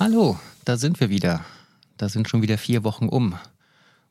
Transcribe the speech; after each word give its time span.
Hallo, 0.00 0.38
da 0.64 0.76
sind 0.76 1.00
wir 1.00 1.08
wieder. 1.08 1.44
Da 1.96 2.08
sind 2.08 2.28
schon 2.28 2.42
wieder 2.42 2.58
vier 2.58 2.82
Wochen 2.84 3.08
um. 3.08 3.36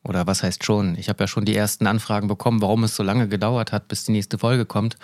Oder 0.04 0.26
was 0.26 0.42
heißt 0.42 0.64
schon? 0.64 0.96
Ich 0.96 1.08
habe 1.08 1.24
ja 1.24 1.26
schon 1.26 1.46
die 1.46 1.56
ersten 1.56 1.86
Anfragen 1.86 2.28
bekommen, 2.28 2.60
warum 2.60 2.84
es 2.84 2.94
so 2.94 3.02
lange 3.02 3.26
gedauert 3.26 3.72
hat, 3.72 3.88
bis 3.88 4.04
die 4.04 4.12
nächste 4.12 4.38
Folge 4.38 4.66
kommt. 4.66 4.96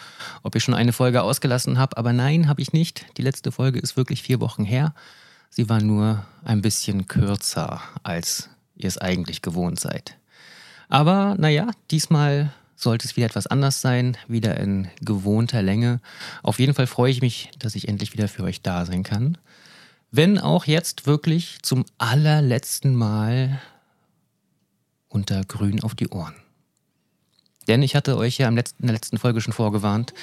Ob 0.42 0.54
ich 0.54 0.62
schon 0.62 0.74
eine 0.74 0.92
Folge 0.92 1.22
ausgelassen 1.22 1.78
habe. 1.78 1.96
Aber 1.96 2.12
nein, 2.12 2.48
habe 2.48 2.60
ich 2.60 2.72
nicht. 2.72 3.06
Die 3.16 3.22
letzte 3.22 3.50
Folge 3.50 3.78
ist 3.78 3.96
wirklich 3.96 4.22
vier 4.22 4.40
Wochen 4.40 4.64
her. 4.64 4.94
Sie 5.48 5.68
war 5.68 5.80
nur 5.80 6.24
ein 6.44 6.60
bisschen 6.60 7.08
kürzer, 7.08 7.80
als 8.02 8.50
ihr 8.76 8.88
es 8.88 8.98
eigentlich 8.98 9.42
gewohnt 9.42 9.80
seid. 9.80 10.16
Aber 10.88 11.34
naja, 11.38 11.70
diesmal 11.90 12.52
sollte 12.76 13.06
es 13.06 13.16
wieder 13.16 13.26
etwas 13.26 13.46
anders 13.46 13.80
sein, 13.80 14.16
wieder 14.28 14.58
in 14.58 14.88
gewohnter 15.00 15.62
Länge. 15.62 16.00
Auf 16.42 16.58
jeden 16.58 16.74
Fall 16.74 16.86
freue 16.86 17.10
ich 17.10 17.20
mich, 17.20 17.50
dass 17.58 17.74
ich 17.74 17.88
endlich 17.88 18.12
wieder 18.12 18.28
für 18.28 18.42
euch 18.42 18.62
da 18.62 18.84
sein 18.84 19.02
kann. 19.02 19.38
Wenn 20.10 20.38
auch 20.38 20.66
jetzt 20.66 21.06
wirklich 21.06 21.58
zum 21.62 21.84
allerletzten 21.98 22.94
Mal 22.94 23.60
unter 25.10 25.42
Grün 25.44 25.82
auf 25.82 25.94
die 25.94 26.08
Ohren. 26.08 26.34
Denn 27.68 27.82
ich 27.82 27.94
hatte 27.94 28.16
euch 28.16 28.38
ja 28.38 28.48
in 28.48 28.56
der 28.56 28.64
letzten 28.80 29.18
Folge 29.18 29.40
schon 29.40 29.52
vorgewarnt, 29.52 30.14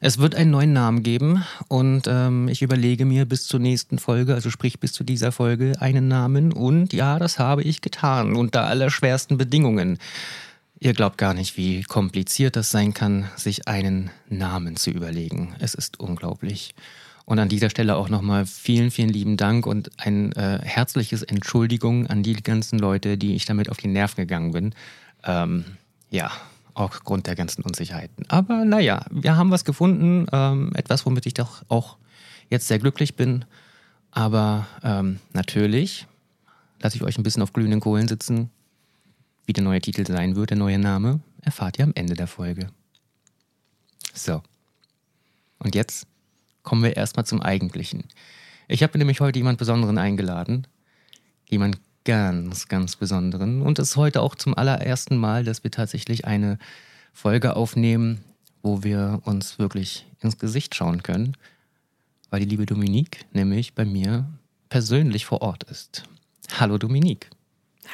es 0.00 0.18
wird 0.18 0.34
einen 0.34 0.50
neuen 0.50 0.72
Namen 0.72 1.02
geben 1.02 1.44
und 1.68 2.08
ähm, 2.08 2.48
ich 2.48 2.62
überlege 2.62 3.04
mir 3.04 3.26
bis 3.26 3.46
zur 3.46 3.60
nächsten 3.60 3.98
Folge, 3.98 4.34
also 4.34 4.50
sprich 4.50 4.80
bis 4.80 4.92
zu 4.92 5.04
dieser 5.04 5.30
Folge, 5.30 5.74
einen 5.78 6.08
Namen 6.08 6.52
und 6.52 6.92
ja, 6.92 7.18
das 7.18 7.38
habe 7.38 7.62
ich 7.62 7.82
getan 7.82 8.34
unter 8.34 8.66
allerschwersten 8.66 9.36
Bedingungen. 9.36 9.98
Ihr 10.80 10.94
glaubt 10.94 11.16
gar 11.16 11.32
nicht, 11.32 11.56
wie 11.56 11.82
kompliziert 11.82 12.56
das 12.56 12.70
sein 12.70 12.92
kann, 12.92 13.30
sich 13.36 13.68
einen 13.68 14.10
Namen 14.28 14.76
zu 14.76 14.90
überlegen. 14.90 15.54
Es 15.58 15.74
ist 15.74 16.00
unglaublich. 16.00 16.74
Und 17.26 17.40
an 17.40 17.48
dieser 17.48 17.70
Stelle 17.70 17.96
auch 17.96 18.08
nochmal 18.08 18.46
vielen, 18.46 18.92
vielen 18.92 19.08
lieben 19.08 19.36
Dank 19.36 19.66
und 19.66 19.90
ein 19.98 20.30
äh, 20.32 20.60
herzliches 20.62 21.24
Entschuldigung 21.24 22.06
an 22.06 22.22
die 22.22 22.34
ganzen 22.34 22.78
Leute, 22.78 23.18
die 23.18 23.34
ich 23.34 23.44
damit 23.44 23.68
auf 23.68 23.78
die 23.78 23.88
Nerven 23.88 24.16
gegangen 24.16 24.52
bin. 24.52 24.74
Ähm, 25.24 25.64
ja, 26.08 26.30
auch 26.74 26.92
aufgrund 26.92 27.26
der 27.26 27.34
ganzen 27.34 27.62
Unsicherheiten. 27.62 28.24
Aber 28.28 28.64
naja, 28.64 29.04
wir 29.10 29.36
haben 29.36 29.50
was 29.50 29.64
gefunden, 29.64 30.26
ähm, 30.30 30.70
etwas, 30.76 31.04
womit 31.04 31.26
ich 31.26 31.34
doch 31.34 31.64
auch 31.68 31.96
jetzt 32.48 32.68
sehr 32.68 32.78
glücklich 32.78 33.16
bin. 33.16 33.44
Aber 34.12 34.68
ähm, 34.84 35.18
natürlich 35.32 36.06
lasse 36.80 36.96
ich 36.96 37.02
euch 37.02 37.18
ein 37.18 37.24
bisschen 37.24 37.42
auf 37.42 37.52
glühenden 37.52 37.80
Kohlen 37.80 38.06
sitzen. 38.06 38.50
Wie 39.46 39.52
der 39.52 39.64
neue 39.64 39.80
Titel 39.80 40.06
sein 40.06 40.36
wird, 40.36 40.50
der 40.50 40.58
neue 40.58 40.78
Name, 40.78 41.18
erfahrt 41.42 41.78
ihr 41.80 41.84
am 41.86 41.92
Ende 41.96 42.14
der 42.14 42.28
Folge. 42.28 42.68
So. 44.14 44.42
Und 45.58 45.74
jetzt 45.74 46.06
kommen 46.66 46.82
wir 46.82 46.96
erstmal 46.96 47.24
zum 47.24 47.40
Eigentlichen. 47.40 48.04
Ich 48.68 48.82
habe 48.82 48.98
nämlich 48.98 49.20
heute 49.20 49.38
jemand 49.38 49.56
Besonderen 49.56 49.96
eingeladen. 49.96 50.66
Jemand 51.48 51.78
ganz, 52.04 52.66
ganz 52.66 52.96
Besonderen. 52.96 53.62
Und 53.62 53.78
es 53.78 53.90
ist 53.90 53.96
heute 53.96 54.20
auch 54.20 54.34
zum 54.34 54.52
allerersten 54.52 55.16
Mal, 55.16 55.44
dass 55.44 55.62
wir 55.62 55.70
tatsächlich 55.70 56.26
eine 56.26 56.58
Folge 57.12 57.54
aufnehmen, 57.54 58.20
wo 58.62 58.82
wir 58.82 59.20
uns 59.24 59.60
wirklich 59.60 60.06
ins 60.20 60.38
Gesicht 60.38 60.74
schauen 60.74 61.04
können, 61.04 61.36
weil 62.30 62.40
die 62.40 62.46
liebe 62.46 62.66
Dominique 62.66 63.24
nämlich 63.32 63.74
bei 63.74 63.84
mir 63.84 64.28
persönlich 64.68 65.24
vor 65.24 65.42
Ort 65.42 65.62
ist. 65.70 66.02
Hallo 66.58 66.78
Dominique. 66.78 67.30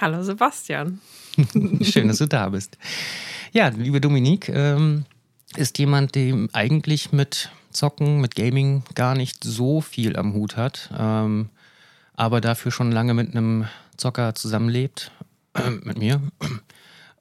Hallo 0.01 0.23
Sebastian. 0.23 0.99
Schön, 1.83 2.09
dass 2.09 2.19
du 2.19 2.27
da 2.27 2.49
bist. 2.49 2.79
Ja, 3.53 3.69
liebe 3.69 4.01
Dominique 4.01 4.49
ähm, 4.49 5.05
ist 5.57 5.79
jemand, 5.79 6.15
dem 6.15 6.49
eigentlich 6.55 7.13
mit 7.13 7.51
Zocken, 7.73 8.21
mit 8.21 8.35
Gaming 8.35 8.83
gar 8.95 9.15
nicht 9.15 9.45
so 9.45 9.81
viel 9.81 10.17
am 10.17 10.35
Hut 10.35 10.57
hat, 10.57 10.91
ähm, 10.97 11.51
aber 12.15 12.41
dafür 12.41 12.73
schon 12.73 12.93
lange 12.93 13.15
mit 13.15 13.35
einem 13.35 13.67
Zocker 13.97 14.35
zusammenlebt, 14.35 15.11
mit 15.83 15.99
mir. 15.99 16.21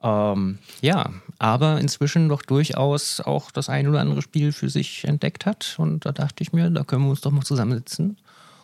Ähm, 0.04 0.58
ja, 0.82 1.12
aber 1.38 1.80
inzwischen 1.80 2.28
doch 2.28 2.42
durchaus 2.42 3.22
auch 3.22 3.52
das 3.52 3.70
ein 3.70 3.88
oder 3.88 4.00
andere 4.00 4.24
Spiel 4.24 4.52
für 4.52 4.68
sich 4.68 5.04
entdeckt 5.04 5.46
hat. 5.46 5.76
Und 5.78 6.08
da 6.08 6.12
dachte 6.12 6.42
ich 6.42 6.54
mir, 6.54 6.72
da 6.72 6.84
können 6.84 7.04
wir 7.04 7.12
uns 7.12 7.22
doch 7.22 7.30
mal 7.30 7.44
zusammensitzen 7.44 8.18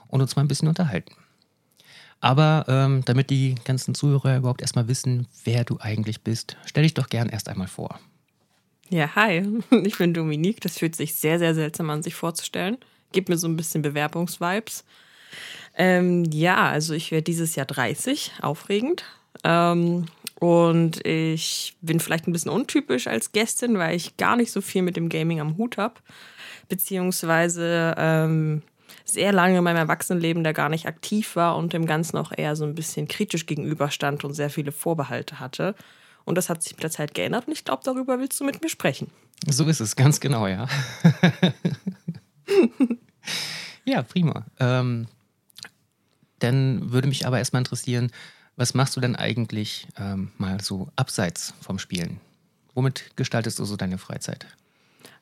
und 0.08 0.22
uns 0.22 0.36
mal 0.36 0.42
ein 0.42 0.48
bisschen 0.48 0.68
unterhalten. 0.68 1.14
Aber 2.20 2.66
ähm, 2.68 3.04
damit 3.06 3.30
die 3.30 3.56
ganzen 3.64 3.94
Zuhörer 3.94 4.38
überhaupt 4.38 4.62
erstmal 4.62 4.88
wissen, 4.88 5.28
wer 5.44 5.64
du 5.64 5.78
eigentlich 5.80 6.22
bist, 6.22 6.58
stell 6.66 6.84
dich 6.84 6.96
doch 6.96 7.10
gern 7.10 7.30
erst 7.30 7.50
einmal 7.50 7.68
vor. 7.68 8.00
Ja, 8.90 9.16
hi, 9.16 9.44
ich 9.84 9.98
bin 9.98 10.14
Dominique. 10.14 10.62
Das 10.62 10.78
fühlt 10.78 10.96
sich 10.96 11.16
sehr, 11.16 11.40
sehr 11.40 11.54
seltsam 11.54 11.90
an, 11.90 12.04
sich 12.04 12.16
vorzustellen. 12.16 12.78
Gibt 13.12 13.30
mir 13.30 13.38
so 13.38 13.48
ein 13.48 13.58
bisschen 13.58 13.82
Bewerbungsvibes. 13.82 14.86
Ähm, 15.76 16.24
ja, 16.32 16.70
also 16.70 16.94
ich 16.94 17.12
werde 17.12 17.24
dieses 17.24 17.56
Jahr 17.56 17.66
30, 17.66 18.32
aufregend. 18.42 19.04
Ähm, 19.44 20.06
und 20.40 21.06
ich 21.06 21.76
bin 21.82 22.00
vielleicht 22.00 22.28
ein 22.28 22.32
bisschen 22.32 22.52
untypisch 22.52 23.08
als 23.08 23.32
Gästin, 23.32 23.78
weil 23.78 23.96
ich 23.96 24.18
gar 24.18 24.36
nicht 24.36 24.52
so 24.52 24.62
viel 24.62 24.84
mit 24.84 24.96
dem 24.96 25.10
Gaming 25.10 25.42
am 25.42 25.58
Hut 25.58 25.78
habe. 25.78 25.96
Beziehungsweise 26.70 27.96
ähm, 27.98 28.62
sehr 29.04 29.32
lange 29.34 29.58
in 29.58 29.64
meinem 29.64 29.78
Erwachsenenleben 29.78 30.44
da 30.44 30.54
gar 30.54 30.70
nicht 30.70 30.86
aktiv 30.86 31.36
war 31.36 31.58
und 31.58 31.74
dem 31.74 31.86
Ganzen 31.86 32.18
auch 32.18 32.32
eher 32.36 32.56
so 32.56 32.66
ein 32.66 32.76
bisschen 32.76 33.08
kritisch 33.08 33.46
gegenüberstand 33.46 34.24
und 34.24 34.34
sehr 34.34 34.50
viele 34.50 34.72
Vorbehalte 34.72 35.40
hatte. 35.40 35.76
Und 36.28 36.36
das 36.36 36.50
hat 36.50 36.62
sich 36.62 36.74
mit 36.74 36.84
der 36.84 36.92
Zeit 36.92 37.14
geändert 37.14 37.48
und 37.48 37.54
ich 37.54 37.64
glaube, 37.64 37.84
darüber 37.86 38.20
willst 38.20 38.38
du 38.42 38.44
mit 38.44 38.62
mir 38.62 38.68
sprechen. 38.68 39.10
So 39.50 39.64
ist 39.64 39.80
es, 39.80 39.96
ganz 39.96 40.20
genau, 40.20 40.46
ja. 40.46 40.68
ja, 43.86 44.02
prima. 44.02 44.46
Ähm, 44.60 45.08
dann 46.40 46.92
würde 46.92 47.08
mich 47.08 47.26
aber 47.26 47.38
erstmal 47.38 47.62
interessieren, 47.62 48.12
was 48.58 48.74
machst 48.74 48.98
du 48.98 49.00
denn 49.00 49.16
eigentlich 49.16 49.88
ähm, 49.98 50.34
mal 50.38 50.60
so 50.60 50.90
abseits 50.98 51.54
vom 51.62 51.80
Spielen? 51.80 52.20
Womit 52.74 53.16
gestaltest 53.16 53.58
du 53.60 53.64
so 53.64 53.78
deine 53.78 53.98
Freizeit? 53.98 54.48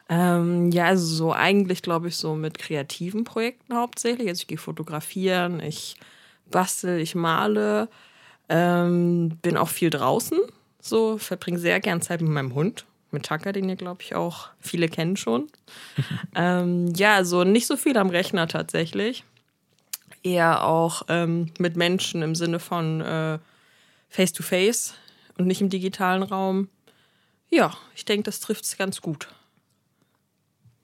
Ähm, 0.09 0.71
ja, 0.71 0.85
also 0.85 1.05
so 1.05 1.33
eigentlich 1.33 1.83
glaube 1.83 2.07
ich 2.07 2.17
so 2.17 2.33
mit 2.33 2.57
kreativen 2.57 3.25
Projekten 3.25 3.75
hauptsächlich. 3.75 4.27
Also 4.27 4.41
ich 4.41 4.47
gehe 4.47 4.57
fotografieren, 4.57 5.59
ich 5.59 5.97
bastel, 6.49 6.99
ich 6.99 7.13
male, 7.13 7.89
ähm, 8.49 9.37
bin 9.43 9.55
auch 9.55 9.69
viel 9.69 9.91
draußen. 9.91 10.39
So, 10.87 11.17
verbringe 11.17 11.57
sehr 11.57 11.79
gern 11.79 12.03
Zeit 12.03 12.21
mit 12.21 12.29
meinem 12.29 12.53
Hund, 12.53 12.85
mit 13.09 13.25
Tucker, 13.25 13.51
den 13.51 13.67
ihr, 13.67 13.75
glaube 13.75 14.03
ich, 14.03 14.13
auch 14.13 14.49
viele 14.59 14.87
kennen 14.87 15.17
schon. 15.17 15.47
ähm, 16.35 16.93
ja, 16.95 17.15
also 17.15 17.43
nicht 17.43 17.65
so 17.65 17.75
viel 17.75 17.97
am 17.97 18.11
Rechner 18.11 18.47
tatsächlich. 18.47 19.23
Eher 20.21 20.63
auch 20.63 21.01
ähm, 21.07 21.51
mit 21.57 21.75
Menschen 21.75 22.21
im 22.21 22.35
Sinne 22.35 22.59
von 22.59 23.01
äh, 23.01 23.39
Face-to-Face 24.09 24.91
-face 24.91 25.39
und 25.39 25.47
nicht 25.47 25.59
im 25.59 25.71
digitalen 25.71 26.21
Raum. 26.21 26.69
Ja, 27.49 27.75
ich 27.95 28.05
denke, 28.05 28.25
das 28.25 28.39
trifft 28.39 28.65
es 28.65 28.77
ganz 28.77 29.01
gut. 29.01 29.27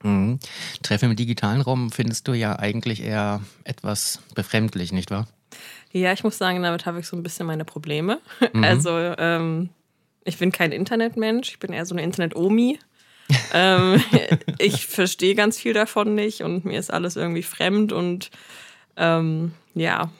Mhm. 0.02 0.40
Treffen 0.82 1.10
im 1.10 1.16
digitalen 1.16 1.60
Raum 1.60 1.92
findest 1.92 2.26
du 2.26 2.34
ja 2.34 2.58
eigentlich 2.58 3.04
eher 3.04 3.40
etwas 3.62 4.18
befremdlich, 4.34 4.90
nicht 4.90 5.12
wahr? 5.12 5.28
Ja, 5.92 6.12
ich 6.12 6.24
muss 6.24 6.38
sagen, 6.38 6.60
damit 6.60 6.86
habe 6.86 6.98
ich 6.98 7.06
so 7.06 7.16
ein 7.16 7.22
bisschen 7.22 7.46
meine 7.46 7.64
Probleme. 7.64 8.20
Mhm. 8.52 8.64
Also, 8.64 8.90
ähm, 8.98 9.70
ich 10.24 10.38
bin 10.38 10.52
kein 10.52 10.72
Internetmensch, 10.72 11.50
ich 11.50 11.58
bin 11.58 11.72
eher 11.72 11.86
so 11.86 11.94
eine 11.94 12.02
Internet-Omi. 12.02 12.78
ähm, 13.54 14.02
ich 14.58 14.86
verstehe 14.86 15.34
ganz 15.34 15.58
viel 15.58 15.72
davon 15.72 16.14
nicht 16.14 16.42
und 16.42 16.64
mir 16.64 16.78
ist 16.78 16.92
alles 16.92 17.16
irgendwie 17.16 17.42
fremd 17.42 17.92
und 17.92 18.30
ähm, 18.96 19.52
ja, 19.74 20.10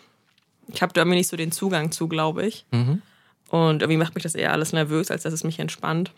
ich 0.69 0.83
habe 0.83 0.93
da 0.93 1.03
irgendwie 1.03 1.19
nicht 1.19 1.29
so 1.29 1.37
den 1.37 1.53
Zugang 1.53 1.93
zu, 1.93 2.09
glaube 2.09 2.47
ich. 2.47 2.65
Mhm. 2.71 3.03
Und 3.51 3.83
irgendwie 3.83 3.99
macht 3.99 4.15
mich 4.15 4.23
das 4.23 4.35
eher 4.35 4.53
alles 4.53 4.73
nervös, 4.73 5.11
als 5.11 5.25
dass 5.25 5.35
es 5.35 5.45
mich 5.45 5.59
entspannt. 5.59 6.13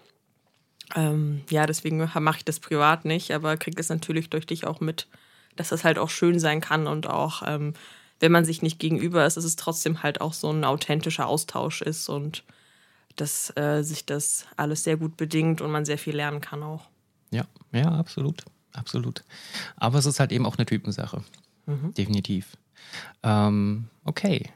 Ähm, 0.95 1.43
ja, 1.51 1.67
deswegen 1.67 1.97
mache 1.99 2.39
ich 2.39 2.45
das 2.45 2.61
privat 2.61 3.05
nicht, 3.05 3.33
aber 3.33 3.57
kriege 3.57 3.81
es 3.81 3.89
natürlich 3.89 4.31
durch 4.31 4.47
dich 4.47 4.67
auch 4.67 4.81
mit, 4.81 5.09
dass 5.57 5.71
das 5.71 5.83
halt 5.83 5.99
auch 5.99 6.11
schön 6.11 6.39
sein 6.39 6.61
kann 6.61 6.87
und 6.87 7.09
auch, 7.09 7.43
ähm, 7.45 7.75
wenn 8.21 8.31
man 8.31 8.45
sich 8.45 8.63
nicht 8.63 8.79
gegenüber 8.79 9.27
ist, 9.27 9.37
dass 9.37 9.45
es 9.45 9.57
trotzdem 9.57 10.03
halt 10.03 10.21
auch 10.21 10.33
so 10.33 10.51
ein 10.51 10.65
authentischer 10.65 11.27
Austausch 11.27 11.83
ist 11.83 12.09
und 12.09 12.45
dass 13.17 13.57
äh, 13.57 13.83
sich 13.83 14.07
das 14.07 14.47
alles 14.57 14.85
sehr 14.85 14.97
gut 14.97 15.17
bedingt 15.17 15.61
und 15.61 15.71
man 15.71 15.85
sehr 15.85 15.99
viel 15.99 16.17
lernen 16.17 16.41
kann 16.41 16.63
auch. 16.63 16.89
Ja, 17.31 17.45
ja, 17.73 17.89
absolut. 17.89 18.45
Absolut. 18.73 19.23
Aber 19.77 19.99
es 19.99 20.07
ist 20.07 20.19
halt 20.19 20.33
eben 20.33 20.47
auch 20.47 20.59
eine 20.59 20.67
Typensache. 20.67 21.23
Mhm. 21.67 21.95
Definitiv. 21.95 22.57
Ähm, 23.23 23.89
okay. 24.05 24.51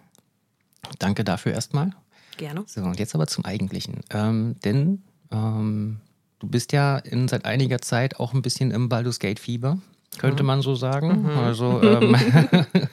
Danke 0.98 1.22
dafür 1.22 1.52
erstmal. 1.52 1.90
Gerne. 2.36 2.64
So, 2.66 2.82
und 2.82 2.98
jetzt 2.98 3.14
aber 3.14 3.26
zum 3.26 3.44
Eigentlichen. 3.44 4.00
Ähm, 4.10 4.56
denn 4.64 5.02
Ähm, 5.30 6.00
du 6.38 6.46
bist 6.46 6.72
ja 6.72 6.98
in, 6.98 7.28
seit 7.28 7.44
einiger 7.44 7.80
Zeit 7.80 8.18
auch 8.18 8.32
ein 8.32 8.42
bisschen 8.42 8.70
im 8.70 8.88
Baldur's 8.88 9.18
Gate 9.18 9.38
Fieber, 9.38 9.78
könnte 10.18 10.42
mhm. 10.42 10.46
man 10.46 10.62
so 10.62 10.74
sagen. 10.74 11.22
Mhm. 11.22 11.38
Also 11.38 11.82
ähm, 11.82 12.16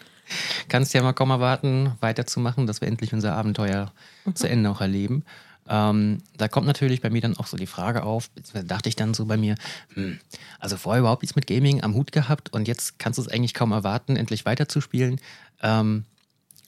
kannst 0.70 0.94
ja 0.94 1.02
mal 1.02 1.14
kaum 1.14 1.30
erwarten, 1.30 1.94
weiterzumachen, 2.02 2.68
dass 2.68 2.82
wir 2.82 2.88
endlich 2.88 3.14
unser 3.14 3.36
Abenteuer 3.36 3.92
mhm. 4.26 4.36
zu 4.36 4.50
Ende 4.50 4.70
auch 4.70 4.82
erleben. 4.82 5.24
Ähm, 5.68 6.20
da 6.38 6.48
kommt 6.48 6.68
natürlich 6.68 7.02
bei 7.02 7.10
mir 7.10 7.22
dann 7.22 7.38
auch 7.38 7.48
so 7.48 7.58
die 7.58 7.66
Frage 7.66 8.04
auf, 8.04 8.30
da 8.54 8.62
dachte 8.62 8.90
ich 8.90 8.96
dann 8.96 9.14
so 9.14 9.26
bei 9.26 9.38
mir, 9.38 9.56
hm, 9.94 10.20
also 10.60 10.78
vorher 10.78 11.00
überhaupt 11.00 11.24
nichts 11.24 11.36
mit 11.36 11.48
Gaming 11.48 11.84
am 11.84 11.96
Hut 11.96 12.12
gehabt 12.12 12.54
und 12.54 12.68
jetzt 12.68 13.00
kannst 13.00 13.18
du 13.18 13.24
es 13.24 13.28
eigentlich 13.28 13.54
kaum 13.54 13.72
erwarten, 13.72 14.16
endlich 14.16 14.46
weiterzuspielen. 14.46 15.20
Ähm, 15.62 16.06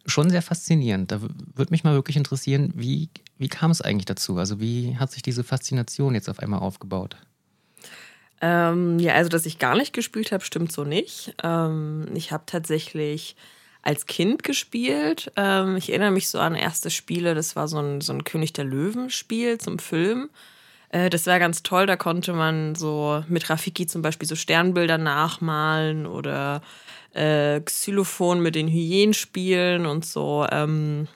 schon 0.08 0.30
sehr 0.30 0.42
faszinierend. 0.42 1.12
Da 1.12 1.22
würde 1.22 1.72
mich 1.72 1.84
mal 1.84 1.94
wirklich 1.94 2.18
interessieren, 2.18 2.72
wie, 2.76 3.10
wie 3.38 3.50
kam 3.50 3.72
es 3.72 3.82
eigentlich 3.82 4.06
dazu? 4.06 4.38
Also 4.38 4.60
wie 4.60 4.98
hat 4.98 5.12
sich 5.12 5.22
diese 5.22 5.44
Faszination 5.44 6.16
jetzt 6.16 6.30
auf 6.30 6.40
einmal 6.40 6.60
aufgebaut? 6.60 7.18
Ähm, 8.42 9.00
ja, 9.00 9.14
also 9.14 9.30
dass 9.30 9.46
ich 9.46 9.60
gar 9.60 9.76
nicht 9.76 9.94
gespielt 9.94 10.32
habe, 10.32 10.44
stimmt 10.44 10.72
so 10.72 10.84
nicht. 10.84 11.36
Ähm, 11.44 12.08
ich 12.14 12.32
habe 12.32 12.44
tatsächlich 12.46 13.36
als 13.88 14.06
Kind 14.06 14.44
gespielt. 14.44 15.32
Ähm, 15.38 15.78
ich 15.78 15.90
erinnere 15.90 16.12
mich 16.12 16.28
so 16.28 16.40
an 16.40 16.56
erste 16.56 16.90
Spiele, 16.90 17.34
das 17.36 17.56
war 17.56 17.70
so 17.70 17.80
ein, 17.80 18.02
so 18.02 18.12
ein 18.12 18.26
König 18.26 18.52
der 18.52 18.66
Löwen-Spiel 18.66 19.60
zum 19.60 19.80
Film. 19.80 20.30
Äh, 20.90 21.10
das 21.10 21.26
war 21.26 21.40
ganz 21.40 21.64
toll, 21.64 21.86
da 21.86 21.96
konnte 21.96 22.34
man 22.34 22.76
so 22.76 23.24
mit 23.30 23.50
Rafiki 23.50 23.88
zum 23.88 24.02
Beispiel 24.02 24.28
so 24.28 24.36
Sternbilder 24.36 24.98
nachmalen 24.98 26.06
oder 26.06 26.62
äh, 27.14 27.62
Xylophon 27.62 28.42
mit 28.42 28.56
den 28.56 28.68
Hyänen 28.68 29.14
spielen 29.14 29.86
und 29.86 30.06
so. 30.06 30.46
Ähm, 30.52 31.08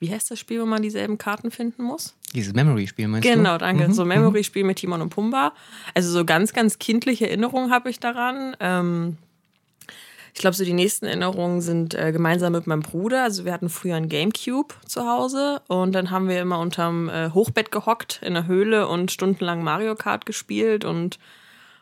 wie 0.00 0.10
heißt 0.10 0.30
das 0.30 0.38
Spiel, 0.38 0.62
wo 0.62 0.66
man 0.66 0.80
dieselben 0.80 1.18
Karten 1.18 1.50
finden 1.50 1.82
muss? 1.82 2.14
Dieses 2.34 2.54
Memory-Spiel 2.54 3.08
meinst 3.08 3.28
genau, 3.28 3.36
du? 3.36 3.42
Genau, 3.42 3.58
danke. 3.58 3.88
Mhm. 3.88 3.92
So 3.92 4.06
Memory-Spiel 4.06 4.64
mit 4.64 4.78
Timon 4.78 5.02
und 5.02 5.10
Pumba. 5.10 5.52
Also 5.92 6.10
so 6.10 6.24
ganz, 6.24 6.54
ganz 6.54 6.78
kindliche 6.78 7.28
Erinnerungen 7.28 7.70
habe 7.70 7.90
ich 7.90 8.00
daran. 8.00 8.56
Ähm, 8.58 9.18
ich 10.34 10.40
glaube, 10.40 10.56
so 10.56 10.64
die 10.64 10.72
nächsten 10.72 11.06
Erinnerungen 11.06 11.60
sind 11.60 11.94
äh, 11.94 12.10
gemeinsam 12.10 12.52
mit 12.52 12.66
meinem 12.66 12.82
Bruder. 12.82 13.22
Also 13.22 13.44
wir 13.44 13.52
hatten 13.52 13.68
früher 13.68 13.94
ein 13.94 14.08
Gamecube 14.08 14.74
zu 14.84 15.08
Hause 15.08 15.62
und 15.68 15.92
dann 15.92 16.10
haben 16.10 16.28
wir 16.28 16.40
immer 16.42 16.58
unterm 16.58 17.08
äh, 17.08 17.30
Hochbett 17.30 17.70
gehockt 17.70 18.20
in 18.20 18.34
der 18.34 18.48
Höhle 18.48 18.88
und 18.88 19.12
stundenlang 19.12 19.62
Mario 19.62 19.94
Kart 19.94 20.26
gespielt 20.26 20.84
und 20.84 21.20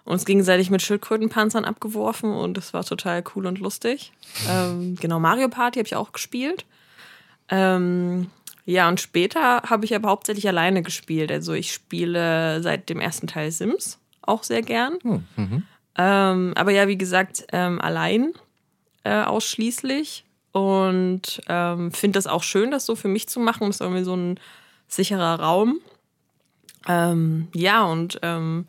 uns 0.05 0.27
gegenseitig 0.27 0.69
mit 0.69 0.83
Schildkrötenpanzern 0.83 1.65
abgeworfen 1.65 2.31
und 2.31 2.59
das 2.59 2.75
war 2.75 2.85
total 2.85 3.25
cool 3.35 3.47
und 3.47 3.59
lustig. 3.59 4.13
Ähm, 4.51 4.97
genau, 5.01 5.19
Mario 5.19 5.49
Party 5.49 5.79
habe 5.79 5.87
ich 5.87 5.97
auch 5.97 6.13
gespielt. 6.13 6.67
Ähm, 7.49 8.31
ja, 8.67 8.87
und 8.87 9.01
später 9.01 9.63
habe 9.63 9.87
ich 9.87 9.95
aber 9.95 10.11
hauptsächlich 10.11 10.47
alleine 10.47 10.83
gespielt. 10.83 11.33
Also 11.33 11.55
ich 11.55 11.73
spiele 11.73 12.63
seit 12.63 12.91
dem 12.91 13.01
ersten 13.01 13.29
Teil 13.29 13.51
Sims 13.51 13.99
auch 14.21 14.43
sehr 14.43 14.61
gern. 14.61 14.99
Oh, 15.05 15.21
mhm. 15.37 15.63
Ähm, 15.97 16.53
aber 16.57 16.73
ja, 16.73 16.89
wie 16.89 16.99
gesagt, 16.99 17.47
ähm, 17.53 17.81
allein 17.81 18.33
äh, 19.05 19.23
ausschließlich. 19.23 20.25
Und 20.53 21.41
ähm, 21.49 21.93
finde 21.93 22.19
das 22.19 22.27
auch 22.27 22.43
schön, 22.43 22.71
das 22.71 22.85
so 22.85 22.95
für 22.95 23.09
mich 23.09 23.29
zu 23.29 23.41
machen. 23.41 23.67
Das 23.67 23.77
ist 23.77 23.81
irgendwie 23.81 24.05
so 24.05 24.15
ein 24.15 24.39
sicherer 24.87 25.41
Raum. 25.41 25.81
Ähm, 26.87 27.49
ja, 27.55 27.85
und 27.85 28.19
ähm, 28.23 28.67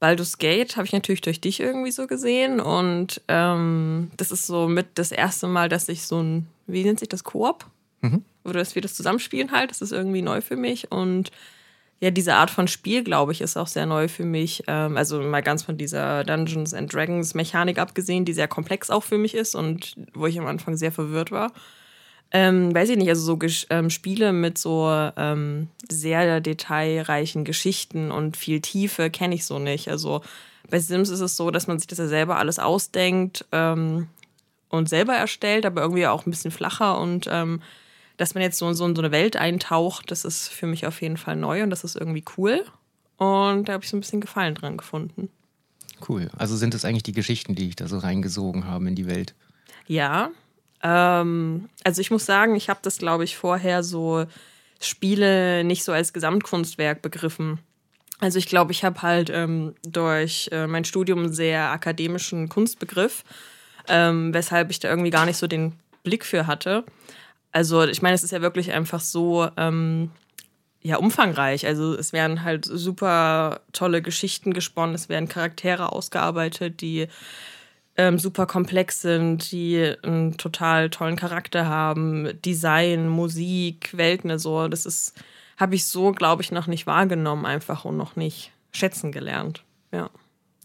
Baldur's 0.00 0.38
Gate 0.38 0.76
habe 0.76 0.86
ich 0.86 0.92
natürlich 0.92 1.20
durch 1.20 1.40
dich 1.40 1.58
irgendwie 1.60 1.90
so 1.90 2.06
gesehen. 2.06 2.60
Und 2.60 3.20
ähm, 3.28 4.10
das 4.16 4.30
ist 4.30 4.46
so 4.46 4.68
mit 4.68 4.86
das 4.94 5.10
erste 5.10 5.48
Mal, 5.48 5.68
dass 5.68 5.88
ich 5.88 6.06
so 6.06 6.22
ein, 6.22 6.46
wie 6.66 6.84
nennt 6.84 7.00
sich 7.00 7.08
das, 7.08 7.24
Koop? 7.24 7.66
Mhm. 8.00 8.24
Oder 8.44 8.60
dass 8.60 8.76
wir 8.76 8.82
das 8.82 8.94
zusammenspielen 8.94 9.50
halt. 9.50 9.70
Das 9.70 9.82
ist 9.82 9.92
irgendwie 9.92 10.22
neu 10.22 10.40
für 10.40 10.56
mich. 10.56 10.92
Und 10.92 11.32
ja, 12.00 12.10
diese 12.12 12.34
Art 12.34 12.50
von 12.50 12.68
Spiel, 12.68 13.02
glaube 13.02 13.32
ich, 13.32 13.40
ist 13.40 13.56
auch 13.56 13.66
sehr 13.66 13.86
neu 13.86 14.06
für 14.06 14.24
mich. 14.24 14.62
Ähm, 14.68 14.96
also 14.96 15.20
mal 15.20 15.42
ganz 15.42 15.64
von 15.64 15.76
dieser 15.76 16.22
Dungeons 16.24 16.72
and 16.72 16.92
Dragons 16.92 17.34
Mechanik 17.34 17.78
abgesehen, 17.78 18.24
die 18.24 18.32
sehr 18.32 18.48
komplex 18.48 18.88
auch 18.90 19.02
für 19.02 19.18
mich 19.18 19.34
ist 19.34 19.56
und 19.56 19.96
wo 20.14 20.26
ich 20.26 20.38
am 20.38 20.46
Anfang 20.46 20.76
sehr 20.76 20.92
verwirrt 20.92 21.32
war. 21.32 21.52
Ähm, 22.30 22.74
weiß 22.74 22.90
ich 22.90 22.98
nicht, 22.98 23.08
also 23.08 23.22
so 23.22 23.38
ähm, 23.70 23.90
Spiele 23.90 24.32
mit 24.32 24.58
so 24.58 24.88
ähm, 25.16 25.68
sehr 25.90 26.40
detailreichen 26.40 27.44
Geschichten 27.44 28.10
und 28.10 28.36
viel 28.36 28.60
Tiefe 28.60 29.10
kenne 29.10 29.34
ich 29.34 29.46
so 29.46 29.58
nicht. 29.58 29.88
Also 29.88 30.20
bei 30.70 30.78
Sims 30.78 31.08
ist 31.08 31.20
es 31.20 31.36
so, 31.36 31.50
dass 31.50 31.66
man 31.66 31.78
sich 31.78 31.86
das 31.88 31.98
ja 31.98 32.06
selber 32.06 32.38
alles 32.38 32.58
ausdenkt 32.58 33.46
ähm, 33.50 34.08
und 34.68 34.88
selber 34.88 35.14
erstellt, 35.14 35.64
aber 35.64 35.80
irgendwie 35.80 36.06
auch 36.06 36.26
ein 36.26 36.30
bisschen 36.30 36.50
flacher 36.50 37.00
und 37.00 37.28
ähm, 37.32 37.62
dass 38.18 38.34
man 38.34 38.42
jetzt 38.42 38.58
so, 38.58 38.68
in 38.68 38.74
so 38.74 38.84
eine 38.84 39.10
Welt 39.10 39.36
eintaucht, 39.36 40.10
das 40.10 40.24
ist 40.24 40.48
für 40.48 40.66
mich 40.66 40.86
auf 40.86 41.00
jeden 41.00 41.16
Fall 41.16 41.36
neu 41.36 41.62
und 41.62 41.70
das 41.70 41.84
ist 41.84 41.96
irgendwie 41.96 42.24
cool. 42.36 42.64
Und 43.16 43.68
da 43.68 43.72
habe 43.72 43.84
ich 43.84 43.90
so 43.90 43.96
ein 43.96 44.00
bisschen 44.00 44.20
Gefallen 44.20 44.54
dran 44.54 44.76
gefunden. 44.76 45.30
Cool. 46.06 46.30
Also 46.36 46.56
sind 46.56 46.74
es 46.74 46.84
eigentlich 46.84 47.02
die 47.04 47.12
Geschichten, 47.12 47.54
die 47.54 47.68
ich 47.68 47.76
da 47.76 47.88
so 47.88 47.98
reingesogen 47.98 48.66
habe 48.66 48.88
in 48.88 48.94
die 48.94 49.06
Welt? 49.06 49.34
Ja. 49.86 50.30
Ähm, 50.82 51.68
also 51.84 52.00
ich 52.00 52.10
muss 52.10 52.26
sagen, 52.26 52.54
ich 52.54 52.68
habe 52.68 52.80
das, 52.82 52.98
glaube 52.98 53.24
ich, 53.24 53.36
vorher 53.36 53.82
so 53.82 54.26
Spiele 54.80 55.64
nicht 55.64 55.82
so 55.82 55.92
als 55.92 56.12
Gesamtkunstwerk 56.12 57.02
begriffen. 57.02 57.58
Also 58.20 58.38
ich 58.38 58.46
glaube, 58.46 58.72
ich 58.72 58.84
habe 58.84 59.02
halt 59.02 59.30
ähm, 59.30 59.74
durch 59.82 60.48
äh, 60.52 60.66
mein 60.66 60.84
Studium 60.84 61.20
einen 61.20 61.32
sehr 61.32 61.70
akademischen 61.70 62.48
Kunstbegriff, 62.48 63.24
ähm, 63.88 64.34
weshalb 64.34 64.70
ich 64.70 64.80
da 64.80 64.88
irgendwie 64.88 65.10
gar 65.10 65.24
nicht 65.24 65.36
so 65.36 65.46
den 65.46 65.72
Blick 66.02 66.24
für 66.24 66.46
hatte. 66.46 66.84
Also 67.52 67.84
ich 67.84 68.02
meine, 68.02 68.14
es 68.14 68.22
ist 68.22 68.30
ja 68.30 68.42
wirklich 68.42 68.72
einfach 68.72 69.00
so 69.00 69.48
ähm, 69.56 70.10
ja 70.82 70.96
umfangreich. 70.96 71.66
Also 71.66 71.94
es 71.94 72.12
werden 72.12 72.42
halt 72.42 72.64
super 72.64 73.60
tolle 73.72 74.02
Geschichten 74.02 74.52
gesponnen, 74.52 74.94
es 74.94 75.08
werden 75.08 75.28
Charaktere 75.28 75.92
ausgearbeitet, 75.92 76.80
die 76.80 77.08
ähm, 77.96 78.18
super 78.18 78.46
komplex 78.46 79.02
sind, 79.02 79.50
die 79.50 79.94
einen 80.02 80.36
total 80.36 80.90
tollen 80.90 81.16
Charakter 81.16 81.66
haben, 81.66 82.30
Design, 82.44 83.08
Musik, 83.08 83.90
Welten, 83.96 84.38
so. 84.38 84.68
Das 84.68 84.86
ist 84.86 85.14
habe 85.58 85.74
ich 85.74 85.86
so, 85.86 86.12
glaube 86.12 86.42
ich, 86.42 86.52
noch 86.52 86.68
nicht 86.68 86.86
wahrgenommen 86.86 87.44
einfach 87.44 87.84
und 87.84 87.96
noch 87.96 88.16
nicht 88.16 88.52
schätzen 88.72 89.12
gelernt. 89.12 89.64
Ja. 89.92 90.08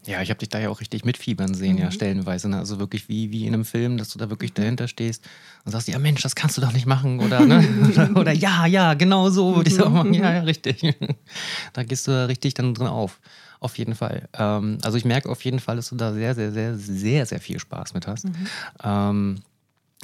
Ja, 0.06 0.20
ich 0.20 0.28
habe 0.28 0.38
dich 0.38 0.50
da 0.50 0.58
ja 0.58 0.68
auch 0.68 0.80
richtig 0.80 1.04
mitfiebern 1.04 1.54
sehen, 1.54 1.76
mhm. 1.76 1.82
ja, 1.82 1.90
stellenweise. 1.90 2.48
Ne? 2.48 2.58
Also 2.58 2.78
wirklich 2.78 3.08
wie, 3.08 3.30
wie 3.30 3.46
in 3.46 3.54
einem 3.54 3.64
Film, 3.64 3.96
dass 3.96 4.10
du 4.10 4.18
da 4.18 4.28
wirklich 4.28 4.50
mhm. 4.52 4.56
dahinter 4.56 4.88
stehst 4.88 5.24
und 5.64 5.72
sagst, 5.72 5.88
ja 5.88 5.98
Mensch, 5.98 6.22
das 6.22 6.34
kannst 6.34 6.56
du 6.56 6.60
doch 6.60 6.72
nicht 6.72 6.86
machen. 6.86 7.20
Oder, 7.20 7.40
ne? 7.46 7.66
oder, 7.90 8.10
oder, 8.16 8.32
ja, 8.32 8.66
ja, 8.66 8.94
genau 8.94 9.30
so 9.30 9.56
würde 9.56 9.70
ich 9.70 9.80
auch 9.80 9.90
machen. 9.90 10.12
Ja, 10.12 10.32
ja, 10.32 10.40
richtig. 10.40 10.82
da 11.72 11.82
gehst 11.84 12.06
du 12.06 12.10
da 12.10 12.26
richtig 12.26 12.54
dann 12.54 12.74
drin 12.74 12.86
auf. 12.86 13.20
Auf 13.60 13.78
jeden 13.78 13.94
Fall. 13.94 14.28
Ähm, 14.34 14.78
also 14.82 14.98
ich 14.98 15.06
merke 15.06 15.30
auf 15.30 15.42
jeden 15.42 15.58
Fall, 15.58 15.76
dass 15.76 15.88
du 15.88 15.96
da 15.96 16.12
sehr, 16.12 16.34
sehr, 16.34 16.52
sehr, 16.52 16.76
sehr, 16.76 17.24
sehr 17.24 17.40
viel 17.40 17.58
Spaß 17.58 17.94
mit 17.94 18.06
hast. 18.06 18.26
Mhm. 18.26 18.46
Ähm, 18.82 19.36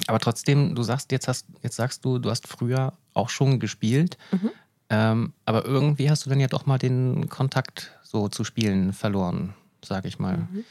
aber 0.07 0.17
trotzdem, 0.17 0.73
du 0.73 0.81
sagst, 0.81 1.11
jetzt 1.11 1.27
hast, 1.27 1.45
jetzt 1.61 1.75
sagst 1.75 2.03
du, 2.03 2.17
du 2.17 2.31
hast 2.31 2.47
früher 2.47 2.93
auch 3.13 3.29
schon 3.29 3.59
gespielt. 3.59 4.17
Mhm. 4.31 4.49
Ähm, 4.89 5.33
aber 5.45 5.63
irgendwie 5.65 6.09
hast 6.09 6.25
du 6.25 6.29
dann 6.31 6.39
ja 6.39 6.47
doch 6.47 6.65
mal 6.65 6.79
den 6.79 7.29
Kontakt 7.29 7.91
so 8.03 8.27
zu 8.29 8.43
Spielen 8.43 8.93
verloren 8.93 9.53
sage 9.83 10.07
ich 10.07 10.19
mal. 10.19 10.47
Mhm. 10.51 10.65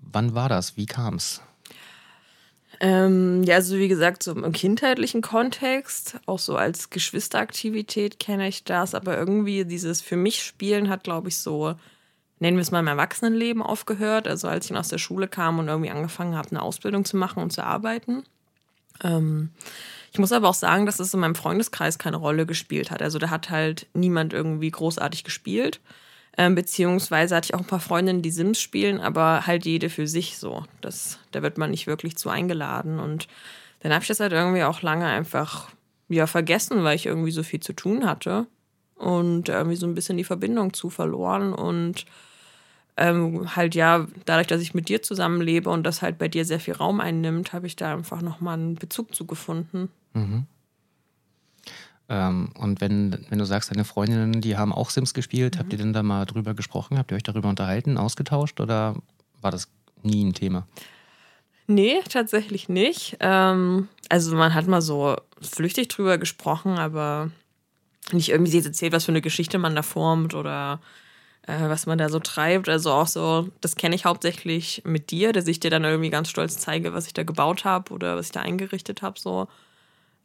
wann 0.00 0.34
war 0.34 0.48
das? 0.48 0.76
Wie 0.76 0.86
kam 0.86 1.14
es? 1.14 1.40
Ähm, 2.80 3.42
ja, 3.42 3.56
also 3.56 3.76
wie 3.76 3.88
gesagt, 3.88 4.22
so 4.22 4.32
im 4.32 4.52
kindheitlichen 4.52 5.20
Kontext, 5.20 6.18
auch 6.24 6.38
so 6.38 6.56
als 6.56 6.88
Geschwisteraktivität 6.88 8.18
kenne 8.18 8.48
ich 8.48 8.64
das, 8.64 8.94
aber 8.94 9.18
irgendwie 9.18 9.66
dieses 9.66 10.00
für 10.00 10.16
mich 10.16 10.42
Spielen 10.42 10.88
hat, 10.88 11.04
glaube 11.04 11.28
ich, 11.28 11.36
so, 11.36 11.74
nennen 12.38 12.56
wir 12.56 12.62
es 12.62 12.70
mal 12.70 12.80
im 12.80 12.86
Erwachsenenleben 12.86 13.62
aufgehört. 13.62 14.26
Also 14.26 14.48
als 14.48 14.68
ich 14.68 14.76
aus 14.76 14.88
der 14.88 14.98
Schule 14.98 15.28
kam 15.28 15.58
und 15.58 15.68
irgendwie 15.68 15.90
angefangen 15.90 16.34
habe, 16.34 16.50
eine 16.50 16.62
Ausbildung 16.62 17.04
zu 17.04 17.16
machen 17.16 17.42
und 17.42 17.52
zu 17.52 17.62
arbeiten. 17.62 18.24
Ähm, 19.04 19.50
ich 20.12 20.18
muss 20.18 20.32
aber 20.32 20.48
auch 20.48 20.54
sagen, 20.54 20.86
dass 20.86 20.98
es 20.98 21.14
in 21.14 21.20
meinem 21.20 21.34
Freundeskreis 21.34 21.98
keine 21.98 22.16
Rolle 22.16 22.46
gespielt 22.46 22.90
hat. 22.90 23.02
Also 23.02 23.18
da 23.18 23.30
hat 23.30 23.50
halt 23.50 23.86
niemand 23.92 24.32
irgendwie 24.32 24.70
großartig 24.70 25.22
gespielt. 25.22 25.80
Ähm, 26.40 26.54
beziehungsweise 26.54 27.36
hatte 27.36 27.48
ich 27.50 27.54
auch 27.54 27.58
ein 27.58 27.66
paar 27.66 27.80
Freundinnen, 27.80 28.22
die 28.22 28.30
Sims 28.30 28.58
spielen, 28.62 28.98
aber 28.98 29.46
halt 29.46 29.66
jede 29.66 29.90
für 29.90 30.06
sich 30.06 30.38
so. 30.38 30.64
Das, 30.80 31.18
da 31.32 31.42
wird 31.42 31.58
man 31.58 31.70
nicht 31.70 31.86
wirklich 31.86 32.16
zu 32.16 32.30
eingeladen. 32.30 32.98
Und 32.98 33.28
dann 33.80 33.92
habe 33.92 34.00
ich 34.00 34.08
das 34.08 34.20
halt 34.20 34.32
irgendwie 34.32 34.62
auch 34.62 34.80
lange 34.80 35.04
einfach 35.04 35.68
ja, 36.08 36.26
vergessen, 36.26 36.82
weil 36.82 36.96
ich 36.96 37.04
irgendwie 37.04 37.30
so 37.30 37.42
viel 37.42 37.60
zu 37.60 37.74
tun 37.74 38.06
hatte. 38.06 38.46
Und 38.94 39.50
irgendwie 39.50 39.76
so 39.76 39.86
ein 39.86 39.94
bisschen 39.94 40.16
die 40.16 40.24
Verbindung 40.24 40.72
zu 40.72 40.88
verloren. 40.88 41.52
Und 41.52 42.06
ähm, 42.96 43.54
halt 43.54 43.74
ja, 43.74 44.06
dadurch, 44.24 44.46
dass 44.46 44.62
ich 44.62 44.72
mit 44.72 44.88
dir 44.88 45.02
zusammenlebe 45.02 45.68
und 45.68 45.82
das 45.82 46.00
halt 46.00 46.16
bei 46.16 46.28
dir 46.28 46.46
sehr 46.46 46.58
viel 46.58 46.72
Raum 46.72 47.00
einnimmt, 47.00 47.52
habe 47.52 47.66
ich 47.66 47.76
da 47.76 47.92
einfach 47.92 48.22
nochmal 48.22 48.54
einen 48.54 48.76
Bezug 48.76 49.14
zu 49.14 49.26
gefunden. 49.26 49.90
Mhm. 50.14 50.46
Ähm, 52.10 52.50
und 52.58 52.80
wenn, 52.80 53.24
wenn 53.28 53.38
du 53.38 53.46
sagst, 53.46 53.70
deine 53.70 53.84
Freundinnen, 53.84 54.40
die 54.40 54.56
haben 54.56 54.72
auch 54.72 54.90
Sims 54.90 55.14
gespielt, 55.14 55.54
mhm. 55.54 55.58
habt 55.60 55.72
ihr 55.72 55.78
denn 55.78 55.92
da 55.92 56.02
mal 56.02 56.26
drüber 56.26 56.54
gesprochen? 56.54 56.98
Habt 56.98 57.12
ihr 57.12 57.16
euch 57.16 57.22
darüber 57.22 57.48
unterhalten, 57.48 57.96
ausgetauscht 57.96 58.60
oder 58.60 58.96
war 59.40 59.52
das 59.52 59.68
nie 60.02 60.24
ein 60.24 60.34
Thema? 60.34 60.66
Nee, 61.68 62.00
tatsächlich 62.08 62.68
nicht. 62.68 63.16
Ähm, 63.20 63.88
also 64.08 64.34
man 64.34 64.54
hat 64.54 64.66
mal 64.66 64.82
so 64.82 65.16
flüchtig 65.40 65.86
drüber 65.86 66.18
gesprochen, 66.18 66.78
aber 66.78 67.30
nicht 68.10 68.30
irgendwie 68.30 68.56
jetzt 68.56 68.66
erzählt, 68.66 68.92
was 68.92 69.04
für 69.04 69.12
eine 69.12 69.20
Geschichte 69.20 69.58
man 69.58 69.76
da 69.76 69.82
formt 69.82 70.34
oder 70.34 70.80
äh, 71.46 71.68
was 71.68 71.86
man 71.86 71.96
da 71.96 72.08
so 72.08 72.18
treibt. 72.18 72.68
Also 72.68 72.90
auch 72.90 73.06
so, 73.06 73.50
das 73.60 73.76
kenne 73.76 73.94
ich 73.94 74.04
hauptsächlich 74.04 74.82
mit 74.84 75.12
dir, 75.12 75.32
dass 75.32 75.46
ich 75.46 75.60
dir 75.60 75.70
dann 75.70 75.84
irgendwie 75.84 76.10
ganz 76.10 76.28
stolz 76.28 76.58
zeige, 76.58 76.92
was 76.92 77.06
ich 77.06 77.14
da 77.14 77.22
gebaut 77.22 77.64
habe 77.64 77.94
oder 77.94 78.16
was 78.16 78.26
ich 78.26 78.32
da 78.32 78.40
eingerichtet 78.40 79.02
habe. 79.02 79.20
So, 79.20 79.46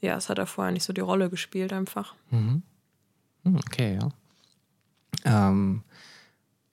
ja, 0.01 0.15
es 0.15 0.29
hat 0.29 0.37
da 0.37 0.45
vorher 0.45 0.71
nicht 0.71 0.83
so 0.83 0.93
die 0.93 1.01
Rolle 1.01 1.29
gespielt 1.29 1.73
einfach. 1.73 2.15
Mhm. 2.29 2.61
Hm, 3.43 3.55
okay, 3.57 3.99
ja. 3.99 4.09
Ähm, 5.23 5.83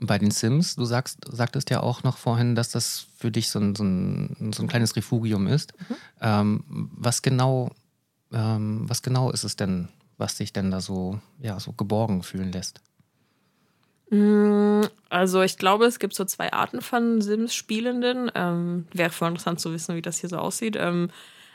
bei 0.01 0.19
den 0.19 0.31
Sims, 0.31 0.75
du 0.75 0.85
sagst, 0.85 1.19
sagtest 1.31 1.71
ja 1.71 1.81
auch 1.81 2.03
noch 2.03 2.19
vorhin, 2.19 2.55
dass 2.55 2.71
das 2.71 3.07
für 3.17 3.31
dich 3.31 3.51
so 3.51 3.59
ein, 3.61 3.75
so 3.75 3.85
ein, 3.85 4.53
so 4.53 4.63
ein 4.63 4.69
kleines 4.69 4.97
Refugium 4.97 5.47
ist. 5.47 5.73
Mhm. 5.79 5.97
Ähm, 6.21 6.91
was 6.97 7.23
genau, 7.23 7.71
ähm, 8.33 8.89
was 8.89 9.03
genau 9.03 9.31
ist 9.31 9.45
es 9.45 9.57
denn, 9.57 9.89
was 10.19 10.37
dich 10.37 10.53
denn 10.53 10.71
da 10.71 10.81
so, 10.81 11.21
ja, 11.41 11.61
so 11.61 11.73
geborgen 11.73 12.23
fühlen 12.23 12.53
lässt? 12.53 12.81
Mm, 14.11 14.83
also 15.09 15.43
ich 15.43 15.57
glaube, 15.57 15.87
es 15.87 15.99
gibt 15.99 16.15
so 16.15 16.25
zwei 16.25 16.53
Arten 16.53 16.83
von 16.83 17.23
Sims-Spielenden. 17.23 18.31
Ähm, 18.35 18.87
wäre 18.93 19.11
voll 19.11 19.29
interessant 19.29 19.61
zu 19.61 19.73
wissen, 19.73 19.95
wie 19.95 20.03
das 20.03 20.19
hier 20.19 20.29
so 20.29 20.37
aussieht. 20.37 20.77
Ähm, 20.79 21.11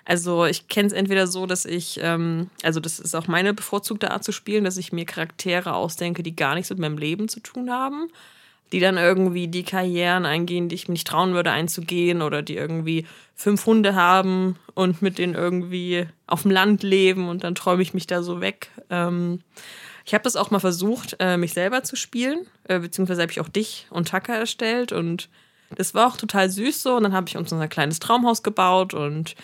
also 0.08 0.46
ich 0.46 0.68
kenne 0.68 0.88
es 0.88 0.94
entweder 0.94 1.28
so, 1.28 1.46
dass 1.46 1.66
ich, 1.66 2.00
ähm, 2.02 2.50
also 2.64 2.80
das 2.80 3.00
ist 3.00 3.16
auch 3.16 3.28
meine 3.28 3.54
bevorzugte 3.54 4.12
Art 4.12 4.24
zu 4.24 4.32
spielen, 4.32 4.64
dass 4.64 4.78
ich 4.78 4.94
mir 4.94 5.06
Charaktere 5.06 5.76
ausdenke, 5.76 6.24
die 6.24 6.36
gar 6.36 6.56
nichts 6.56 6.70
mit 6.70 6.80
meinem 6.80 6.98
Leben 6.98 7.28
zu 7.28 7.42
tun 7.42 7.70
haben 7.70 8.10
die 8.72 8.80
dann 8.80 8.98
irgendwie 8.98 9.48
die 9.48 9.64
Karrieren 9.64 10.26
eingehen, 10.26 10.70
die 10.70 10.76
ich 10.76 10.88
mir 10.88 10.94
nicht 10.94 11.08
trauen 11.08 11.34
würde 11.34 11.52
einzugehen 11.52 12.22
oder 12.22 12.42
die 12.42 12.56
irgendwie 12.56 13.06
fünf 13.36 13.66
Hunde 13.66 13.96
haben 13.96 14.58
und 14.74 15.02
mit 15.02 15.18
denen 15.18 15.36
irgendwie 15.36 16.06
auf 16.26 16.42
dem 16.42 16.52
Land 16.52 16.84
leben 16.84 17.30
und 17.30 17.44
dann 17.44 17.56
träume 17.56 17.82
ich 17.82 17.94
mich 17.94 18.08
da 18.08 18.22
so 18.22 18.42
weg. 18.42 18.72
Ähm, 18.90 19.40
ich 20.06 20.14
habe 20.14 20.24
das 20.24 20.36
auch 20.36 20.52
mal 20.52 20.60
versucht, 20.60 21.16
äh, 21.20 21.38
mich 21.38 21.54
selber 21.54 21.84
zu 21.84 21.96
spielen, 21.96 22.46
äh, 22.66 22.80
beziehungsweise 22.80 23.22
habe 23.22 23.32
ich 23.32 23.40
auch 23.40 23.50
dich 23.50 23.88
und 23.90 24.10
Tucker 24.10 24.36
erstellt 24.36 24.92
und 24.92 25.30
das 25.76 25.94
war 25.94 26.08
auch 26.08 26.18
total 26.18 26.50
süß 26.50 26.82
so 26.82 26.96
und 26.96 27.04
dann 27.04 27.14
habe 27.14 27.28
ich 27.28 27.38
uns 27.38 27.52
unser 27.52 27.68
kleines 27.68 28.00
Traumhaus 28.00 28.44
gebaut 28.44 28.94
und 28.94 29.36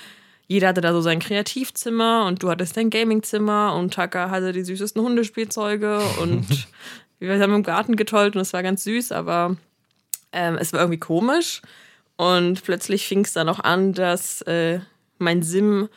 jeder 0.48 0.70
hatte 0.70 0.82
da 0.82 0.94
so 0.94 1.02
sein 1.02 1.20
Kreativzimmer 1.20 2.26
und 2.26 2.44
du 2.44 2.50
hattest 2.50 2.78
dein 2.78 2.90
Gamingzimmer 2.90 3.76
und 3.76 3.94
Tucker 3.94 4.30
hatte 4.30 4.52
die 4.52 4.64
süßesten 4.64 5.02
Hundespielzeuge 5.02 6.00
und 6.22 6.46
wir 7.20 7.40
haben 7.40 7.56
im 7.56 7.64
Garten 7.64 7.96
getollt 7.96 8.36
und 8.36 8.42
es 8.42 8.54
war 8.54 8.64
ganz 8.64 8.84
süß, 8.84 9.12
aber 9.12 9.56
ähm, 10.32 10.58
es 10.60 10.74
war 10.74 10.82
irgendwie 10.82 11.00
komisch. 11.00 11.62
Und 12.16 12.64
plötzlich 12.64 13.08
fing 13.08 13.26
es 13.26 13.34
dann 13.34 13.50
auch 13.50 13.60
an, 13.60 13.94
dass 13.94 14.42
äh, 14.44 14.80
mein 15.18 15.42
Sim 15.42 15.90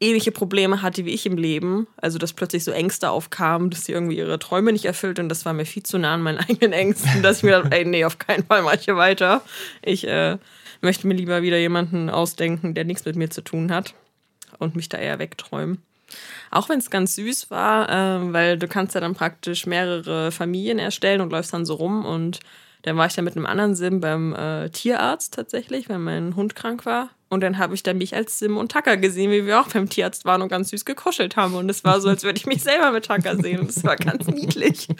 ähnliche 0.00 0.32
Probleme 0.32 0.82
hatte 0.82 1.04
wie 1.04 1.14
ich 1.14 1.26
im 1.26 1.36
Leben. 1.36 1.86
Also, 1.96 2.18
dass 2.18 2.32
plötzlich 2.32 2.64
so 2.64 2.70
Ängste 2.70 3.10
aufkamen, 3.10 3.70
dass 3.70 3.84
sie 3.84 3.92
irgendwie 3.92 4.18
ihre 4.18 4.38
Träume 4.38 4.72
nicht 4.72 4.84
erfüllt. 4.84 5.18
Und 5.18 5.28
das 5.28 5.44
war 5.44 5.52
mir 5.52 5.66
viel 5.66 5.82
zu 5.82 5.98
nah 5.98 6.14
an 6.14 6.22
meinen 6.22 6.38
eigenen 6.38 6.72
Ängsten, 6.72 7.22
dass 7.22 7.38
ich 7.38 7.42
mir 7.44 7.50
dachte, 7.62 7.74
ey, 7.74 7.84
nee, 7.84 8.04
auf 8.04 8.18
keinen 8.18 8.44
Fall 8.44 8.62
mache 8.62 8.76
ich 8.76 8.84
hier 8.84 8.96
weiter. 8.96 9.42
Ich 9.82 10.06
äh, 10.06 10.38
möchte 10.84 11.06
mir 11.06 11.14
lieber 11.14 11.42
wieder 11.42 11.58
jemanden 11.58 12.10
ausdenken, 12.10 12.74
der 12.74 12.84
nichts 12.84 13.04
mit 13.04 13.16
mir 13.16 13.30
zu 13.30 13.42
tun 13.42 13.72
hat 13.72 13.94
und 14.58 14.76
mich 14.76 14.88
da 14.88 14.98
eher 14.98 15.18
wegträumen. 15.18 15.82
Auch 16.50 16.68
wenn 16.68 16.78
es 16.78 16.90
ganz 16.90 17.16
süß 17.16 17.50
war, 17.50 17.88
äh, 17.88 18.32
weil 18.32 18.58
du 18.58 18.68
kannst 18.68 18.94
ja 18.94 19.00
dann 19.00 19.14
praktisch 19.14 19.66
mehrere 19.66 20.30
Familien 20.30 20.78
erstellen 20.78 21.20
und 21.20 21.30
läufst 21.30 21.52
dann 21.52 21.66
so 21.66 21.74
rum. 21.74 22.04
Und 22.04 22.40
dann 22.82 22.96
war 22.96 23.06
ich 23.06 23.14
da 23.14 23.22
mit 23.22 23.36
einem 23.36 23.46
anderen 23.46 23.74
Sim 23.74 24.00
beim 24.00 24.34
äh, 24.34 24.70
Tierarzt 24.70 25.34
tatsächlich, 25.34 25.88
weil 25.88 25.98
mein 25.98 26.36
Hund 26.36 26.54
krank 26.54 26.86
war. 26.86 27.10
Und 27.28 27.40
dann 27.40 27.58
habe 27.58 27.74
ich 27.74 27.82
dann 27.82 27.98
mich 27.98 28.14
als 28.14 28.38
Sim 28.38 28.56
und 28.56 28.70
Tucker 28.70 28.96
gesehen, 28.96 29.32
wie 29.32 29.46
wir 29.46 29.60
auch 29.60 29.68
beim 29.68 29.88
Tierarzt 29.88 30.24
waren 30.24 30.42
und 30.42 30.48
ganz 30.48 30.70
süß 30.70 30.84
gekuschelt 30.84 31.36
haben. 31.36 31.54
Und 31.54 31.68
es 31.68 31.82
war 31.82 32.00
so, 32.00 32.08
als 32.08 32.22
würde 32.22 32.38
ich 32.38 32.46
mich 32.46 32.62
selber 32.62 32.92
mit 32.92 33.06
Tucker 33.06 33.36
sehen. 33.36 33.60
Und 33.60 33.70
es 33.70 33.82
war 33.82 33.96
ganz 33.96 34.28
niedlich. 34.28 34.86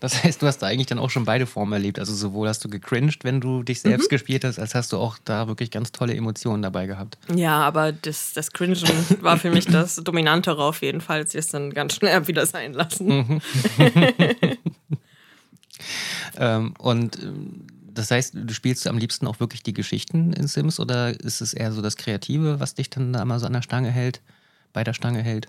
Das 0.00 0.22
heißt, 0.22 0.42
du 0.42 0.46
hast 0.46 0.58
da 0.58 0.66
eigentlich 0.66 0.86
dann 0.86 0.98
auch 0.98 1.10
schon 1.10 1.24
beide 1.24 1.46
Formen 1.46 1.72
erlebt. 1.72 1.98
Also 1.98 2.14
sowohl 2.14 2.48
hast 2.48 2.64
du 2.64 2.68
gecringed, 2.68 3.24
wenn 3.24 3.40
du 3.40 3.62
dich 3.62 3.80
selbst 3.80 4.10
mhm. 4.10 4.14
gespielt 4.14 4.44
hast, 4.44 4.58
als 4.58 4.74
hast 4.74 4.92
du 4.92 4.98
auch 4.98 5.18
da 5.24 5.48
wirklich 5.48 5.70
ganz 5.70 5.92
tolle 5.92 6.14
Emotionen 6.14 6.62
dabei 6.62 6.86
gehabt. 6.86 7.18
Ja, 7.34 7.60
aber 7.60 7.92
das, 7.92 8.32
das 8.32 8.52
Cringen 8.52 8.76
war 9.20 9.38
für 9.38 9.50
mich 9.50 9.66
das 9.66 9.96
Dominantere 9.96 10.62
auf 10.62 10.82
jeden 10.82 11.00
Fall, 11.00 11.18
als 11.18 11.34
ich 11.34 11.40
es 11.40 11.48
dann 11.48 11.72
ganz 11.72 11.94
schnell 11.94 12.26
wieder 12.26 12.46
sein 12.46 12.72
lassen. 12.72 13.06
Mhm. 13.06 13.40
ähm, 16.38 16.74
und 16.78 17.22
ähm, 17.22 17.66
das 17.96 18.10
heißt, 18.10 18.34
du 18.34 18.52
spielst 18.52 18.86
am 18.86 18.98
liebsten 18.98 19.26
auch 19.26 19.40
wirklich 19.40 19.62
die 19.62 19.72
Geschichten 19.72 20.32
in 20.34 20.46
Sims 20.46 20.78
oder 20.78 21.18
ist 21.18 21.40
es 21.40 21.54
eher 21.54 21.72
so 21.72 21.80
das 21.80 21.96
Kreative, 21.96 22.60
was 22.60 22.74
dich 22.74 22.90
dann 22.90 23.12
da 23.12 23.22
immer 23.22 23.38
so 23.40 23.46
an 23.46 23.54
der 23.54 23.62
Stange 23.62 23.90
hält, 23.90 24.20
bei 24.72 24.84
der 24.84 24.92
Stange 24.92 25.22
hält? 25.22 25.48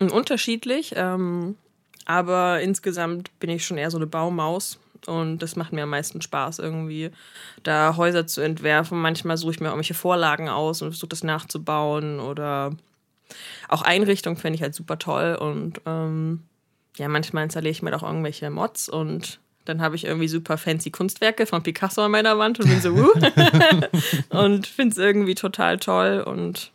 Unterschiedlich. 0.00 0.94
Ähm, 0.96 1.56
aber 2.04 2.60
insgesamt 2.60 3.38
bin 3.38 3.50
ich 3.50 3.64
schon 3.64 3.78
eher 3.78 3.90
so 3.90 3.98
eine 3.98 4.06
Baumaus. 4.06 4.78
Und 5.06 5.38
das 5.38 5.56
macht 5.56 5.72
mir 5.72 5.82
am 5.82 5.90
meisten 5.90 6.22
Spaß, 6.22 6.60
irgendwie 6.60 7.10
da 7.64 7.96
Häuser 7.96 8.26
zu 8.26 8.40
entwerfen. 8.40 9.00
Manchmal 9.00 9.36
suche 9.36 9.50
ich 9.50 9.60
mir 9.60 9.66
irgendwelche 9.66 9.94
Vorlagen 9.94 10.48
aus 10.48 10.80
und 10.80 10.90
versuche 10.90 11.08
das 11.08 11.24
nachzubauen. 11.24 12.20
Oder 12.20 12.76
auch 13.68 13.82
Einrichtungen 13.82 14.36
finde 14.36 14.56
ich 14.56 14.62
halt 14.62 14.74
super 14.74 14.98
toll. 14.98 15.36
Und 15.40 15.80
ähm, 15.86 16.44
ja, 16.96 17.08
manchmal 17.08 17.44
installiere 17.44 17.72
ich 17.72 17.82
mir 17.82 17.96
auch 17.96 18.04
irgendwelche 18.04 18.48
Mods 18.50 18.88
und 18.88 19.40
dann 19.64 19.80
habe 19.80 19.94
ich 19.94 20.04
irgendwie 20.04 20.28
super 20.28 20.58
fancy 20.58 20.90
Kunstwerke 20.90 21.46
von 21.46 21.62
Picasso 21.62 22.02
an 22.02 22.10
meiner 22.10 22.36
Wand 22.38 22.58
und 22.58 22.68
bin 22.68 22.80
so, 22.80 22.90
uh, 22.90 23.12
und 24.36 24.66
finde 24.66 24.92
es 24.92 24.98
irgendwie 24.98 25.34
total 25.34 25.78
toll. 25.78 26.22
Und 26.26 26.72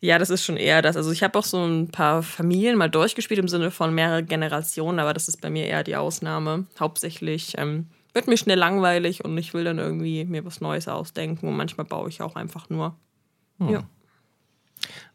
ja, 0.00 0.18
das 0.18 0.30
ist 0.30 0.44
schon 0.44 0.56
eher 0.56 0.82
das. 0.82 0.96
Also 0.96 1.10
ich 1.10 1.22
habe 1.22 1.38
auch 1.38 1.44
so 1.44 1.64
ein 1.64 1.88
paar 1.88 2.22
Familien 2.22 2.76
mal 2.76 2.88
durchgespielt 2.88 3.40
im 3.40 3.48
Sinne 3.48 3.70
von 3.70 3.94
mehrere 3.94 4.22
Generationen, 4.22 5.00
aber 5.00 5.12
das 5.12 5.28
ist 5.28 5.40
bei 5.40 5.50
mir 5.50 5.66
eher 5.66 5.82
die 5.82 5.96
Ausnahme. 5.96 6.66
Hauptsächlich 6.78 7.54
ähm, 7.58 7.86
wird 8.14 8.28
mir 8.28 8.36
schnell 8.36 8.58
langweilig 8.58 9.24
und 9.24 9.36
ich 9.36 9.54
will 9.54 9.64
dann 9.64 9.78
irgendwie 9.78 10.24
mir 10.24 10.44
was 10.44 10.60
Neues 10.60 10.86
ausdenken 10.88 11.48
und 11.48 11.56
manchmal 11.56 11.86
baue 11.86 12.08
ich 12.08 12.22
auch 12.22 12.36
einfach 12.36 12.70
nur. 12.70 12.94
Hm. 13.58 13.68
Ja. 13.70 13.82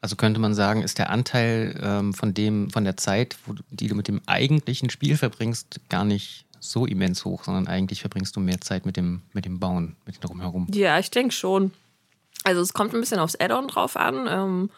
Also 0.02 0.18
könnte 0.18 0.42
man 0.42 0.54
sagen, 0.54 0.82
ist 0.82 0.98
der 0.98 1.10
Anteil 1.10 1.80
ähm, 1.82 2.13
von 2.13 2.34
dem, 2.34 2.70
von 2.70 2.84
der 2.84 2.98
Zeit, 2.98 3.38
wo, 3.46 3.56
die 3.72 3.88
du 3.88 3.96
mit 3.96 4.10
dem 4.10 4.22
eigentlichen 4.25 4.90
Spiel 4.90 5.16
verbringst, 5.16 5.80
gar 5.90 6.04
nicht 6.04 6.46
so 6.60 6.86
immens 6.86 7.24
hoch, 7.24 7.46
sondern 7.46 7.68
eigentlich 7.68 8.02
verbringst 8.02 8.36
du 8.36 8.42
mehr 8.42 8.60
Zeit 8.60 8.86
mit 8.86 8.98
dem, 8.98 9.22
mit 9.32 9.46
dem 9.46 9.60
Bauen, 9.60 9.96
mit 10.06 10.16
dem 10.16 10.22
Drumherum. 10.22 10.68
Ja, 10.74 11.00
ich 11.00 11.10
denke 11.10 11.34
schon. 11.34 11.72
Also 12.43 12.62
es 12.62 12.73
kommt 12.73 12.93
ein 12.93 13.00
bisschen 13.00 13.19
aufs 13.19 13.39
Add-on 13.39 13.67
drauf 13.67 13.95
an. 13.97 14.27
Ähm, 14.29 14.69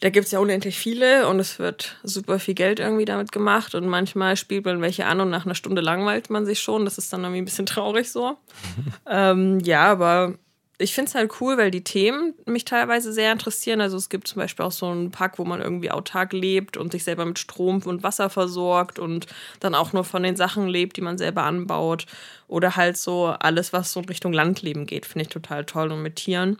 da 0.00 0.10
gibt 0.10 0.26
es 0.26 0.32
ja 0.32 0.40
unendlich 0.40 0.78
viele 0.78 1.26
und 1.26 1.40
es 1.40 1.58
wird 1.58 1.96
super 2.02 2.38
viel 2.38 2.54
Geld 2.54 2.80
irgendwie 2.80 3.06
damit 3.06 3.32
gemacht 3.32 3.74
und 3.74 3.86
manchmal 3.86 4.36
spielt 4.36 4.66
man 4.66 4.82
welche 4.82 5.06
an 5.06 5.20
und 5.20 5.30
nach 5.30 5.46
einer 5.46 5.54
Stunde 5.54 5.80
langweilt 5.80 6.28
man 6.28 6.44
sich 6.44 6.60
schon. 6.60 6.84
Das 6.84 6.98
ist 6.98 7.12
dann 7.12 7.22
irgendwie 7.22 7.40
ein 7.40 7.46
bisschen 7.46 7.66
traurig 7.66 8.12
so. 8.12 8.36
ähm, 9.08 9.60
ja, 9.60 9.84
aber 9.84 10.34
ich 10.78 10.94
finde 10.94 11.08
es 11.08 11.14
halt 11.14 11.40
cool, 11.40 11.56
weil 11.56 11.70
die 11.70 11.84
Themen 11.84 12.34
mich 12.44 12.66
teilweise 12.66 13.12
sehr 13.12 13.32
interessieren. 13.32 13.80
Also 13.80 13.96
es 13.96 14.10
gibt 14.10 14.28
zum 14.28 14.40
Beispiel 14.40 14.64
auch 14.64 14.72
so 14.72 14.86
einen 14.86 15.10
Park, 15.10 15.38
wo 15.38 15.44
man 15.44 15.62
irgendwie 15.62 15.90
autark 15.90 16.34
lebt 16.34 16.76
und 16.76 16.92
sich 16.92 17.04
selber 17.04 17.24
mit 17.24 17.38
Strom 17.38 17.82
und 17.84 18.02
Wasser 18.02 18.28
versorgt 18.28 18.98
und 18.98 19.26
dann 19.60 19.74
auch 19.74 19.94
nur 19.94 20.04
von 20.04 20.22
den 20.22 20.36
Sachen 20.36 20.68
lebt, 20.68 20.98
die 20.98 21.00
man 21.00 21.16
selber 21.16 21.44
anbaut. 21.44 22.06
Oder 22.46 22.76
halt 22.76 22.98
so 22.98 23.26
alles, 23.26 23.72
was 23.72 23.92
so 23.92 24.00
in 24.00 24.06
Richtung 24.06 24.34
Landleben 24.34 24.86
geht, 24.86 25.06
finde 25.06 25.22
ich 25.22 25.28
total 25.28 25.64
toll 25.64 25.90
und 25.90 26.02
mit 26.02 26.16
Tieren. 26.16 26.58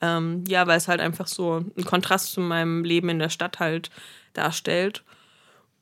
Ähm, 0.00 0.44
ja, 0.48 0.66
weil 0.66 0.78
es 0.78 0.88
halt 0.88 1.00
einfach 1.00 1.26
so 1.26 1.56
einen 1.56 1.84
Kontrast 1.84 2.32
zu 2.32 2.40
meinem 2.40 2.82
Leben 2.82 3.10
in 3.10 3.18
der 3.18 3.28
Stadt 3.28 3.60
halt 3.60 3.90
darstellt. 4.32 5.02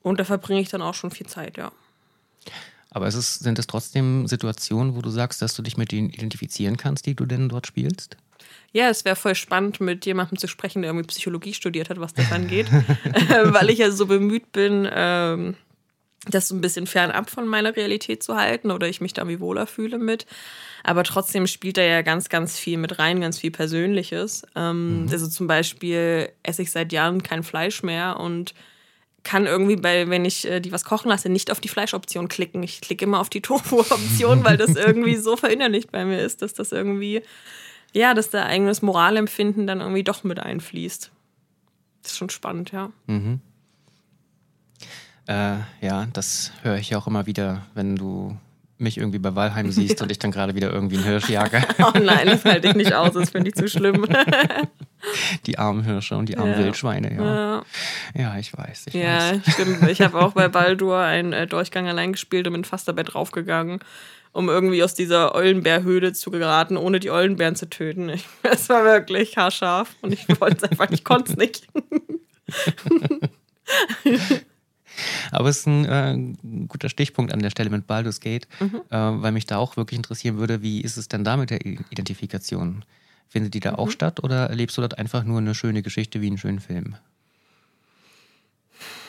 Und 0.02 0.18
da 0.18 0.24
verbringe 0.24 0.60
ich 0.60 0.68
dann 0.68 0.82
auch 0.82 0.94
schon 0.94 1.12
viel 1.12 1.26
Zeit, 1.26 1.56
ja. 1.56 1.70
Aber 2.94 3.06
es 3.06 3.14
ist, 3.14 3.40
sind 3.40 3.58
es 3.58 3.66
trotzdem 3.66 4.26
Situationen, 4.26 4.94
wo 4.94 5.00
du 5.00 5.10
sagst, 5.10 5.40
dass 5.40 5.54
du 5.54 5.62
dich 5.62 5.76
mit 5.76 5.92
denen 5.92 6.10
identifizieren 6.10 6.76
kannst, 6.76 7.06
die 7.06 7.14
du 7.14 7.24
denn 7.24 7.48
dort 7.48 7.66
spielst? 7.66 8.16
Ja, 8.72 8.88
es 8.88 9.04
wäre 9.04 9.16
voll 9.16 9.34
spannend, 9.34 9.80
mit 9.80 10.04
jemandem 10.06 10.38
zu 10.38 10.46
sprechen, 10.46 10.82
der 10.82 10.90
irgendwie 10.90 11.06
Psychologie 11.06 11.54
studiert 11.54 11.90
hat, 11.90 12.00
was 12.00 12.14
das 12.14 12.30
angeht. 12.32 12.70
Weil 13.44 13.70
ich 13.70 13.78
ja 13.78 13.90
so 13.90 14.06
bemüht 14.06 14.52
bin, 14.52 14.88
ähm, 14.92 15.56
das 16.28 16.48
so 16.48 16.54
ein 16.54 16.60
bisschen 16.60 16.86
fernab 16.86 17.30
von 17.30 17.46
meiner 17.46 17.74
Realität 17.76 18.22
zu 18.22 18.36
halten 18.36 18.70
oder 18.70 18.88
ich 18.88 19.00
mich 19.00 19.12
da 19.12 19.22
irgendwie 19.22 19.40
wohler 19.40 19.66
fühle 19.66 19.98
mit. 19.98 20.26
Aber 20.84 21.02
trotzdem 21.04 21.46
spielt 21.46 21.78
da 21.78 21.82
ja 21.82 22.02
ganz, 22.02 22.28
ganz 22.28 22.58
viel 22.58 22.78
mit 22.78 22.98
rein, 22.98 23.20
ganz 23.20 23.38
viel 23.38 23.50
Persönliches. 23.50 24.42
Ähm, 24.54 25.04
mhm. 25.04 25.08
Also 25.10 25.28
zum 25.28 25.46
Beispiel 25.46 26.30
esse 26.42 26.62
ich 26.62 26.70
seit 26.70 26.92
Jahren 26.92 27.22
kein 27.22 27.42
Fleisch 27.42 27.82
mehr 27.82 28.20
und 28.20 28.54
kann 29.24 29.46
irgendwie 29.46 29.76
bei, 29.76 30.08
wenn 30.08 30.24
ich 30.24 30.48
äh, 30.48 30.60
die 30.60 30.72
was 30.72 30.84
kochen 30.84 31.08
lasse, 31.08 31.28
nicht 31.28 31.50
auf 31.50 31.60
die 31.60 31.68
Fleischoption 31.68 32.28
klicken. 32.28 32.62
Ich 32.62 32.80
klicke 32.80 33.04
immer 33.04 33.20
auf 33.20 33.30
die 33.30 33.40
Tofu-Option, 33.42 34.44
weil 34.44 34.56
das 34.56 34.74
irgendwie 34.74 35.16
so 35.16 35.36
verinnerlicht 35.36 35.92
bei 35.92 36.04
mir 36.04 36.20
ist, 36.20 36.42
dass 36.42 36.54
das 36.54 36.72
irgendwie, 36.72 37.22
ja, 37.92 38.14
dass 38.14 38.30
da 38.30 38.44
eigenes 38.44 38.82
Moralempfinden 38.82 39.66
dann 39.66 39.80
irgendwie 39.80 40.04
doch 40.04 40.24
mit 40.24 40.40
einfließt. 40.40 41.10
Das 42.02 42.12
ist 42.12 42.18
schon 42.18 42.30
spannend, 42.30 42.72
ja. 42.72 42.90
Mhm. 43.06 43.40
Äh, 45.26 45.58
ja, 45.80 46.06
das 46.12 46.52
höre 46.62 46.76
ich 46.76 46.96
auch 46.96 47.06
immer 47.06 47.26
wieder, 47.26 47.66
wenn 47.74 47.94
du 47.94 48.36
mich 48.82 48.98
irgendwie 48.98 49.18
bei 49.18 49.34
Walheim 49.34 49.70
siehst 49.70 50.00
ja. 50.00 50.04
und 50.04 50.12
ich 50.12 50.18
dann 50.18 50.30
gerade 50.30 50.54
wieder 50.54 50.72
irgendwie 50.72 50.96
einen 50.96 51.04
Hirsch 51.04 51.28
jage. 51.28 51.62
oh 51.78 51.98
nein, 51.98 52.26
das 52.26 52.44
halte 52.44 52.68
ich 52.68 52.74
nicht 52.74 52.92
aus, 52.92 53.12
das 53.14 53.30
finde 53.30 53.50
ich 53.50 53.54
zu 53.54 53.68
schlimm. 53.68 54.06
die 55.46 55.58
armen 55.58 55.82
Hirsche 55.84 56.16
und 56.16 56.28
die 56.28 56.36
armen 56.36 56.52
ja. 56.52 56.58
Wildschweine, 56.58 57.14
ja. 57.14 57.24
ja. 57.24 57.64
Ja, 58.14 58.38
ich 58.38 58.56
weiß. 58.56 58.86
Ich 58.88 58.94
ja, 58.94 59.32
weiß. 59.32 59.52
stimmt. 59.52 59.88
Ich 59.88 60.00
habe 60.02 60.20
auch 60.20 60.32
bei 60.32 60.48
Baldur 60.48 60.98
einen 60.98 61.32
äh, 61.32 61.46
Durchgang 61.46 61.88
allein 61.88 62.12
gespielt 62.12 62.46
und 62.46 62.52
bin 62.52 62.64
fast 62.64 62.88
dabei 62.88 63.02
draufgegangen, 63.02 63.80
um 64.32 64.48
irgendwie 64.48 64.82
aus 64.82 64.94
dieser 64.94 65.34
Eulenbärhöhle 65.34 66.12
zu 66.12 66.30
geraten, 66.30 66.76
ohne 66.76 67.00
die 67.00 67.10
Eulenbären 67.10 67.56
zu 67.56 67.68
töten. 67.68 68.12
Es 68.42 68.68
war 68.68 68.84
wirklich 68.84 69.36
haarscharf 69.36 69.94
und 70.02 70.12
ich 70.12 70.28
wollte 70.40 70.58
es 70.58 70.64
einfach, 70.64 70.90
ich 70.90 71.04
konnte 71.04 71.32
es 71.32 71.38
nicht. 71.38 71.68
Aber 75.30 75.48
es 75.48 75.58
ist 75.58 75.66
ein 75.66 75.84
äh, 75.84 76.66
guter 76.68 76.88
Stichpunkt 76.88 77.32
an 77.32 77.40
der 77.40 77.50
Stelle 77.50 77.70
mit 77.70 77.86
Baldur's 77.86 78.20
Gate, 78.20 78.48
mhm. 78.60 78.82
äh, 78.90 78.96
weil 78.96 79.32
mich 79.32 79.46
da 79.46 79.58
auch 79.58 79.76
wirklich 79.76 79.96
interessieren 79.96 80.38
würde, 80.38 80.62
wie 80.62 80.80
ist 80.80 80.96
es 80.96 81.08
denn 81.08 81.24
da 81.24 81.36
mit 81.36 81.50
der 81.50 81.64
Identifikation? 81.64 82.84
Findet 83.28 83.54
die 83.54 83.60
da 83.60 83.72
mhm. 83.72 83.78
auch 83.78 83.90
statt 83.90 84.22
oder 84.22 84.50
erlebst 84.50 84.76
du 84.76 84.82
dort 84.82 84.98
einfach 84.98 85.24
nur 85.24 85.38
eine 85.38 85.54
schöne 85.54 85.82
Geschichte 85.82 86.20
wie 86.20 86.26
einen 86.26 86.38
schönen 86.38 86.60
Film? 86.60 86.96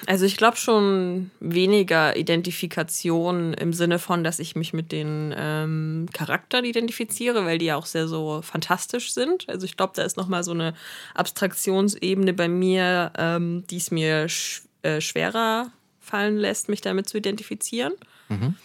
Also 0.05 0.25
ich 0.25 0.37
glaube 0.37 0.57
schon 0.57 1.31
weniger 1.39 2.17
Identifikation 2.17 3.53
im 3.53 3.73
Sinne 3.73 3.99
von, 3.99 4.23
dass 4.23 4.39
ich 4.39 4.55
mich 4.55 4.73
mit 4.73 4.91
den 4.91 5.33
ähm, 5.37 6.07
Charakteren 6.13 6.65
identifiziere, 6.65 7.45
weil 7.45 7.57
die 7.57 7.65
ja 7.65 7.77
auch 7.77 7.85
sehr 7.85 8.07
so 8.07 8.41
fantastisch 8.41 9.13
sind. 9.13 9.47
Also 9.49 9.65
ich 9.65 9.77
glaube, 9.77 9.93
da 9.95 10.03
ist 10.03 10.17
nochmal 10.17 10.43
so 10.43 10.51
eine 10.51 10.73
Abstraktionsebene 11.15 12.33
bei 12.33 12.47
mir, 12.47 13.11
ähm, 13.17 13.63
die 13.69 13.77
es 13.77 13.91
mir 13.91 14.27
sch 14.27 14.63
äh, 14.81 14.99
schwerer 14.99 15.71
fallen 16.03 16.37
lässt, 16.37 16.69
mich 16.69 16.81
damit 16.81 17.07
zu 17.09 17.17
identifizieren. 17.17 17.93
Mhm. 18.29 18.55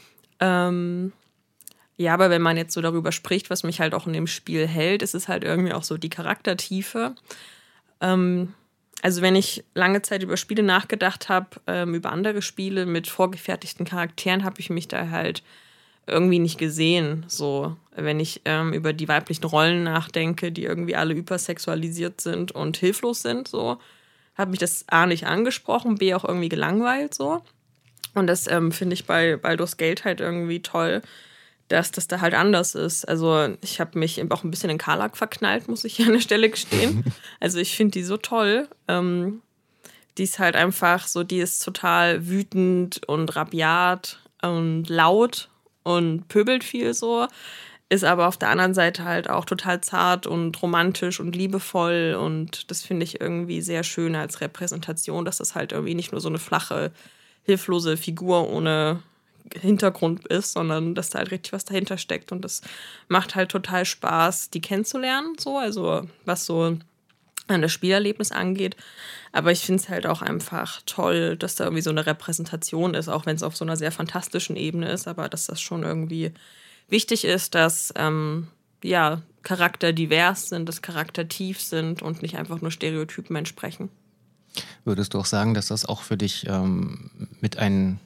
Ähm, 0.40 1.12
ja, 1.96 2.14
aber 2.14 2.30
wenn 2.30 2.42
man 2.42 2.56
jetzt 2.56 2.74
so 2.74 2.80
darüber 2.80 3.12
spricht, 3.12 3.50
was 3.50 3.64
mich 3.64 3.80
halt 3.80 3.94
auch 3.94 4.06
in 4.06 4.12
dem 4.12 4.26
Spiel 4.26 4.66
hält, 4.66 5.02
ist 5.02 5.14
es 5.14 5.28
halt 5.28 5.44
irgendwie 5.44 5.72
auch 5.72 5.82
so 5.82 5.96
die 5.96 6.10
Charaktertiefe. 6.10 7.14
Ähm, 8.00 8.54
also 9.02 9.22
wenn 9.22 9.36
ich 9.36 9.64
lange 9.74 10.02
Zeit 10.02 10.22
über 10.22 10.36
Spiele 10.36 10.62
nachgedacht 10.62 11.28
habe, 11.28 11.48
ähm, 11.66 11.94
über 11.94 12.12
andere 12.12 12.42
Spiele 12.42 12.86
mit 12.86 13.08
vorgefertigten 13.08 13.86
Charakteren, 13.86 14.44
habe 14.44 14.60
ich 14.60 14.70
mich 14.70 14.88
da 14.88 15.10
halt 15.10 15.42
irgendwie 16.06 16.38
nicht 16.38 16.58
gesehen. 16.58 17.24
So, 17.28 17.76
wenn 17.94 18.18
ich 18.18 18.42
ähm, 18.44 18.72
über 18.72 18.92
die 18.92 19.08
weiblichen 19.08 19.44
Rollen 19.44 19.84
nachdenke, 19.84 20.50
die 20.50 20.64
irgendwie 20.64 20.96
alle 20.96 21.14
übersexualisiert 21.14 22.20
sind 22.20 22.52
und 22.52 22.76
hilflos 22.76 23.22
sind, 23.22 23.46
so, 23.46 23.78
hat 24.38 24.48
mich 24.48 24.60
das 24.60 24.84
A 24.88 25.06
nicht 25.06 25.26
angesprochen, 25.26 25.96
B 25.96 26.14
auch 26.14 26.24
irgendwie 26.24 26.48
gelangweilt 26.48 27.12
so. 27.12 27.42
Und 28.14 28.26
das 28.28 28.46
ähm, 28.46 28.72
finde 28.72 28.94
ich 28.94 29.04
bei 29.04 29.36
Baldur's 29.36 29.76
Gate 29.76 30.04
halt 30.04 30.20
irgendwie 30.20 30.62
toll, 30.62 31.02
dass 31.68 31.90
das 31.90 32.08
da 32.08 32.20
halt 32.20 32.34
anders 32.34 32.74
ist. 32.74 33.06
Also 33.06 33.54
ich 33.60 33.80
habe 33.80 33.98
mich 33.98 34.22
auch 34.30 34.44
ein 34.44 34.50
bisschen 34.50 34.70
in 34.70 34.78
Karlak 34.78 35.16
verknallt, 35.16 35.68
muss 35.68 35.84
ich 35.84 35.96
hier 35.96 36.06
an 36.06 36.14
der 36.14 36.20
Stelle 36.20 36.48
gestehen. 36.48 37.04
Also 37.40 37.58
ich 37.58 37.76
finde 37.76 37.92
die 37.92 38.02
so 38.02 38.16
toll. 38.16 38.68
Ähm, 38.88 39.42
die 40.16 40.24
ist 40.24 40.38
halt 40.38 40.56
einfach 40.56 41.06
so, 41.06 41.22
die 41.22 41.38
ist 41.38 41.60
total 41.64 42.26
wütend 42.26 43.06
und 43.06 43.36
rabiat 43.36 44.18
und 44.42 44.88
laut 44.88 45.50
und 45.84 46.26
pöbelt 46.26 46.64
viel 46.64 46.94
so 46.94 47.28
ist 47.90 48.04
aber 48.04 48.28
auf 48.28 48.36
der 48.36 48.50
anderen 48.50 48.74
Seite 48.74 49.04
halt 49.04 49.30
auch 49.30 49.44
total 49.44 49.80
zart 49.80 50.26
und 50.26 50.60
romantisch 50.60 51.20
und 51.20 51.34
liebevoll 51.34 52.16
und 52.20 52.70
das 52.70 52.82
finde 52.82 53.04
ich 53.04 53.20
irgendwie 53.20 53.62
sehr 53.62 53.82
schön 53.82 54.14
als 54.14 54.40
Repräsentation, 54.40 55.24
dass 55.24 55.38
das 55.38 55.54
halt 55.54 55.72
irgendwie 55.72 55.94
nicht 55.94 56.12
nur 56.12 56.20
so 56.20 56.28
eine 56.28 56.38
flache, 56.38 56.92
hilflose 57.44 57.96
Figur 57.96 58.50
ohne 58.50 59.02
Hintergrund 59.54 60.26
ist, 60.26 60.52
sondern 60.52 60.94
dass 60.94 61.08
da 61.08 61.20
halt 61.20 61.30
richtig 61.30 61.54
was 61.54 61.64
dahinter 61.64 61.96
steckt 61.96 62.30
und 62.30 62.44
das 62.44 62.60
macht 63.08 63.34
halt 63.34 63.50
total 63.50 63.86
Spaß, 63.86 64.50
die 64.50 64.60
kennenzulernen, 64.60 65.36
so, 65.38 65.56
also 65.56 66.06
was 66.26 66.44
so 66.44 66.76
an 67.46 67.62
das 67.62 67.72
Spielerlebnis 67.72 68.30
angeht. 68.30 68.76
Aber 69.32 69.50
ich 69.52 69.60
finde 69.60 69.82
es 69.82 69.88
halt 69.88 70.06
auch 70.06 70.20
einfach 70.20 70.82
toll, 70.84 71.38
dass 71.38 71.54
da 71.54 71.64
irgendwie 71.64 71.82
so 71.82 71.88
eine 71.88 72.04
Repräsentation 72.04 72.92
ist, 72.92 73.08
auch 73.08 73.24
wenn 73.24 73.36
es 73.36 73.42
auf 73.42 73.56
so 73.56 73.64
einer 73.64 73.76
sehr 73.76 73.92
fantastischen 73.92 74.56
Ebene 74.56 74.90
ist, 74.90 75.08
aber 75.08 75.30
dass 75.30 75.46
das 75.46 75.58
schon 75.58 75.82
irgendwie 75.82 76.32
wichtig 76.88 77.24
ist, 77.24 77.54
dass 77.54 77.92
ähm, 77.96 78.48
ja, 78.82 79.22
Charakter 79.42 79.92
divers 79.92 80.48
sind, 80.48 80.68
dass 80.68 80.82
Charakter 80.82 81.28
tief 81.28 81.60
sind 81.60 82.02
und 82.02 82.22
nicht 82.22 82.36
einfach 82.36 82.60
nur 82.60 82.70
Stereotypen 82.70 83.36
entsprechen. 83.36 83.88
Würdest 84.84 85.14
du 85.14 85.18
auch 85.18 85.26
sagen, 85.26 85.54
dass 85.54 85.66
das 85.66 85.86
auch 85.86 86.02
für 86.02 86.16
dich 86.16 86.46
ähm, 86.48 87.10
mit 87.40 87.58
ein, 87.58 88.00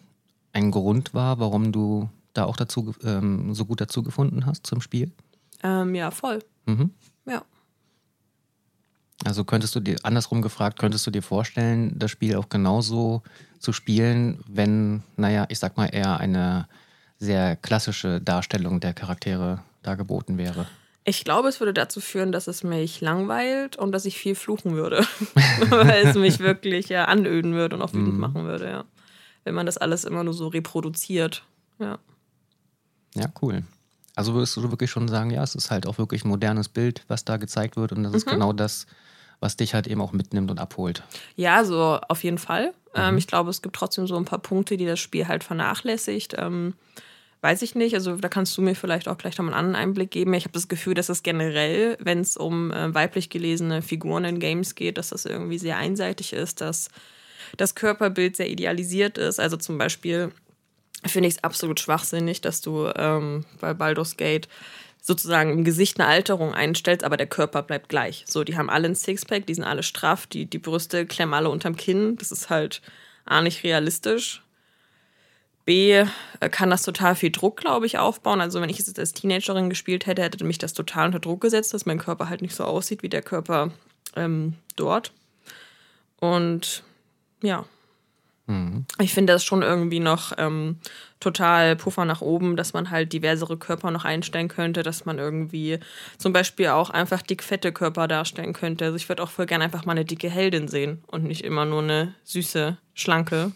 ein 0.53 0.71
Grund 0.71 1.15
war, 1.15 1.39
warum 1.39 1.73
du 1.73 2.11
da 2.35 2.45
auch 2.45 2.57
dazu 2.57 2.95
ähm, 3.05 3.55
so 3.55 3.65
gut 3.65 3.81
dazu 3.81 4.03
gefunden 4.03 4.47
hast 4.47 4.67
zum 4.67 4.81
Spiel? 4.81 5.11
Ähm, 5.63 5.95
ja, 5.95 6.11
voll. 6.11 6.41
Mhm. 6.67 6.91
Ja. 7.27 7.45
Also 9.25 9.45
könntest 9.45 9.75
du 9.77 9.81
dir, 9.81 9.97
andersrum 10.03 10.43
gefragt, 10.43 10.79
könntest 10.79 11.07
du 11.07 11.11
dir 11.11 11.23
vorstellen, 11.23 11.97
das 11.99 12.11
Spiel 12.11 12.37
auch 12.37 12.49
genauso 12.49 13.23
zu 13.61 13.73
spielen, 13.73 14.41
wenn, 14.49 15.03
naja, 15.17 15.47
ich 15.49 15.61
sag 15.61 15.77
mal, 15.77 15.87
eher 15.87 16.19
eine 16.19 16.67
sehr 17.23 17.57
klassische 17.57 18.21
Darstellung 18.21 18.81
der 18.81 18.95
Charaktere 18.95 19.63
dargeboten 19.83 20.39
wäre. 20.39 20.67
Ich 21.05 21.25
glaube, 21.25 21.49
es 21.49 21.61
würde 21.61 21.73
dazu 21.73 22.01
führen, 22.01 22.33
dass 22.33 22.47
es 22.47 22.63
mich 22.63 23.01
langweilt 23.01 23.77
und 23.77 23.93
dass 23.93 24.05
ich 24.05 24.19
viel 24.19 24.35
fluchen 24.35 24.75
würde. 24.75 25.05
Weil 25.71 26.07
es 26.07 26.17
mich 26.17 26.41
wirklich 26.41 26.89
ja, 26.89 27.07
anöden 27.07 27.55
würde 27.55 27.77
und 27.77 27.83
auch 27.83 27.93
wütend 27.93 28.17
mm. 28.17 28.21
machen 28.21 28.45
würde, 28.45 28.69
ja. 28.69 28.85
Wenn 29.45 29.55
man 29.55 29.67
das 29.67 29.79
alles 29.79 30.05
immer 30.05 30.23
nur 30.23 30.35
so 30.35 30.49
reproduziert. 30.49 31.45
Ja. 31.79 31.99
Ja, 33.15 33.27
cool. 33.41 33.65
Also 34.15 34.35
würdest 34.35 34.57
du 34.57 34.71
wirklich 34.71 34.91
schon 34.91 35.09
sagen, 35.09 35.31
ja, 35.31 35.43
es 35.43 35.55
ist 35.55 35.71
halt 35.71 35.87
auch 35.87 35.99
wirklich 35.99 36.25
ein 36.25 36.29
modernes 36.29 36.69
Bild, 36.69 37.05
was 37.09 37.25
da 37.25 37.37
gezeigt 37.37 37.77
wird 37.77 37.93
und 37.93 38.03
das 38.03 38.13
mhm. 38.13 38.17
ist 38.19 38.27
genau 38.27 38.53
das, 38.53 38.87
was 39.41 39.57
dich 39.57 39.75
halt 39.75 39.87
eben 39.87 40.01
auch 40.01 40.13
mitnimmt 40.13 40.51
und 40.51 40.59
abholt. 40.59 41.03
Ja, 41.35 41.65
so 41.65 41.99
auf 42.09 42.23
jeden 42.23 42.39
Fall. 42.39 42.75
Ähm, 42.95 43.03
mhm. 43.03 43.09
Ähm, 43.09 43.19
ich 43.19 43.27
glaube, 43.27 43.51
es 43.51 43.63
gibt 43.63 43.75
trotzdem 43.75 44.07
so 44.07 44.17
ein 44.17 44.25
paar 44.25 44.39
Punkte, 44.39 44.77
die 44.77 44.87
das 44.87 45.01
Spiel 45.01 45.29
halt 45.29 45.45
vernachlässigt. 45.45 46.35
Ähm, 46.39 46.75
Weiß 47.43 47.61
ich 47.63 47.75
nicht. 47.75 47.95
Also 47.95 48.17
da 48.17 48.29
kannst 48.29 48.57
du 48.57 48.63
mir 48.63 48.77
vielleicht 48.77 49.09
auch 49.09 49.19
gleich 49.19 49.37
noch 49.37 49.45
mal 49.45 49.53
einen 49.53 49.67
anderen 49.67 49.83
Einblick 49.83 50.13
geben. 50.13 50.33
Ich 50.33 50.45
habe 50.45 50.53
das 50.53 50.69
Gefühl, 50.69 50.95
dass 50.95 51.09
es 51.09 51.25
generell, 51.25 51.99
wenn 52.01 52.21
es 52.21 52.37
um 52.37 52.71
äh, 52.71 52.95
weiblich 52.95 53.31
gelesene 53.31 53.83
Figuren 53.83 54.25
in 54.25 54.39
Games 54.39 54.77
geht, 54.77 54.97
dass 54.97 55.09
das 55.09 55.27
irgendwie 55.27 55.59
sehr 55.59 55.77
einseitig 55.77 56.33
ist, 56.33 56.61
dass 56.61 56.89
das 57.57 57.75
Körperbild 57.75 58.37
sehr 58.37 58.49
idealisiert 58.49 59.19
ist. 59.19 59.41
Also 59.41 59.57
zum 59.57 59.77
Beispiel 59.77 60.31
finde 61.05 61.29
ich 61.29 61.35
es 61.35 61.45
absolut 61.45 61.81
schwachsinnig, 61.81 62.43
dass 62.43 62.61
du 62.61 62.89
ähm, 62.95 63.45
bei 63.61 63.75
Baldur's 63.75 64.17
Gate 64.17 64.49
sozusagen 65.01 65.51
im 65.51 65.65
Gesicht 65.65 65.99
eine 65.99 66.09
Alterung 66.09 66.55
einstellst, 66.55 67.03
aber 67.03 67.17
der 67.17 67.27
Körper 67.27 67.65
bleibt 67.65 67.89
gleich. 67.89 68.25
So, 68.29 68.45
die 68.45 68.57
haben 68.57 68.71
alle 68.71 68.87
ein 68.87 68.95
Sixpack, 68.95 69.47
die 69.49 69.55
sind 69.55 69.65
alle 69.65 69.83
straff, 69.83 70.29
die, 70.29 70.47
die 70.47 70.61
Brüste 70.61 71.07
klemmen 71.07 71.35
alle 71.35 71.51
unterm 71.51 71.75
Kinn. 71.75 72.17
Das 72.19 72.31
ist 72.31 72.51
halt 72.51 72.83
A, 73.25 73.43
nicht 73.43 73.65
realistisch 73.65 74.42
B 75.65 75.93
äh, 75.93 76.07
kann 76.51 76.71
das 76.71 76.83
total 76.83 77.15
viel 77.15 77.31
Druck, 77.31 77.59
glaube 77.59 77.87
ich, 77.87 77.99
aufbauen. 77.99 78.41
Also 78.41 78.61
wenn 78.61 78.71
ich 78.71 78.81
es 78.81 78.87
jetzt 78.87 78.99
als 78.99 79.13
Teenagerin 79.13 79.71
gespielt 79.71 80.07
hätte, 80.07 80.23
hätte 80.23 80.45
mich 80.45 80.59
das 80.59 80.73
total 80.73 81.07
unter 81.07 81.21
Druck 81.21 81.41
gesetzt, 81.41 81.73
dass 81.75 81.87
mein 81.87 81.99
Körper 81.99 82.29
halt 82.29 82.43
nicht 82.43 82.55
so 82.55 82.65
aussieht 82.65 83.03
wie 83.03 83.09
der 83.09 83.23
Körper 83.23 83.71
ähm, 84.17 84.55
dort. 84.77 85.13
Und 86.19 86.83
ja, 87.43 87.65
mhm. 88.47 88.87
ich 89.01 89.15
finde 89.15 89.33
das 89.33 89.45
schon 89.45 89.63
irgendwie 89.63 90.01
noch 90.01 90.33
ähm, 90.37 90.79
total 91.21 91.77
Puffer 91.77 92.05
nach 92.05 92.21
oben, 92.21 92.57
dass 92.57 92.73
man 92.73 92.91
halt 92.91 93.13
diversere 93.13 93.57
Körper 93.57 93.91
noch 93.91 94.05
einstellen 94.05 94.49
könnte, 94.49 94.83
dass 94.83 95.05
man 95.05 95.19
irgendwie 95.19 95.79
zum 96.19 96.33
Beispiel 96.33 96.69
auch 96.69 96.91
einfach 96.91 97.23
dick-fette 97.23 97.73
Körper 97.73 98.09
darstellen 98.09 98.53
könnte. 98.53 98.87
Also 98.87 98.97
ich 98.97 99.09
würde 99.09 99.23
auch 99.23 99.31
voll 99.31 99.47
gerne 99.47 99.65
einfach 99.65 99.85
mal 99.85 99.93
eine 99.93 100.05
dicke 100.05 100.31
Heldin 100.31 100.67
sehen 100.67 101.05
und 101.07 101.25
nicht 101.25 101.45
immer 101.45 101.65
nur 101.65 101.83
eine 101.83 102.15
süße, 102.25 102.79
schlanke 102.95 103.53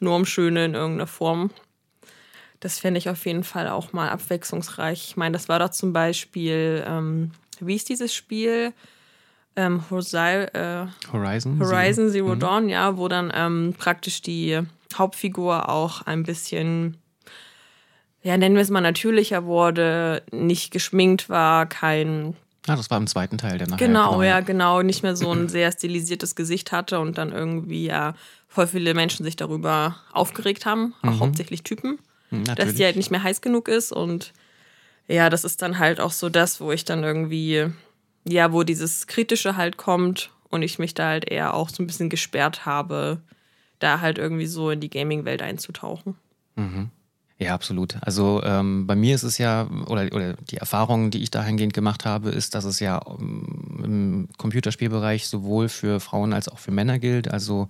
Normschöne 0.00 0.64
in 0.64 0.74
irgendeiner 0.74 1.06
Form. 1.06 1.50
Das 2.60 2.78
fände 2.78 2.98
ich 2.98 3.08
auf 3.08 3.26
jeden 3.26 3.44
Fall 3.44 3.68
auch 3.68 3.92
mal 3.92 4.08
abwechslungsreich. 4.08 5.04
Ich 5.08 5.16
meine, 5.16 5.34
das 5.34 5.48
war 5.48 5.58
doch 5.58 5.70
zum 5.70 5.92
Beispiel, 5.92 6.82
ähm, 6.86 7.32
wie 7.60 7.74
ist 7.74 7.88
dieses 7.88 8.14
Spiel? 8.14 8.72
Ähm, 9.56 9.84
Horizon, 9.90 10.48
äh, 10.54 10.86
Horizon, 11.12 11.60
Horizon 11.60 12.10
Zero, 12.10 12.26
Zero 12.26 12.34
mhm. 12.34 12.40
Dawn, 12.40 12.68
ja, 12.68 12.96
wo 12.96 13.06
dann 13.08 13.30
ähm, 13.34 13.74
praktisch 13.76 14.22
die 14.22 14.60
Hauptfigur 14.94 15.68
auch 15.68 16.02
ein 16.02 16.24
bisschen, 16.24 16.96
ja, 18.22 18.36
nennen 18.36 18.56
wir 18.56 18.62
es 18.62 18.70
mal 18.70 18.80
natürlicher 18.80 19.44
wurde, 19.44 20.22
nicht 20.32 20.72
geschminkt 20.72 21.28
war, 21.28 21.66
kein 21.66 22.34
Ah, 22.66 22.76
das 22.76 22.90
war 22.90 22.98
im 22.98 23.06
zweiten 23.06 23.36
Teil 23.36 23.58
der 23.58 23.68
nachher. 23.68 23.86
Genau, 23.86 24.10
genau, 24.12 24.22
ja, 24.22 24.40
genau. 24.40 24.82
Nicht 24.82 25.02
mehr 25.02 25.16
so 25.16 25.30
ein 25.32 25.48
sehr 25.50 25.70
stilisiertes 25.72 26.34
Gesicht 26.34 26.72
hatte 26.72 26.98
und 26.98 27.18
dann 27.18 27.32
irgendwie 27.32 27.86
ja 27.86 28.14
voll 28.48 28.66
viele 28.66 28.94
Menschen 28.94 29.24
sich 29.24 29.36
darüber 29.36 29.96
aufgeregt 30.12 30.64
haben, 30.64 30.94
auch 31.02 31.10
mhm. 31.10 31.20
hauptsächlich 31.20 31.62
Typen, 31.62 31.98
Natürlich. 32.30 32.48
Mhm, 32.48 32.54
dass 32.54 32.74
die 32.74 32.84
halt 32.84 32.96
nicht 32.96 33.10
mehr 33.10 33.22
heiß 33.22 33.40
genug 33.40 33.68
ist 33.68 33.92
und 33.92 34.32
ja, 35.06 35.28
das 35.28 35.44
ist 35.44 35.60
dann 35.60 35.78
halt 35.78 36.00
auch 36.00 36.12
so 36.12 36.30
das, 36.30 36.60
wo 36.60 36.72
ich 36.72 36.84
dann 36.84 37.04
irgendwie, 37.04 37.66
ja, 38.26 38.52
wo 38.52 38.62
dieses 38.62 39.06
Kritische 39.06 39.56
halt 39.56 39.76
kommt 39.76 40.30
und 40.48 40.62
ich 40.62 40.78
mich 40.78 40.94
da 40.94 41.08
halt 41.08 41.30
eher 41.30 41.52
auch 41.52 41.68
so 41.68 41.82
ein 41.82 41.86
bisschen 41.86 42.08
gesperrt 42.08 42.64
habe, 42.64 43.20
da 43.80 44.00
halt 44.00 44.18
irgendwie 44.18 44.46
so 44.46 44.70
in 44.70 44.80
die 44.80 44.88
Gaming-Welt 44.88 45.42
einzutauchen. 45.42 46.16
Mhm. 46.56 46.90
Ja, 47.38 47.52
absolut. 47.54 47.96
Also 48.00 48.42
ähm, 48.44 48.86
bei 48.86 48.94
mir 48.94 49.14
ist 49.14 49.24
es 49.24 49.38
ja, 49.38 49.68
oder, 49.86 50.06
oder 50.12 50.34
die 50.34 50.58
Erfahrung, 50.58 51.10
die 51.10 51.22
ich 51.22 51.30
dahingehend 51.30 51.74
gemacht 51.74 52.04
habe, 52.04 52.30
ist, 52.30 52.54
dass 52.54 52.64
es 52.64 52.78
ja 52.78 53.00
ähm, 53.18 53.80
im 53.82 54.28
Computerspielbereich 54.38 55.26
sowohl 55.26 55.68
für 55.68 55.98
Frauen 55.98 56.32
als 56.32 56.48
auch 56.48 56.58
für 56.58 56.70
Männer 56.70 56.98
gilt. 56.98 57.28
Also 57.28 57.68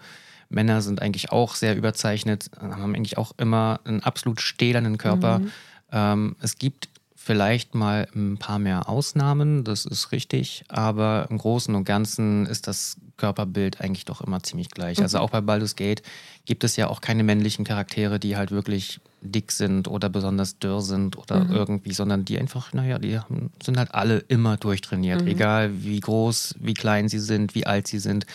Männer 0.50 0.82
sind 0.82 1.00
eigentlich 1.00 1.32
auch 1.32 1.54
sehr 1.54 1.76
überzeichnet, 1.76 2.50
haben 2.60 2.94
eigentlich 2.94 3.16
auch 3.16 3.32
immer 3.38 3.80
einen 3.84 4.02
absolut 4.02 4.42
stählernen 4.42 4.98
Körper. 4.98 5.38
Mhm. 5.38 5.50
Ähm, 5.92 6.36
es 6.42 6.58
gibt 6.58 6.88
vielleicht 7.24 7.74
mal 7.74 8.06
ein 8.14 8.36
paar 8.36 8.58
mehr 8.58 8.86
Ausnahmen, 8.86 9.64
das 9.64 9.86
ist 9.86 10.12
richtig, 10.12 10.64
aber 10.68 11.26
im 11.30 11.38
Großen 11.38 11.74
und 11.74 11.84
Ganzen 11.84 12.44
ist 12.44 12.66
das 12.66 12.98
Körperbild 13.16 13.80
eigentlich 13.80 14.04
doch 14.04 14.20
immer 14.20 14.42
ziemlich 14.42 14.68
gleich. 14.68 14.98
Also 14.98 15.00
mhm. 15.00 15.04
Also 15.04 15.18
auch 15.20 15.30
bei 15.30 15.40
Baldur's 15.40 15.74
Gate 15.74 16.02
gibt 16.44 16.64
es 16.64 16.76
ja 16.76 16.88
auch 16.88 17.00
keine 17.00 17.22
männlichen 17.22 17.64
Charaktere, 17.64 18.18
die 18.18 18.36
halt 18.36 18.50
wirklich 18.50 19.00
dick 19.22 19.52
sind 19.52 19.88
oder 19.88 20.10
besonders 20.10 20.58
dürr 20.58 20.82
sind 20.82 21.16
oder 21.16 21.44
mhm. 21.44 21.52
irgendwie, 21.52 21.94
sondern 21.94 22.26
die 22.26 22.38
einfach, 22.38 22.74
naja, 22.74 22.98
die 22.98 23.18
haben, 23.18 23.50
sind 23.62 23.78
halt 23.78 23.94
alle 23.94 24.18
immer 24.28 24.58
durchtrainiert, 24.58 25.22
mhm. 25.22 25.28
egal 25.28 25.82
wie 25.82 26.00
groß, 26.00 26.56
wie 26.60 26.74
klein 26.74 27.08
sie 27.08 27.20
sind, 27.20 27.54
wie 27.54 27.64
alt 27.64 27.86
sie 27.86 28.00
sind. 28.00 28.26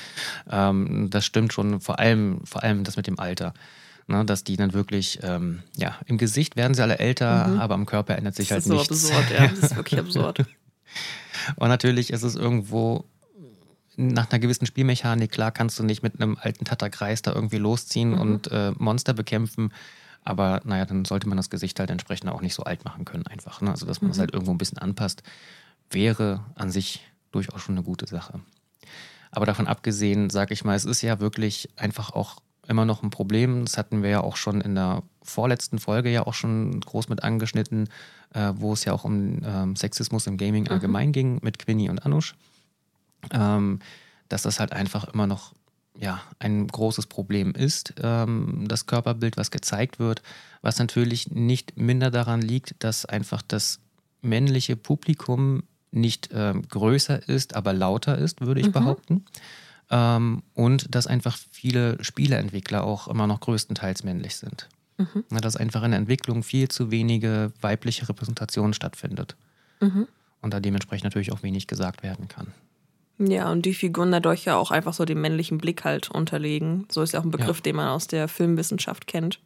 Ähm, 0.50 1.10
das 1.12 1.26
stimmt 1.26 1.54
schon, 1.54 1.80
vor 1.80 2.00
allem, 2.00 2.42
vor 2.44 2.64
allem 2.64 2.84
das 2.84 2.98
mit 2.98 3.06
dem 3.06 3.20
Alter. 3.20 3.54
Ne, 4.10 4.26
dass 4.26 4.44
die 4.44 4.58
dann 4.58 4.74
wirklich, 4.74 5.20
ähm, 5.22 5.62
ja, 5.76 6.00
im 6.08 6.18
Gesicht 6.18 6.56
werden 6.56 6.74
sie 6.74 6.82
alle 6.82 6.98
älter, 6.98 7.48
mhm. 7.48 7.60
aber 7.60 7.76
am 7.76 7.86
Körper 7.86 8.18
ändert 8.18 8.34
sich 8.34 8.48
das 8.48 8.66
halt 8.66 8.74
nichts. 8.74 8.88
Das 8.88 8.98
ist 8.98 9.08
so 9.08 9.14
absurd, 9.14 9.32
ja, 9.40 9.48
das 9.48 9.60
ist 9.60 9.76
wirklich 9.76 10.00
absurd. 10.00 10.46
Und 11.58 11.68
natürlich 11.70 12.12
ist 12.12 12.24
es 12.24 12.36
irgendwo 12.36 13.06
nach 13.98 14.32
einer 14.32 14.40
gewissen 14.40 14.66
Spielmechanik, 14.66 15.32
klar 15.32 15.52
kannst 15.52 15.78
du 15.78 15.84
nicht 15.84 16.02
mit 16.02 16.20
einem 16.20 16.38
alten 16.42 16.66
Tatterkreis 16.66 17.22
da 17.22 17.34
irgendwie 17.34 17.60
losziehen 17.60 18.14
mhm. 18.14 18.20
und 18.20 18.52
äh, 18.52 18.72
Monster 18.80 19.14
bekämpfen. 19.14 19.72
Aber 20.24 20.62
naja, 20.64 20.86
dann 20.86 21.06
sollte 21.06 21.30
man 21.30 21.38
das 21.38 21.52
Gesicht 21.52 21.80
halt 21.80 21.92
entsprechend 21.92 22.32
auch 22.32 22.42
nicht 22.42 22.56
so 22.56 22.64
alt 22.64 22.86
machen 22.86 23.06
können, 23.06 23.28
einfach. 23.28 23.62
Ne? 23.62 23.70
Also, 23.70 23.86
dass 23.86 24.02
man 24.02 24.08
mhm. 24.08 24.14
das 24.14 24.20
halt 24.20 24.34
irgendwo 24.34 24.52
ein 24.52 24.58
bisschen 24.58 24.80
anpasst, 24.80 25.22
wäre 25.92 26.44
an 26.56 26.72
sich 26.72 27.06
durchaus 27.32 27.62
schon 27.62 27.76
eine 27.76 27.84
gute 27.84 28.08
Sache. 28.08 28.40
Aber 29.30 29.46
davon 29.46 29.68
abgesehen, 29.68 30.32
sage 30.32 30.56
ich 30.56 30.64
mal, 30.64 30.76
es 30.76 30.86
ist 30.86 31.04
ja 31.04 31.20
wirklich 31.20 31.70
einfach 31.76 32.10
auch 32.10 32.42
immer 32.70 32.86
noch 32.86 33.04
ein 33.04 33.10
Problem. 33.10 33.66
Das 33.66 33.78
hatten 33.78 34.04
wir 34.04 34.10
ja 34.10 34.22
auch 34.22 34.38
schon 34.38 34.62
in 34.62 34.76
der 34.76 35.04
vorletzten 35.22 35.80
Folge 35.80 36.10
ja 36.10 36.26
auch 36.26 36.34
schon 36.34 36.80
groß 36.80 37.10
mit 37.10 37.24
angeschnitten, 37.24 37.90
äh, 38.34 38.54
wo 38.56 38.74
es 38.74 38.86
ja 38.86 38.94
auch 38.94 39.04
um 39.04 39.42
ähm, 39.44 39.76
Sexismus 39.76 40.28
im 40.28 40.38
Gaming 40.38 40.64
mhm. 40.64 40.72
allgemein 40.72 41.12
ging 41.12 41.40
mit 41.42 41.60
Quinny 41.60 41.90
und 41.90 42.06
Anush 42.06 42.36
ähm, 43.32 43.80
dass 44.28 44.44
das 44.44 44.60
halt 44.60 44.74
einfach 44.74 45.06
immer 45.14 45.28
noch 45.28 45.54
ja, 45.98 46.22
ein 46.38 46.68
großes 46.68 47.08
Problem 47.08 47.52
ist, 47.52 47.96
ähm, 48.02 48.66
das 48.68 48.86
Körperbild, 48.86 49.38
was 49.38 49.52
gezeigt 49.52 50.00
wird, 50.00 50.22
was 50.62 50.80
natürlich 50.80 51.32
nicht 51.32 51.78
minder 51.78 52.10
daran 52.10 52.42
liegt, 52.42 52.76
dass 52.80 53.06
einfach 53.06 53.42
das 53.42 53.80
männliche 54.22 54.76
Publikum 54.76 55.64
nicht 55.92 56.30
ähm, 56.32 56.62
größer 56.68 57.28
ist, 57.28 57.56
aber 57.56 57.74
lauter 57.74 58.18
ist, 58.18 58.42
würde 58.42 58.62
ich 58.62 58.68
mhm. 58.68 58.74
behaupten. 58.74 59.26
Ähm, 59.92 60.44
und 60.54 60.94
dass 60.94 61.08
einfach 61.08 61.38
viele 61.52 62.04
Spieleentwickler 62.04 62.84
auch 62.84 63.08
immer 63.08 63.28
noch 63.28 63.40
größtenteils 63.40 64.04
männlich 64.04 64.36
sind. 64.36 64.70
Mhm. 64.98 65.24
Na, 65.30 65.40
dass 65.40 65.56
einfach 65.56 65.84
in 65.84 65.92
der 65.92 66.00
Entwicklung 66.00 66.44
viel 66.44 66.68
zu 66.68 66.92
wenige 66.92 67.52
weibliche 67.62 68.08
Repräsentation 68.08 68.74
stattfindet. 68.74 69.36
Mhm. 69.80 70.08
Und 70.42 70.54
da 70.54 70.60
dementsprechend 70.60 71.06
natürlich 71.06 71.32
auch 71.32 71.44
wenig 71.44 71.68
gesagt 71.68 72.04
werden 72.04 72.28
kann. 72.28 72.48
Ja, 73.18 73.52
und 73.52 73.66
die 73.66 73.74
Figuren 73.74 74.12
dadurch 74.12 74.46
ja 74.46 74.56
auch 74.56 74.72
einfach 74.72 74.94
so 74.94 75.04
dem 75.04 75.20
männlichen 75.20 75.58
Blick 75.58 75.84
halt 75.84 76.10
unterlegen. 76.10 76.88
So 76.90 77.02
ist 77.02 77.14
ja 77.14 77.20
auch 77.20 77.26
ein 77.26 77.32
Begriff, 77.32 77.58
ja. 77.58 77.64
den 77.64 77.76
man 77.76 77.90
aus 77.90 78.08
der 78.08 78.28
Filmwissenschaft 78.28 79.08
kennt. 79.08 79.42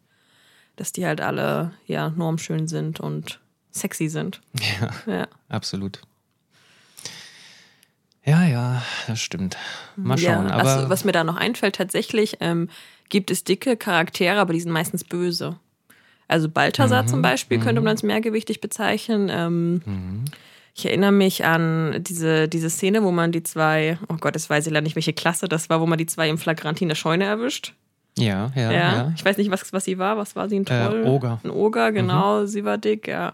Dass 0.75 0.91
die 0.91 1.05
halt 1.05 1.21
alle 1.21 1.71
ja 1.85 2.09
normschön 2.09 2.67
sind 2.67 2.99
und 2.99 3.39
sexy 3.71 4.09
sind. 4.09 4.41
Ja, 4.79 5.11
ja. 5.11 5.27
absolut. 5.49 6.01
Ja, 8.25 8.45
ja, 8.45 8.81
das 9.07 9.19
stimmt. 9.19 9.57
Mal 9.95 10.17
schauen. 10.17 10.47
Ja, 10.47 10.53
aber 10.53 10.69
also, 10.69 10.89
was 10.89 11.03
mir 11.03 11.11
da 11.11 11.23
noch 11.23 11.35
einfällt, 11.35 11.75
tatsächlich 11.75 12.37
ähm, 12.39 12.69
gibt 13.09 13.31
es 13.31 13.43
dicke 13.43 13.75
Charaktere, 13.75 14.39
aber 14.39 14.53
die 14.53 14.61
sind 14.61 14.71
meistens 14.71 15.03
böse. 15.03 15.57
Also 16.27 16.49
Balthasar 16.49 17.03
mhm, 17.03 17.07
zum 17.07 17.21
Beispiel 17.21 17.59
könnte 17.59 17.81
man 17.81 17.83
mhm. 17.83 17.89
als 17.89 18.03
mehrgewichtig 18.03 18.61
bezeichnen. 18.61 19.29
Ähm, 19.29 19.81
mhm. 19.85 20.25
Ich 20.73 20.85
erinnere 20.85 21.11
mich 21.11 21.45
an 21.45 22.01
diese, 22.01 22.47
diese 22.47 22.69
Szene, 22.69 23.03
wo 23.03 23.11
man 23.11 23.31
die 23.31 23.43
zwei, 23.43 23.99
oh 24.09 24.15
Gott, 24.19 24.35
das 24.35 24.49
weiß 24.49 24.65
ich 24.65 24.73
leider 24.73 24.83
nicht, 24.83 24.95
welche 24.95 25.13
Klasse 25.13 25.47
das 25.47 25.69
war, 25.69 25.81
wo 25.81 25.85
man 25.85 25.99
die 25.99 26.07
zwei 26.07 26.29
im 26.29 26.37
Flagranti 26.37 26.83
in 26.85 26.89
der 26.89 26.95
Scheune 26.95 27.25
erwischt. 27.25 27.73
Ja, 28.17 28.51
ja, 28.55 28.71
ja. 28.71 28.71
ja. 28.71 29.13
Ich 29.15 29.23
weiß 29.23 29.37
nicht, 29.37 29.51
was, 29.51 29.73
was 29.73 29.85
sie 29.85 29.97
war. 29.97 30.17
Was 30.17 30.35
war 30.35 30.49
sie? 30.49 30.59
Ein 30.59 30.65
äh, 30.67 30.87
Troll? 30.87 31.03
Äh, 31.05 31.09
Oger. 31.09 31.39
Ein 31.43 31.51
Oger, 31.51 31.91
genau. 31.91 32.41
Mhm. 32.41 32.47
Sie 32.47 32.63
war 32.63 32.77
dick, 32.77 33.07
ja. 33.07 33.33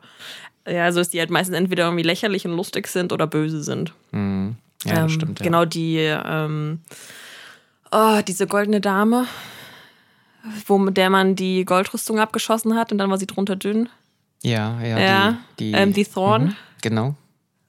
Ja, 0.67 0.85
also 0.85 0.99
dass 0.99 1.09
die 1.09 1.19
halt 1.19 1.29
meistens 1.29 1.55
entweder 1.55 1.85
irgendwie 1.85 2.03
lächerlich 2.03 2.45
und 2.45 2.55
lustig 2.55 2.87
sind 2.87 3.13
oder 3.13 3.27
böse 3.27 3.63
sind. 3.63 3.93
Mhm. 4.11 4.57
Ja, 4.85 4.95
das 4.95 5.03
ähm, 5.03 5.09
stimmt. 5.09 5.39
Ja. 5.39 5.43
Genau 5.43 5.65
die, 5.65 5.97
ähm, 5.97 6.81
oh, 7.91 8.21
diese 8.27 8.47
goldene 8.47 8.81
Dame, 8.81 9.27
wo 10.67 10.77
mit 10.77 10.97
der 10.97 11.09
man 11.09 11.35
die 11.35 11.65
Goldrüstung 11.65 12.19
abgeschossen 12.19 12.75
hat 12.75 12.91
und 12.91 12.97
dann 12.97 13.09
war 13.09 13.17
sie 13.17 13.27
drunter 13.27 13.55
dünn. 13.55 13.89
Ja, 14.41 14.81
ja. 14.81 14.99
ja 14.99 15.37
die, 15.59 15.71
die, 15.71 15.77
ähm, 15.77 15.93
die 15.93 16.05
Thorn. 16.05 16.45
Mhm, 16.45 16.55
genau. 16.81 17.15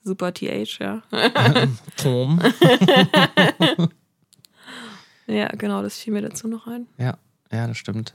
Super 0.04 0.32
TH, 0.32 0.78
ja. 0.78 1.02
Tom. 1.96 2.40
ja, 5.26 5.48
genau, 5.48 5.82
das 5.82 5.98
fiel 5.98 6.12
mir 6.12 6.22
dazu 6.22 6.48
noch 6.48 6.66
ein. 6.66 6.86
Ja, 6.96 7.18
ja, 7.52 7.66
das 7.66 7.76
stimmt. 7.76 8.14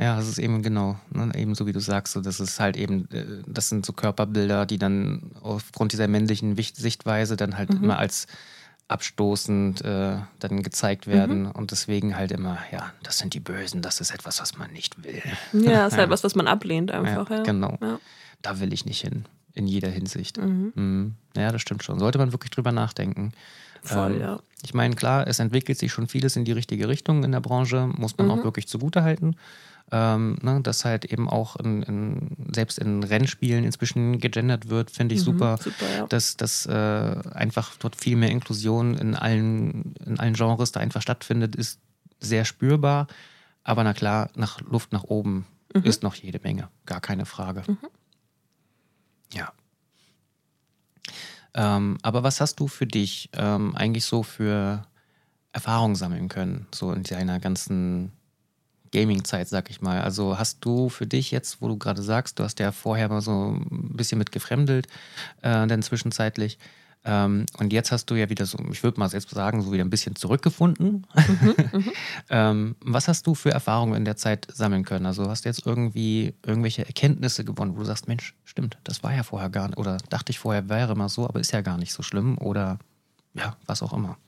Ja, 0.00 0.16
das 0.16 0.28
ist 0.28 0.38
eben 0.38 0.62
genau, 0.62 0.98
ne, 1.10 1.30
eben 1.36 1.54
so 1.54 1.66
wie 1.66 1.72
du 1.72 1.80
sagst, 1.80 2.14
so, 2.14 2.22
das 2.22 2.40
ist 2.40 2.58
halt 2.58 2.76
eben, 2.78 3.06
äh, 3.12 3.42
das 3.46 3.68
sind 3.68 3.84
so 3.84 3.92
Körperbilder, 3.92 4.64
die 4.64 4.78
dann 4.78 5.30
aufgrund 5.42 5.92
dieser 5.92 6.08
männlichen 6.08 6.56
Sichtweise 6.56 7.36
dann 7.36 7.58
halt 7.58 7.74
mhm. 7.74 7.84
immer 7.84 7.98
als 7.98 8.26
abstoßend 8.88 9.84
äh, 9.84 10.16
dann 10.38 10.62
gezeigt 10.62 11.06
werden 11.06 11.42
mhm. 11.42 11.50
und 11.50 11.70
deswegen 11.70 12.16
halt 12.16 12.32
immer, 12.32 12.58
ja, 12.72 12.92
das 13.02 13.18
sind 13.18 13.34
die 13.34 13.40
Bösen, 13.40 13.82
das 13.82 14.00
ist 14.00 14.10
etwas, 14.10 14.40
was 14.40 14.56
man 14.56 14.72
nicht 14.72 15.04
will. 15.04 15.22
Ja, 15.52 15.84
das 15.84 15.92
ist 15.92 15.98
halt 15.98 16.10
was, 16.10 16.24
was 16.24 16.34
man 16.34 16.48
ablehnt 16.48 16.90
einfach. 16.90 17.28
Ja, 17.28 17.36
ja. 17.36 17.42
Genau, 17.42 17.76
ja. 17.82 18.00
da 18.40 18.58
will 18.58 18.72
ich 18.72 18.86
nicht 18.86 19.02
hin 19.02 19.26
in 19.52 19.66
jeder 19.66 19.90
Hinsicht. 19.90 20.38
Mhm. 20.38 20.72
Mhm. 20.74 21.14
Ja, 21.36 21.52
das 21.52 21.60
stimmt 21.60 21.84
schon. 21.84 21.98
Sollte 21.98 22.18
man 22.18 22.32
wirklich 22.32 22.50
drüber 22.50 22.72
nachdenken. 22.72 23.32
Voll, 23.82 24.14
ähm, 24.14 24.20
ja. 24.20 24.40
Ich 24.62 24.74
meine, 24.74 24.94
klar, 24.94 25.26
es 25.26 25.38
entwickelt 25.38 25.78
sich 25.78 25.92
schon 25.92 26.06
vieles 26.06 26.36
in 26.36 26.44
die 26.44 26.52
richtige 26.52 26.88
Richtung 26.88 27.22
in 27.22 27.32
der 27.32 27.40
Branche, 27.40 27.88
muss 27.96 28.16
man 28.16 28.26
mhm. 28.26 28.32
auch 28.32 28.44
wirklich 28.44 28.66
zugutehalten. 28.66 29.36
Ähm, 29.92 30.38
ne, 30.42 30.60
dass 30.62 30.84
halt 30.84 31.04
eben 31.04 31.28
auch 31.28 31.56
in, 31.56 31.82
in, 31.82 32.36
selbst 32.54 32.78
in 32.78 33.02
Rennspielen 33.02 33.64
inzwischen 33.64 34.20
gegendert 34.20 34.68
wird, 34.68 34.90
finde 34.90 35.16
ich 35.16 35.22
mhm, 35.22 35.24
super. 35.24 35.58
super 35.58 35.86
ja. 35.96 36.06
Dass, 36.06 36.36
dass 36.36 36.66
äh, 36.66 36.70
einfach 37.34 37.74
dort 37.76 37.96
viel 37.96 38.16
mehr 38.16 38.30
Inklusion 38.30 38.96
in 38.96 39.16
allen, 39.16 39.94
in 40.06 40.20
allen 40.20 40.34
Genres 40.34 40.70
da 40.70 40.78
einfach 40.78 41.02
stattfindet, 41.02 41.56
ist 41.56 41.80
sehr 42.20 42.44
spürbar. 42.44 43.08
Aber 43.64 43.82
na 43.82 43.92
klar, 43.92 44.30
nach 44.36 44.60
Luft 44.60 44.92
nach 44.92 45.04
oben 45.04 45.46
mhm. 45.74 45.82
ist 45.82 46.02
noch 46.02 46.14
jede 46.14 46.38
Menge, 46.40 46.68
gar 46.86 47.00
keine 47.00 47.26
Frage. 47.26 47.64
Mhm. 47.66 47.78
Ja. 49.32 49.52
Ähm, 51.54 51.98
aber 52.02 52.22
was 52.22 52.40
hast 52.40 52.60
du 52.60 52.68
für 52.68 52.86
dich 52.86 53.28
ähm, 53.32 53.74
eigentlich 53.74 54.04
so 54.04 54.22
für 54.22 54.86
Erfahrungen 55.52 55.96
sammeln 55.96 56.28
können, 56.28 56.68
so 56.72 56.92
in 56.92 57.02
deiner 57.02 57.40
ganzen 57.40 58.12
Gaming-Zeit, 58.92 59.48
sag 59.48 59.70
ich 59.70 59.80
mal? 59.80 60.00
Also 60.00 60.38
hast 60.38 60.64
du 60.64 60.88
für 60.88 61.06
dich 61.06 61.30
jetzt, 61.30 61.62
wo 61.62 61.68
du 61.68 61.78
gerade 61.78 62.02
sagst, 62.02 62.38
du 62.38 62.44
hast 62.44 62.58
ja 62.58 62.72
vorher 62.72 63.08
mal 63.08 63.20
so 63.20 63.52
ein 63.52 63.96
bisschen 63.96 64.18
mit 64.18 64.32
gefremdelt, 64.32 64.88
äh, 65.42 65.66
denn 65.66 65.82
zwischenzeitlich, 65.82 66.58
ähm, 67.02 67.46
und 67.58 67.72
jetzt 67.72 67.92
hast 67.92 68.10
du 68.10 68.14
ja 68.14 68.28
wieder 68.28 68.44
so, 68.44 68.58
ich 68.70 68.82
würde 68.82 69.00
mal 69.00 69.08
selbst 69.08 69.30
sagen, 69.30 69.62
so 69.62 69.72
wieder 69.72 69.84
ein 69.84 69.90
bisschen 69.90 70.16
zurückgefunden. 70.16 71.06
Mhm, 71.14 71.54
mhm. 71.72 71.92
ähm, 72.30 72.76
was 72.84 73.08
hast 73.08 73.26
du 73.26 73.34
für 73.34 73.50
Erfahrungen 73.50 73.94
in 73.94 74.04
der 74.04 74.16
Zeit 74.16 74.46
sammeln 74.52 74.84
können? 74.84 75.06
Also 75.06 75.28
hast 75.28 75.44
du 75.44 75.48
jetzt 75.48 75.64
irgendwie 75.64 76.34
irgendwelche 76.44 76.86
Erkenntnisse 76.86 77.44
gewonnen, 77.44 77.74
wo 77.74 77.80
du 77.80 77.86
sagst, 77.86 78.06
Mensch, 78.06 78.34
stimmt, 78.44 78.76
das 78.84 79.02
war 79.02 79.14
ja 79.14 79.22
vorher 79.22 79.48
gar 79.48 79.68
nicht, 79.68 79.78
oder 79.78 79.96
dachte 80.10 80.30
ich 80.30 80.38
vorher 80.38 80.68
wäre 80.68 80.94
mal 80.94 81.08
so, 81.08 81.26
aber 81.26 81.40
ist 81.40 81.52
ja 81.52 81.62
gar 81.62 81.78
nicht 81.78 81.92
so 81.92 82.02
schlimm 82.02 82.36
oder 82.36 82.78
ja, 83.32 83.56
was 83.64 83.82
auch 83.82 83.94
immer. 83.94 84.18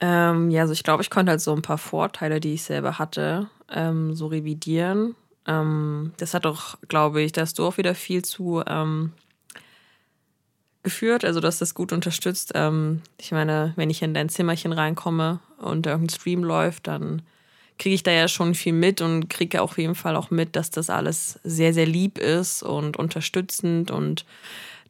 Ähm, 0.00 0.50
ja, 0.50 0.62
also 0.62 0.72
ich 0.72 0.82
glaube, 0.82 1.02
ich 1.02 1.10
konnte 1.10 1.30
halt 1.30 1.40
so 1.40 1.54
ein 1.54 1.62
paar 1.62 1.78
Vorteile, 1.78 2.40
die 2.40 2.54
ich 2.54 2.62
selber 2.62 2.98
hatte, 2.98 3.48
ähm, 3.70 4.14
so 4.14 4.28
revidieren. 4.28 5.14
Ähm, 5.46 6.12
das 6.16 6.34
hat 6.34 6.46
auch, 6.46 6.76
glaube 6.88 7.22
ich, 7.22 7.32
da 7.32 7.42
hast 7.42 7.58
du 7.58 7.66
auch 7.66 7.76
wieder 7.76 7.94
viel 7.94 8.22
zu 8.24 8.62
ähm, 8.66 9.12
geführt, 10.82 11.24
also 11.24 11.40
dass 11.40 11.58
das 11.58 11.74
gut 11.74 11.92
unterstützt. 11.92 12.52
Ähm, 12.54 13.02
ich 13.18 13.32
meine, 13.32 13.72
wenn 13.76 13.90
ich 13.90 14.02
in 14.02 14.14
dein 14.14 14.28
Zimmerchen 14.28 14.72
reinkomme 14.72 15.40
und 15.58 15.86
irgendein 15.86 16.14
Stream 16.14 16.44
läuft, 16.44 16.86
dann 16.86 17.22
kriege 17.78 17.94
ich 17.94 18.02
da 18.02 18.10
ja 18.10 18.28
schon 18.28 18.54
viel 18.54 18.74
mit 18.74 19.00
und 19.00 19.28
kriege 19.28 19.62
auf 19.62 19.78
jeden 19.78 19.94
Fall 19.94 20.16
auch 20.16 20.30
mit, 20.30 20.56
dass 20.56 20.70
das 20.70 20.90
alles 20.90 21.40
sehr, 21.44 21.72
sehr 21.72 21.86
lieb 21.86 22.18
ist 22.18 22.62
und 22.62 22.96
unterstützend 22.96 23.90
und 23.90 24.24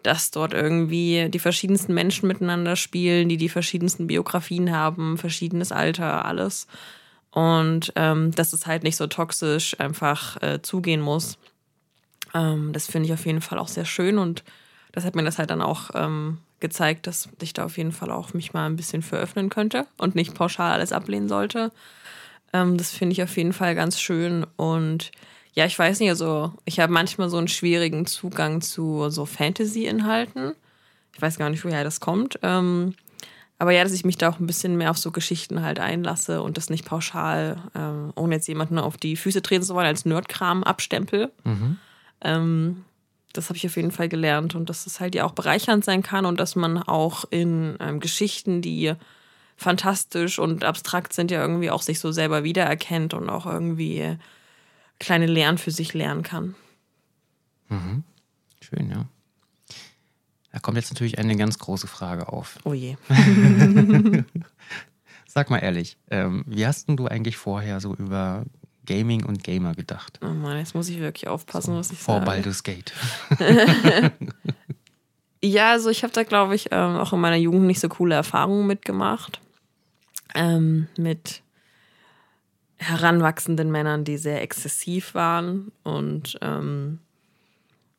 dass 0.02 0.30
dort 0.30 0.54
irgendwie 0.54 1.28
die 1.30 1.38
verschiedensten 1.38 1.94
Menschen 1.94 2.26
miteinander 2.28 2.76
spielen, 2.76 3.28
die 3.28 3.36
die 3.36 3.48
verschiedensten 3.48 4.06
Biografien 4.06 4.72
haben, 4.72 5.18
verschiedenes 5.18 5.72
Alter, 5.72 6.24
alles. 6.24 6.66
und 7.32 7.92
ähm, 7.96 8.32
dass 8.32 8.52
es 8.52 8.66
halt 8.66 8.82
nicht 8.82 8.96
so 8.96 9.06
toxisch 9.06 9.78
einfach 9.78 10.42
äh, 10.42 10.62
zugehen 10.62 11.00
muss. 11.00 11.38
Ähm, 12.34 12.72
das 12.72 12.86
finde 12.86 13.06
ich 13.06 13.12
auf 13.12 13.26
jeden 13.26 13.40
Fall 13.40 13.58
auch 13.58 13.68
sehr 13.68 13.84
schön 13.84 14.18
und 14.18 14.44
das 14.92 15.04
hat 15.04 15.14
mir 15.14 15.22
das 15.22 15.38
halt 15.38 15.50
dann 15.50 15.62
auch 15.62 15.90
ähm, 15.94 16.38
gezeigt, 16.58 17.06
dass 17.06 17.28
ich 17.40 17.52
da 17.52 17.64
auf 17.64 17.78
jeden 17.78 17.92
Fall 17.92 18.10
auch 18.10 18.34
mich 18.34 18.52
mal 18.52 18.66
ein 18.66 18.76
bisschen 18.76 19.02
für 19.02 19.16
öffnen 19.16 19.48
könnte 19.48 19.86
und 19.96 20.14
nicht 20.14 20.34
pauschal 20.34 20.72
alles 20.72 20.92
ablehnen 20.92 21.28
sollte. 21.28 21.72
Ähm, 22.52 22.76
das 22.76 22.90
finde 22.90 23.12
ich 23.12 23.22
auf 23.22 23.36
jeden 23.36 23.52
Fall 23.52 23.74
ganz 23.74 24.00
schön 24.00 24.46
und 24.56 25.12
ja, 25.60 25.66
ich 25.66 25.78
weiß 25.78 26.00
nicht, 26.00 26.08
also 26.08 26.54
ich 26.64 26.80
habe 26.80 26.90
manchmal 26.90 27.28
so 27.28 27.36
einen 27.36 27.46
schwierigen 27.46 28.06
Zugang 28.06 28.62
zu 28.62 29.10
so 29.10 29.26
Fantasy-Inhalten. 29.26 30.54
Ich 31.14 31.20
weiß 31.20 31.36
gar 31.36 31.50
nicht, 31.50 31.62
woher 31.66 31.84
das 31.84 32.00
kommt. 32.00 32.38
Ähm, 32.42 32.94
aber 33.58 33.72
ja, 33.72 33.82
dass 33.82 33.92
ich 33.92 34.06
mich 34.06 34.16
da 34.16 34.30
auch 34.30 34.40
ein 34.40 34.46
bisschen 34.46 34.78
mehr 34.78 34.90
auf 34.90 34.96
so 34.96 35.10
Geschichten 35.10 35.60
halt 35.60 35.78
einlasse 35.78 36.40
und 36.40 36.56
das 36.56 36.70
nicht 36.70 36.86
pauschal, 36.86 37.58
ähm, 37.74 38.10
ohne 38.16 38.36
jetzt 38.36 38.48
jemanden 38.48 38.78
auf 38.78 38.96
die 38.96 39.16
Füße 39.16 39.42
treten 39.42 39.62
zu 39.62 39.74
wollen, 39.74 39.86
als 39.86 40.06
Nerdkram 40.06 40.64
abstempel. 40.64 41.30
Mhm. 41.44 41.76
Ähm, 42.22 42.84
das 43.34 43.50
habe 43.50 43.58
ich 43.58 43.66
auf 43.66 43.76
jeden 43.76 43.90
Fall 43.90 44.08
gelernt 44.08 44.54
und 44.54 44.70
dass 44.70 44.86
es 44.86 44.98
halt 44.98 45.14
ja 45.14 45.26
auch 45.26 45.32
bereichernd 45.32 45.84
sein 45.84 46.02
kann 46.02 46.24
und 46.24 46.40
dass 46.40 46.56
man 46.56 46.78
auch 46.78 47.26
in 47.28 47.76
ähm, 47.80 48.00
Geschichten, 48.00 48.62
die 48.62 48.94
fantastisch 49.58 50.38
und 50.38 50.64
abstrakt 50.64 51.12
sind, 51.12 51.30
ja 51.30 51.42
irgendwie 51.42 51.70
auch 51.70 51.82
sich 51.82 52.00
so 52.00 52.12
selber 52.12 52.44
wiedererkennt 52.44 53.12
und 53.12 53.28
auch 53.28 53.44
irgendwie 53.44 54.16
kleine 55.00 55.26
Lernen 55.26 55.58
für 55.58 55.72
sich 55.72 55.92
lernen 55.94 56.22
kann. 56.22 56.54
Mhm. 57.68 58.04
Schön, 58.60 58.90
ja. 58.90 59.06
Da 60.52 60.58
kommt 60.58 60.76
jetzt 60.76 60.92
natürlich 60.92 61.18
eine 61.18 61.36
ganz 61.36 61.58
große 61.58 61.86
Frage 61.86 62.28
auf. 62.28 62.58
Oh 62.64 62.74
je. 62.74 62.96
Sag 65.26 65.48
mal 65.48 65.58
ehrlich, 65.58 65.96
ähm, 66.10 66.44
wie 66.46 66.66
hast 66.66 66.88
denn 66.88 66.96
du 66.96 67.06
eigentlich 67.06 67.36
vorher 67.36 67.80
so 67.80 67.94
über 67.94 68.44
Gaming 68.84 69.24
und 69.24 69.44
Gamer 69.44 69.74
gedacht? 69.74 70.18
Oh 70.22 70.26
Mann, 70.26 70.58
jetzt 70.58 70.74
muss 70.74 70.88
ich 70.88 70.98
wirklich 70.98 71.28
aufpassen, 71.28 71.72
so, 71.72 71.78
was 71.78 71.92
ich 71.92 71.98
vor 71.98 72.16
sage. 72.16 72.26
Vor 72.26 72.34
Baldur's 72.34 72.64
Gate. 72.64 72.92
ja, 75.42 75.70
also 75.70 75.88
ich 75.88 76.02
habe 76.02 76.12
da, 76.12 76.24
glaube 76.24 76.56
ich, 76.56 76.68
ähm, 76.72 76.96
auch 76.96 77.12
in 77.12 77.20
meiner 77.20 77.36
Jugend 77.36 77.66
nicht 77.68 77.78
so 77.78 77.88
coole 77.88 78.16
Erfahrungen 78.16 78.66
mitgemacht. 78.66 79.40
Ähm, 80.34 80.88
mit 80.98 81.42
heranwachsenden 82.80 83.70
Männern, 83.70 84.04
die 84.04 84.16
sehr 84.16 84.42
exzessiv 84.42 85.14
waren 85.14 85.70
und 85.82 86.38
ähm, 86.40 86.98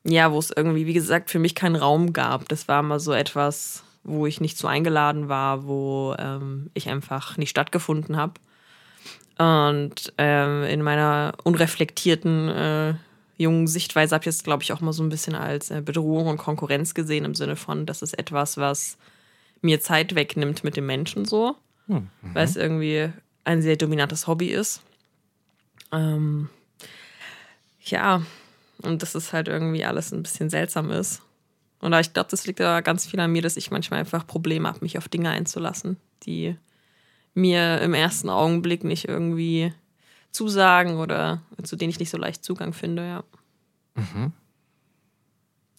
ja, 0.04 0.32
wo 0.32 0.38
es 0.38 0.50
irgendwie, 0.50 0.86
wie 0.86 0.92
gesagt, 0.92 1.30
für 1.30 1.38
mich 1.38 1.54
keinen 1.54 1.76
Raum 1.76 2.12
gab. 2.12 2.48
Das 2.48 2.66
war 2.66 2.82
mal 2.82 2.98
so 2.98 3.12
etwas, 3.12 3.84
wo 4.02 4.26
ich 4.26 4.40
nicht 4.40 4.58
so 4.58 4.66
eingeladen 4.66 5.28
war, 5.28 5.66
wo 5.66 6.16
ähm, 6.18 6.70
ich 6.74 6.88
einfach 6.88 7.36
nicht 7.36 7.50
stattgefunden 7.50 8.16
habe. 8.16 8.34
Und 9.38 10.12
ähm, 10.18 10.64
in 10.64 10.82
meiner 10.82 11.34
unreflektierten 11.44 12.48
äh, 12.48 12.94
jungen 13.38 13.68
Sichtweise 13.68 14.16
habe 14.16 14.24
ich 14.24 14.28
es, 14.28 14.42
glaube 14.42 14.64
ich, 14.64 14.72
auch 14.72 14.80
mal 14.80 14.92
so 14.92 15.04
ein 15.04 15.08
bisschen 15.08 15.36
als 15.36 15.70
äh, 15.70 15.80
Bedrohung 15.80 16.26
und 16.26 16.38
Konkurrenz 16.38 16.94
gesehen, 16.94 17.24
im 17.24 17.36
Sinne 17.36 17.54
von, 17.54 17.86
das 17.86 18.02
ist 18.02 18.18
etwas, 18.18 18.56
was 18.56 18.98
mir 19.60 19.80
Zeit 19.80 20.16
wegnimmt 20.16 20.64
mit 20.64 20.76
dem 20.76 20.86
Menschen 20.86 21.24
so, 21.24 21.54
hm, 21.86 22.08
mhm. 22.22 22.34
weil 22.34 22.44
es 22.44 22.56
irgendwie 22.56 23.12
ein 23.44 23.62
sehr 23.62 23.76
dominantes 23.76 24.26
Hobby 24.26 24.48
ist. 24.48 24.82
Ähm, 25.92 26.48
ja, 27.84 28.22
und 28.82 29.02
dass 29.02 29.14
es 29.14 29.32
halt 29.32 29.48
irgendwie 29.48 29.84
alles 29.84 30.12
ein 30.12 30.22
bisschen 30.22 30.50
seltsam 30.50 30.90
ist. 30.90 31.22
Und 31.80 31.92
ich 31.94 32.12
glaube, 32.12 32.30
das 32.30 32.46
liegt 32.46 32.60
aber 32.60 32.80
ganz 32.82 33.06
viel 33.06 33.18
an 33.20 33.32
mir, 33.32 33.42
dass 33.42 33.56
ich 33.56 33.70
manchmal 33.70 34.00
einfach 34.00 34.26
Probleme 34.26 34.68
habe, 34.68 34.78
mich 34.82 34.98
auf 34.98 35.08
Dinge 35.08 35.30
einzulassen, 35.30 35.96
die 36.24 36.56
mir 37.34 37.80
im 37.80 37.94
ersten 37.94 38.28
Augenblick 38.28 38.84
nicht 38.84 39.08
irgendwie 39.08 39.72
zusagen 40.30 40.98
oder 40.98 41.42
zu 41.62 41.76
denen 41.76 41.90
ich 41.90 41.98
nicht 41.98 42.10
so 42.10 42.18
leicht 42.18 42.44
Zugang 42.44 42.72
finde, 42.72 43.06
ja. 43.06 43.24
Mhm. 43.94 44.32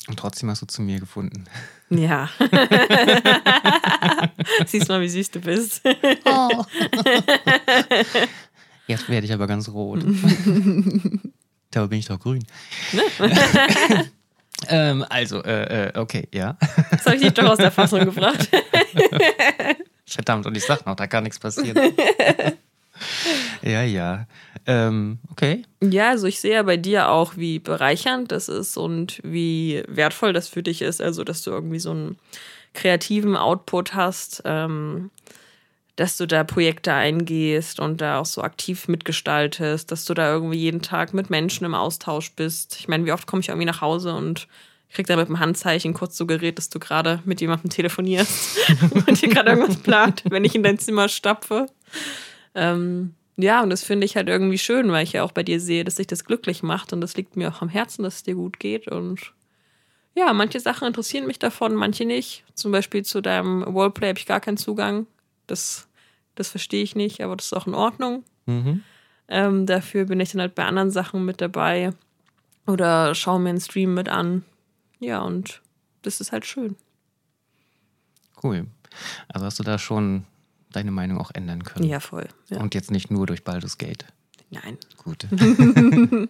Und 0.08 0.20
trotzdem 0.20 0.50
hast 0.50 0.62
du 0.62 0.66
zu 0.66 0.82
mir 0.82 1.00
gefunden. 1.00 1.46
Ja. 1.90 2.30
Siehst 4.66 4.90
mal, 4.90 5.00
wie 5.00 5.10
süß 5.10 5.32
du 5.32 5.40
bist. 5.40 5.82
Oh. 6.26 6.66
Jetzt 8.88 9.08
werde 9.08 9.26
ich 9.26 9.34
aber 9.34 9.48
ganz 9.48 9.70
rot. 9.70 10.04
Da 11.72 11.88
bin 11.88 11.98
ich 11.98 12.06
doch 12.06 12.20
grün. 12.20 12.46
ähm, 14.68 15.04
also, 15.10 15.44
äh, 15.44 15.88
äh, 15.88 15.98
okay, 15.98 16.28
ja. 16.32 16.56
Das 16.92 17.04
habe 17.08 17.16
ich 17.16 17.24
dich 17.24 17.34
doch 17.34 17.50
aus 17.50 17.58
der 17.58 17.72
Fassung 17.72 18.06
gebracht. 18.06 18.48
Verdammt, 20.06 20.46
und 20.46 20.56
ich 20.56 20.64
sag 20.64 20.86
noch, 20.86 20.96
da 20.96 21.08
kann 21.08 21.24
nichts 21.24 21.40
passieren. 21.40 21.96
Ja, 23.74 23.84
ja. 23.84 24.28
Ähm, 24.66 25.20
okay. 25.32 25.64
Ja, 25.82 26.10
also 26.10 26.28
ich 26.28 26.40
sehe 26.40 26.54
ja 26.54 26.64
bei 26.64 26.78
dir 26.78 27.10
auch, 27.10 27.38
wie 27.38 27.60
bereichernd 27.60 28.32
das 28.32 28.50
ist 28.50 28.78
und 28.78 29.20
wie 29.24 29.84
wertvoll 29.88 30.34
das 30.34 30.48
für 30.48 30.64
dich 30.64 30.82
ist. 30.82 31.02
Also, 31.02 31.24
dass 31.24 31.42
du 31.42 31.52
irgendwie 31.52 31.80
so 31.80 31.92
einen 31.92 32.18
kreativen 32.74 33.36
Output 33.36 33.94
hast. 33.94 34.42
Ähm, 34.46 35.12
dass 35.96 36.18
du 36.18 36.26
da 36.26 36.44
Projekte 36.44 36.94
eingehst 36.94 37.80
und 37.80 38.02
da 38.02 38.20
auch 38.20 38.26
so 38.26 38.42
aktiv 38.42 38.88
mitgestaltest, 38.88 39.92
dass 39.92 40.06
du 40.06 40.14
da 40.14 40.34
irgendwie 40.34 40.58
jeden 40.58 40.82
Tag 40.82 41.14
mit 41.14 41.30
Menschen 41.30 41.66
im 41.66 41.76
Austausch 41.76 42.32
bist. 42.32 42.78
Ich 42.80 42.88
meine, 42.88 43.06
wie 43.06 43.12
oft 43.12 43.28
komme 43.28 43.42
ich 43.42 43.50
irgendwie 43.50 43.68
nach 43.68 43.82
Hause 43.82 44.16
und 44.16 44.48
krieg 44.92 45.08
da 45.08 45.16
mit 45.16 45.28
dem 45.28 45.40
Handzeichen 45.40 45.94
kurz 45.94 46.18
suggeriert, 46.18 46.58
dass 46.58 46.70
du 46.70 46.80
gerade 46.80 47.22
mit 47.26 47.42
jemandem 47.42 47.70
telefonierst 47.70 48.58
und 49.08 49.22
dir 49.22 49.30
gerade 49.30 49.52
irgendwas 49.52 49.78
plant, 49.78 50.24
wenn 50.30 50.46
ich 50.46 50.56
in 50.56 50.64
dein 50.64 50.80
Zimmer 50.80 51.10
stapfe. 51.10 51.68
Ähm, 52.56 53.14
ja, 53.36 53.64
und 53.64 53.70
das 53.70 53.84
finde 53.84 54.06
ich 54.06 54.16
halt 54.16 54.30
irgendwie 54.30 54.58
schön, 54.58 54.92
weil 54.92 55.04
ich 55.04 55.14
ja 55.14 55.24
auch 55.24 55.32
bei 55.32 55.44
dir 55.44 55.60
sehe, 55.60 55.84
dass 55.84 55.96
sich 55.96 56.08
das 56.08 56.26
glücklich 56.26 56.64
macht 56.64 56.94
und 56.94 57.02
das 57.02 57.16
liegt 57.16 57.36
mir 57.36 57.50
auch 57.50 57.62
am 57.62 57.70
Herzen, 57.70 58.04
dass 58.04 58.18
es 58.18 58.24
dir 58.24 58.36
gut 58.36 58.60
geht 58.60 58.88
und 58.88 59.34
ja, 60.16 60.32
manche 60.34 60.60
Sachen 60.60 60.88
interessieren 60.88 61.26
mich 61.26 61.40
davon, 61.40 61.74
manche 61.74 62.06
nicht. 62.06 62.44
Zum 62.54 62.72
Beispiel 62.72 63.04
zu 63.04 63.22
deinem 63.22 63.66
Wallplay 63.74 64.10
habe 64.10 64.20
ich 64.20 64.28
gar 64.28 64.40
keinen 64.40 64.58
Zugang. 64.58 65.08
Das, 65.48 65.88
das 66.36 66.50
verstehe 66.50 66.84
ich 66.84 66.96
nicht, 66.96 67.22
aber 67.22 67.36
das 67.36 67.48
ist 67.48 67.54
auch 67.54 67.66
in 67.66 67.74
Ordnung. 67.74 68.24
Mhm. 68.46 68.84
Ähm, 69.28 69.66
dafür 69.66 70.06
bin 70.06 70.20
ich 70.20 70.32
dann 70.32 70.42
halt 70.42 70.54
bei 70.54 70.66
anderen 70.66 70.92
Sachen 70.92 71.26
mit 71.26 71.42
dabei 71.42 71.92
oder 72.68 73.16
schaue 73.16 73.40
mir 73.40 73.50
einen 73.50 73.60
Stream 73.60 73.96
mit 73.96 74.08
an. 74.08 74.44
Ja, 75.00 75.22
und 75.22 75.62
das 76.04 76.22
ist 76.22 76.32
halt 76.32 76.46
schön. 76.46 76.76
Cool. 78.44 78.68
Also 79.30 79.46
hast 79.46 79.58
du 79.58 79.64
da 79.64 79.80
schon 79.80 80.26
deine 80.76 80.92
Meinung 80.92 81.20
auch 81.20 81.32
ändern 81.34 81.64
können? 81.64 81.88
Ja, 81.88 82.00
voll. 82.00 82.28
Ja. 82.50 82.60
Und 82.60 82.76
jetzt 82.76 82.92
nicht 82.92 83.12
nur 83.12 83.26
durch 83.26 83.44
Baldur's 83.44 83.78
Gate? 83.78 84.06
Nein. 84.50 84.78
Gut. 84.98 85.28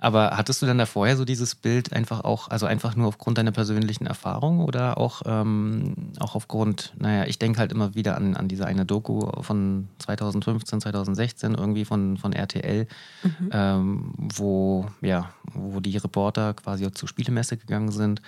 Aber 0.00 0.36
hattest 0.36 0.62
du 0.62 0.66
dann 0.66 0.78
da 0.78 0.86
vorher 0.86 1.16
so 1.16 1.24
dieses 1.24 1.56
Bild 1.56 1.92
einfach 1.92 2.22
auch, 2.22 2.48
also 2.48 2.66
einfach 2.66 2.94
nur 2.94 3.08
aufgrund 3.08 3.36
deiner 3.36 3.50
persönlichen 3.50 4.06
Erfahrung 4.06 4.60
oder 4.60 4.96
auch, 4.96 5.22
ähm, 5.26 6.12
auch 6.20 6.36
aufgrund, 6.36 6.92
naja, 6.98 7.24
ich 7.26 7.40
denke 7.40 7.58
halt 7.58 7.72
immer 7.72 7.96
wieder 7.96 8.16
an, 8.16 8.36
an 8.36 8.46
diese 8.46 8.64
eine 8.66 8.86
Doku 8.86 9.28
von 9.42 9.88
2015, 9.98 10.80
2016 10.82 11.54
irgendwie 11.54 11.84
von, 11.84 12.16
von 12.16 12.32
RTL, 12.32 12.86
mhm. 13.24 13.50
ähm, 13.50 14.12
wo, 14.16 14.86
ja, 15.00 15.30
wo 15.52 15.80
die 15.80 15.96
Reporter 15.96 16.54
quasi 16.54 16.90
zur 16.92 17.08
Spielemesse 17.08 17.56
gegangen 17.56 17.90
sind 17.90 18.22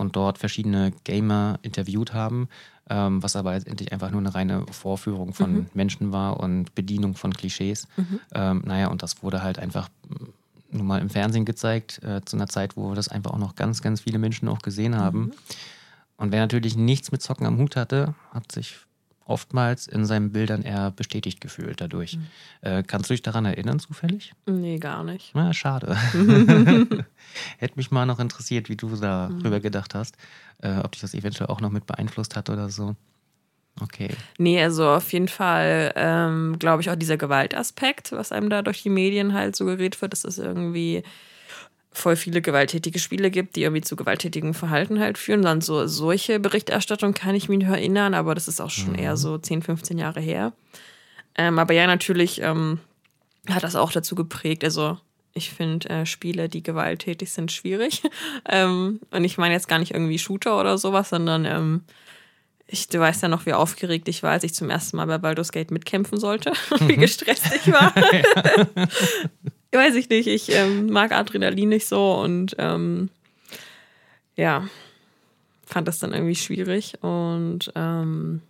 und 0.00 0.16
dort 0.16 0.38
verschiedene 0.38 0.92
Gamer 1.04 1.58
interviewt 1.62 2.12
haben, 2.12 2.48
ähm, 2.88 3.22
was 3.22 3.36
aber 3.36 3.52
letztendlich 3.52 3.92
einfach 3.92 4.10
nur 4.10 4.20
eine 4.20 4.34
reine 4.34 4.64
Vorführung 4.70 5.34
von 5.34 5.52
mhm. 5.52 5.66
Menschen 5.74 6.10
war 6.10 6.40
und 6.40 6.74
Bedienung 6.74 7.14
von 7.14 7.32
Klischees. 7.32 7.86
Mhm. 7.96 8.20
Ähm, 8.34 8.62
naja, 8.64 8.88
und 8.88 9.02
das 9.02 9.22
wurde 9.22 9.42
halt 9.42 9.58
einfach 9.58 9.88
nun 10.72 10.86
mal 10.86 11.00
im 11.00 11.10
Fernsehen 11.10 11.44
gezeigt, 11.44 12.02
äh, 12.02 12.22
zu 12.24 12.36
einer 12.36 12.48
Zeit, 12.48 12.76
wo 12.76 12.94
das 12.94 13.08
einfach 13.08 13.32
auch 13.32 13.38
noch 13.38 13.54
ganz, 13.54 13.82
ganz 13.82 14.00
viele 14.00 14.18
Menschen 14.18 14.48
auch 14.48 14.60
gesehen 14.60 14.96
haben. 14.96 15.20
Mhm. 15.20 15.32
Und 16.16 16.32
wer 16.32 16.40
natürlich 16.40 16.76
nichts 16.76 17.12
mit 17.12 17.22
Zocken 17.22 17.46
am 17.46 17.58
Hut 17.58 17.76
hatte, 17.76 18.14
hat 18.32 18.50
sich 18.50 18.78
oftmals 19.30 19.86
in 19.86 20.04
seinen 20.04 20.32
Bildern 20.32 20.62
eher 20.62 20.90
bestätigt 20.90 21.40
gefühlt 21.40 21.80
dadurch. 21.80 22.16
Mhm. 22.16 22.26
Äh, 22.62 22.82
kannst 22.82 23.08
du 23.08 23.14
dich 23.14 23.22
daran 23.22 23.44
erinnern, 23.44 23.78
zufällig? 23.78 24.32
Nee, 24.46 24.78
gar 24.78 25.04
nicht. 25.04 25.32
Na, 25.34 25.52
schade. 25.52 25.96
Hätte 27.58 27.76
mich 27.76 27.90
mal 27.90 28.06
noch 28.06 28.18
interessiert, 28.18 28.68
wie 28.68 28.76
du 28.76 28.94
darüber 28.96 29.58
mhm. 29.58 29.62
gedacht 29.62 29.94
hast, 29.94 30.16
äh, 30.62 30.78
ob 30.78 30.92
dich 30.92 31.00
das 31.00 31.14
eventuell 31.14 31.48
auch 31.48 31.60
noch 31.60 31.70
mit 31.70 31.86
beeinflusst 31.86 32.36
hat 32.36 32.50
oder 32.50 32.68
so. 32.68 32.96
Okay. 33.80 34.10
Nee, 34.38 34.62
also 34.62 34.88
auf 34.88 35.12
jeden 35.12 35.28
Fall 35.28 35.92
ähm, 35.96 36.56
glaube 36.58 36.82
ich 36.82 36.90
auch 36.90 36.96
dieser 36.96 37.16
Gewaltaspekt, 37.16 38.12
was 38.12 38.32
einem 38.32 38.50
da 38.50 38.62
durch 38.62 38.82
die 38.82 38.90
Medien 38.90 39.32
halt 39.32 39.56
suggeriert 39.56 40.00
wird, 40.02 40.12
dass 40.12 40.24
es 40.24 40.38
irgendwie 40.38 41.02
voll 41.92 42.16
viele 42.16 42.40
gewalttätige 42.40 42.98
Spiele 42.98 43.30
gibt, 43.30 43.56
die 43.56 43.62
irgendwie 43.62 43.82
zu 43.82 43.96
gewalttätigem 43.96 44.54
Verhalten 44.54 45.00
halt 45.00 45.18
führen. 45.18 45.42
Dann 45.42 45.60
so 45.60 45.86
solche 45.86 46.38
Berichterstattung 46.38 47.14
kann 47.14 47.34
ich 47.34 47.48
mich 47.48 47.64
nur 47.64 47.76
erinnern, 47.76 48.14
aber 48.14 48.34
das 48.34 48.48
ist 48.48 48.60
auch 48.60 48.70
schon 48.70 48.92
mhm. 48.92 48.98
eher 48.98 49.16
so 49.16 49.38
10, 49.38 49.62
15 49.62 49.98
Jahre 49.98 50.20
her. 50.20 50.52
Ähm, 51.36 51.58
aber 51.58 51.74
ja, 51.74 51.86
natürlich 51.86 52.40
ähm, 52.42 52.78
hat 53.48 53.64
das 53.64 53.76
auch 53.76 53.92
dazu 53.92 54.14
geprägt. 54.14 54.62
Also 54.64 54.98
ich 55.32 55.50
finde 55.50 55.88
äh, 55.88 56.06
Spiele, 56.06 56.48
die 56.48 56.62
gewalttätig 56.62 57.30
sind, 57.30 57.52
schwierig. 57.52 58.02
ähm, 58.48 59.00
und 59.10 59.24
ich 59.24 59.38
meine 59.38 59.54
jetzt 59.54 59.68
gar 59.68 59.78
nicht 59.78 59.94
irgendwie 59.94 60.18
Shooter 60.18 60.58
oder 60.60 60.78
sowas, 60.78 61.10
sondern 61.10 61.44
ähm, 61.44 61.82
ich, 62.66 62.86
du 62.88 63.00
weißt 63.00 63.22
ja 63.22 63.28
noch, 63.28 63.46
wie 63.46 63.52
aufgeregt 63.52 64.06
ich 64.08 64.22
war, 64.22 64.30
als 64.30 64.44
ich 64.44 64.54
zum 64.54 64.70
ersten 64.70 64.96
Mal 64.96 65.06
bei 65.06 65.18
Baldur's 65.18 65.50
Gate 65.50 65.72
mitkämpfen 65.72 66.18
sollte. 66.18 66.52
wie 66.78 66.96
mhm. 66.96 67.00
gestresst 67.00 67.50
ich 67.54 67.72
war. 67.72 67.92
Weiß 69.72 69.94
ich 69.94 70.08
nicht, 70.08 70.26
ich 70.26 70.50
ähm, 70.52 70.86
mag 70.86 71.12
Adrenalin 71.12 71.68
nicht 71.68 71.86
so 71.86 72.14
und 72.14 72.56
ähm, 72.58 73.08
ja, 74.36 74.68
fand 75.64 75.86
das 75.86 76.00
dann 76.00 76.12
irgendwie 76.12 76.34
schwierig 76.34 76.94
und 77.02 77.70
ähm, 77.76 78.42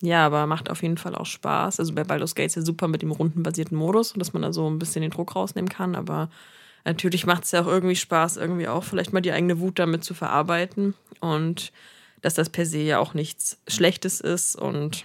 ja, 0.00 0.26
aber 0.26 0.46
macht 0.46 0.70
auf 0.70 0.82
jeden 0.82 0.98
Fall 0.98 1.14
auch 1.14 1.26
Spaß. 1.26 1.80
Also 1.80 1.94
bei 1.94 2.04
Baldur's 2.04 2.34
Gate 2.34 2.48
ist 2.48 2.56
ja 2.56 2.62
super 2.62 2.88
mit 2.88 3.02
dem 3.02 3.10
rundenbasierten 3.10 3.76
Modus 3.76 4.12
dass 4.14 4.32
man 4.32 4.42
da 4.42 4.52
so 4.52 4.68
ein 4.68 4.78
bisschen 4.78 5.02
den 5.02 5.10
Druck 5.10 5.34
rausnehmen 5.34 5.70
kann, 5.70 5.94
aber 5.94 6.28
natürlich 6.84 7.24
macht 7.24 7.44
es 7.44 7.52
ja 7.52 7.62
auch 7.62 7.66
irgendwie 7.66 7.96
Spaß, 7.96 8.36
irgendwie 8.36 8.68
auch 8.68 8.84
vielleicht 8.84 9.14
mal 9.14 9.22
die 9.22 9.32
eigene 9.32 9.60
Wut 9.60 9.78
damit 9.78 10.04
zu 10.04 10.12
verarbeiten 10.12 10.94
und 11.20 11.72
dass 12.20 12.34
das 12.34 12.50
per 12.50 12.66
se 12.66 12.78
ja 12.78 12.98
auch 12.98 13.14
nichts 13.14 13.58
Schlechtes 13.66 14.20
ist 14.20 14.56
und 14.56 15.04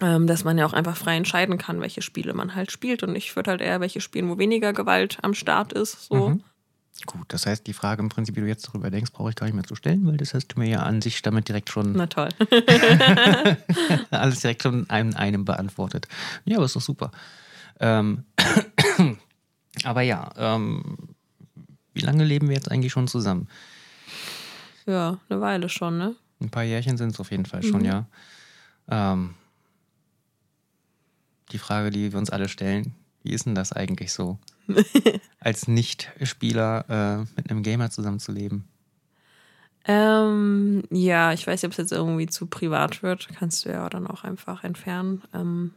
ähm, 0.00 0.26
dass 0.26 0.44
man 0.44 0.58
ja 0.58 0.66
auch 0.66 0.72
einfach 0.72 0.96
frei 0.96 1.16
entscheiden 1.16 1.58
kann, 1.58 1.80
welche 1.80 2.02
Spiele 2.02 2.34
man 2.34 2.54
halt 2.54 2.72
spielt 2.72 3.02
und 3.02 3.14
ich 3.14 3.34
würde 3.36 3.52
halt 3.52 3.60
eher 3.60 3.80
welche 3.80 4.00
spielen, 4.00 4.28
wo 4.28 4.38
weniger 4.38 4.72
Gewalt 4.72 5.18
am 5.22 5.34
Start 5.34 5.72
ist, 5.72 6.06
so. 6.06 6.30
Mhm. 6.30 6.44
Gut, 7.06 7.26
das 7.28 7.44
heißt, 7.44 7.66
die 7.66 7.72
Frage 7.72 8.02
im 8.02 8.08
Prinzip, 8.08 8.36
wie 8.36 8.40
du 8.40 8.46
jetzt 8.46 8.68
darüber 8.68 8.88
denkst, 8.88 9.12
brauche 9.12 9.30
ich 9.30 9.36
gar 9.36 9.46
nicht 9.46 9.54
mehr 9.54 9.64
zu 9.64 9.74
stellen, 9.74 10.06
weil 10.06 10.16
das 10.16 10.32
hast 10.32 10.48
du 10.48 10.60
mir 10.60 10.68
ja 10.68 10.84
an 10.84 11.02
sich 11.02 11.20
damit 11.22 11.48
direkt 11.48 11.68
schon. 11.68 11.92
Na 11.92 12.06
toll. 12.06 12.28
alles 14.10 14.40
direkt 14.40 14.62
schon 14.62 14.84
in 14.84 15.14
einem 15.14 15.44
beantwortet. 15.44 16.06
Ja, 16.44 16.56
aber 16.56 16.66
ist 16.66 16.76
doch 16.76 16.80
super. 16.80 17.10
Ähm, 17.80 18.24
aber 19.84 20.02
ja, 20.02 20.30
ähm, 20.36 20.96
wie 21.94 22.00
lange 22.00 22.24
leben 22.24 22.48
wir 22.48 22.54
jetzt 22.54 22.70
eigentlich 22.70 22.92
schon 22.92 23.08
zusammen? 23.08 23.48
Ja, 24.86 25.18
eine 25.28 25.40
Weile 25.40 25.68
schon, 25.68 25.98
ne? 25.98 26.14
Ein 26.40 26.50
paar 26.50 26.64
Jährchen 26.64 26.96
sind 26.96 27.10
es 27.12 27.20
auf 27.20 27.30
jeden 27.32 27.46
Fall 27.46 27.62
schon, 27.64 27.80
mhm. 27.80 27.86
ja. 27.86 28.06
Ähm, 28.88 29.34
die 31.54 31.58
Frage, 31.58 31.90
die 31.90 32.12
wir 32.12 32.18
uns 32.18 32.30
alle 32.30 32.48
stellen, 32.48 32.94
wie 33.22 33.32
ist 33.32 33.46
denn 33.46 33.54
das 33.54 33.72
eigentlich 33.72 34.12
so? 34.12 34.38
als 35.40 35.68
Nicht-Spieler 35.68 36.84
äh, 36.88 37.18
mit 37.36 37.50
einem 37.50 37.62
Gamer 37.62 37.90
zusammenzuleben? 37.90 38.64
Ähm, 39.86 40.82
ja, 40.90 41.32
ich 41.32 41.46
weiß 41.46 41.62
nicht, 41.62 41.66
ob 41.66 41.72
es 41.72 41.78
jetzt 41.78 41.92
irgendwie 41.92 42.26
zu 42.26 42.46
privat 42.46 43.02
wird. 43.02 43.28
Kannst 43.38 43.64
du 43.64 43.70
ja 43.70 43.88
dann 43.88 44.06
auch 44.06 44.24
einfach 44.24 44.64
entfernen. 44.64 45.22
Ähm, 45.34 45.74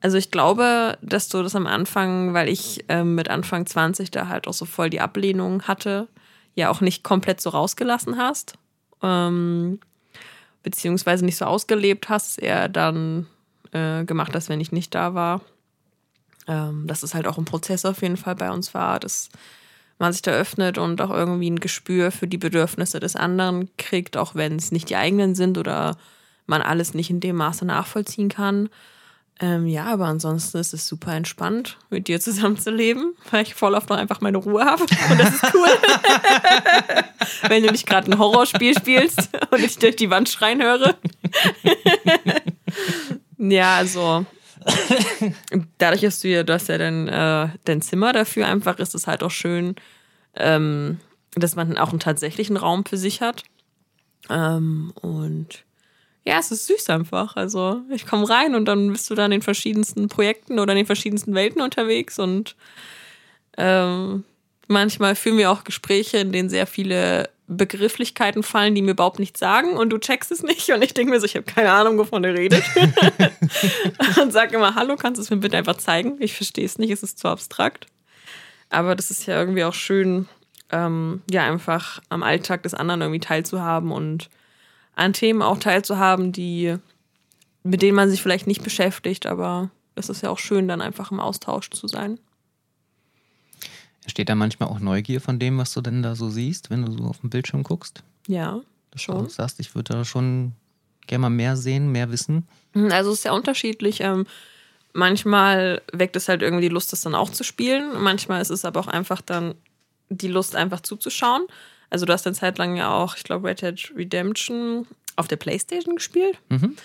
also 0.00 0.16
ich 0.16 0.30
glaube, 0.30 0.96
dass 1.02 1.28
du 1.28 1.42
das 1.42 1.56
am 1.56 1.66
Anfang, 1.66 2.32
weil 2.32 2.48
ich 2.48 2.84
ähm, 2.88 3.14
mit 3.14 3.28
Anfang 3.28 3.66
20 3.66 4.10
da 4.10 4.28
halt 4.28 4.46
auch 4.46 4.52
so 4.52 4.64
voll 4.64 4.90
die 4.90 5.00
Ablehnung 5.00 5.62
hatte, 5.62 6.08
ja 6.54 6.70
auch 6.70 6.80
nicht 6.80 7.02
komplett 7.02 7.40
so 7.40 7.50
rausgelassen 7.50 8.16
hast. 8.16 8.54
Ähm, 9.02 9.80
beziehungsweise 10.62 11.24
nicht 11.24 11.36
so 11.36 11.44
ausgelebt 11.44 12.08
hast, 12.08 12.38
eher 12.40 12.68
dann 12.68 13.26
äh, 13.72 14.04
gemacht 14.04 14.34
hast, 14.34 14.48
wenn 14.48 14.60
ich 14.60 14.72
nicht 14.72 14.94
da 14.94 15.14
war 15.14 15.40
ähm, 16.48 16.86
dass 16.86 17.02
es 17.02 17.14
halt 17.14 17.26
auch 17.26 17.38
ein 17.38 17.44
Prozess 17.44 17.84
auf 17.84 18.02
jeden 18.02 18.16
Fall 18.16 18.34
bei 18.34 18.50
uns 18.50 18.74
war, 18.74 18.98
dass 18.98 19.28
man 19.98 20.12
sich 20.12 20.22
da 20.22 20.30
öffnet 20.30 20.78
und 20.78 21.00
auch 21.00 21.10
irgendwie 21.10 21.50
ein 21.50 21.60
Gespür 21.60 22.10
für 22.10 22.26
die 22.26 22.38
Bedürfnisse 22.38 23.00
des 23.00 23.16
anderen 23.16 23.68
kriegt, 23.76 24.16
auch 24.16 24.34
wenn 24.34 24.56
es 24.56 24.72
nicht 24.72 24.88
die 24.88 24.96
eigenen 24.96 25.34
sind 25.34 25.58
oder 25.58 25.96
man 26.46 26.62
alles 26.62 26.94
nicht 26.94 27.10
in 27.10 27.20
dem 27.20 27.36
Maße 27.36 27.64
nachvollziehen 27.64 28.30
kann. 28.30 28.70
Ähm, 29.40 29.66
ja, 29.66 29.84
aber 29.84 30.06
ansonsten 30.06 30.58
ist 30.58 30.72
es 30.72 30.88
super 30.88 31.12
entspannt, 31.12 31.76
mit 31.90 32.08
dir 32.08 32.20
zusammenzuleben, 32.20 33.14
weil 33.30 33.42
ich 33.42 33.54
voll 33.54 33.74
oft 33.74 33.90
noch 33.90 33.98
einfach 33.98 34.20
meine 34.20 34.38
Ruhe 34.38 34.64
habe. 34.64 34.82
Und 34.82 35.20
das 35.20 35.34
ist 35.34 35.54
cool. 35.54 35.68
Wenn 37.48 37.62
du 37.62 37.70
nicht 37.70 37.86
gerade 37.86 38.10
ein 38.10 38.18
Horrorspiel 38.18 38.76
spielst 38.76 39.28
und 39.50 39.60
ich 39.60 39.78
durch 39.78 39.96
die 39.96 40.10
Wand 40.10 40.28
schreien 40.28 40.62
höre. 40.62 40.96
Ja, 43.38 43.76
also 43.76 44.26
dadurch, 45.78 46.02
dass 46.02 46.20
du 46.20 46.28
ja, 46.28 46.42
du 46.42 46.52
hast 46.52 46.68
ja 46.68 46.78
dein, 46.78 47.08
äh, 47.08 47.48
dein 47.64 47.82
Zimmer 47.82 48.12
dafür 48.12 48.46
einfach, 48.46 48.78
ist 48.78 48.94
es 48.94 49.06
halt 49.06 49.22
auch 49.22 49.30
schön, 49.30 49.76
ähm, 50.34 50.98
dass 51.34 51.56
man 51.56 51.78
auch 51.78 51.90
einen 51.90 52.00
tatsächlichen 52.00 52.56
Raum 52.56 52.84
für 52.84 52.96
sich 52.96 53.20
hat. 53.20 53.44
Ähm, 54.30 54.92
und 55.00 55.64
ja, 56.24 56.38
es 56.38 56.50
ist 56.50 56.66
süß 56.66 56.90
einfach. 56.90 57.36
Also 57.36 57.80
ich 57.90 58.06
komme 58.06 58.28
rein 58.28 58.54
und 58.54 58.66
dann 58.66 58.92
bist 58.92 59.08
du 59.10 59.14
dann 59.14 59.32
in 59.32 59.42
verschiedensten 59.42 60.08
Projekten 60.08 60.58
oder 60.58 60.72
in 60.72 60.78
den 60.78 60.86
verschiedensten 60.86 61.34
Welten 61.34 61.62
unterwegs 61.62 62.18
und 62.18 62.56
ähm, 63.56 64.24
manchmal 64.66 65.14
führen 65.14 65.38
wir 65.38 65.50
auch 65.50 65.64
Gespräche, 65.64 66.18
in 66.18 66.32
denen 66.32 66.50
sehr 66.50 66.66
viele 66.66 67.30
Begrifflichkeiten 67.48 68.42
fallen, 68.42 68.74
die 68.74 68.82
mir 68.82 68.90
überhaupt 68.90 69.18
nichts 69.18 69.40
sagen 69.40 69.72
und 69.72 69.90
du 69.90 69.98
checkst 69.98 70.30
es 70.30 70.42
nicht 70.42 70.70
und 70.70 70.82
ich 70.82 70.92
denke 70.92 71.10
mir 71.10 71.18
so, 71.18 71.24
ich 71.24 71.34
habe 71.34 71.46
keine 71.46 71.72
Ahnung, 71.72 71.96
wovon 71.96 72.22
er 72.22 72.34
redet. 72.34 72.62
und 74.22 74.32
sag 74.32 74.52
immer, 74.52 74.74
hallo, 74.74 74.96
kannst 74.96 75.18
du 75.18 75.22
es 75.22 75.30
mir 75.30 75.38
bitte 75.38 75.56
einfach 75.56 75.78
zeigen? 75.78 76.16
Ich 76.20 76.34
verstehe 76.34 76.66
es 76.66 76.78
nicht, 76.78 76.90
es 76.90 77.02
ist 77.02 77.18
zu 77.18 77.26
abstrakt. 77.26 77.86
Aber 78.68 78.94
das 78.94 79.10
ist 79.10 79.24
ja 79.26 79.38
irgendwie 79.40 79.64
auch 79.64 79.72
schön, 79.72 80.28
ähm, 80.70 81.22
ja, 81.30 81.42
einfach 81.44 82.00
am 82.10 82.22
Alltag 82.22 82.64
des 82.64 82.74
anderen 82.74 83.00
irgendwie 83.00 83.20
teilzuhaben 83.20 83.92
und 83.92 84.28
an 84.94 85.14
Themen 85.14 85.40
auch 85.40 85.58
teilzuhaben, 85.58 86.32
die, 86.32 86.76
mit 87.62 87.80
denen 87.80 87.96
man 87.96 88.10
sich 88.10 88.20
vielleicht 88.20 88.46
nicht 88.46 88.62
beschäftigt, 88.62 89.26
aber 89.26 89.70
es 89.94 90.10
ist 90.10 90.22
ja 90.22 90.28
auch 90.28 90.38
schön, 90.38 90.68
dann 90.68 90.82
einfach 90.82 91.10
im 91.10 91.20
Austausch 91.20 91.70
zu 91.70 91.88
sein. 91.88 92.18
Steht 94.08 94.28
da 94.28 94.34
manchmal 94.34 94.68
auch 94.68 94.80
Neugier 94.80 95.20
von 95.20 95.38
dem, 95.38 95.58
was 95.58 95.72
du 95.74 95.80
denn 95.80 96.02
da 96.02 96.14
so 96.14 96.30
siehst, 96.30 96.70
wenn 96.70 96.84
du 96.84 96.92
so 96.92 97.04
auf 97.04 97.20
dem 97.20 97.30
Bildschirm 97.30 97.62
guckst? 97.62 98.02
Ja, 98.26 98.60
schon. 98.94 99.24
Du 99.24 99.30
sagst, 99.30 99.60
ich 99.60 99.74
würde 99.74 99.92
da 99.92 100.04
schon 100.04 100.52
gerne 101.06 101.22
mal 101.22 101.30
mehr 101.30 101.56
sehen, 101.56 101.92
mehr 101.92 102.10
wissen. 102.10 102.46
Hm, 102.72 102.90
also 102.92 103.12
es 103.12 103.18
ist 103.18 103.24
ja 103.24 103.32
unterschiedlich. 103.32 104.00
Ähm, 104.00 104.26
manchmal 104.92 105.82
weckt 105.92 106.16
es 106.16 106.28
halt 106.28 106.42
irgendwie 106.42 106.68
die 106.68 106.74
Lust, 106.74 106.92
das 106.92 107.02
dann 107.02 107.14
auch 107.14 107.30
zu 107.30 107.44
spielen. 107.44 108.02
Manchmal 108.02 108.40
ist 108.40 108.50
es 108.50 108.64
aber 108.64 108.80
auch 108.80 108.88
einfach 108.88 109.20
dann 109.20 109.54
die 110.08 110.28
Lust, 110.28 110.56
einfach 110.56 110.80
zuzuschauen. 110.80 111.46
Also 111.90 112.06
du 112.06 112.12
hast 112.12 112.26
eine 112.26 112.36
Zeit 112.36 112.58
lang 112.58 112.76
ja 112.76 112.92
auch, 112.92 113.16
ich 113.16 113.24
glaube, 113.24 113.48
Red 113.48 113.62
Dead 113.62 113.92
Redemption 113.96 114.86
auf 115.16 115.28
der 115.28 115.36
Playstation 115.36 115.96
gespielt. 115.96 116.38
Mhm. 116.48 116.76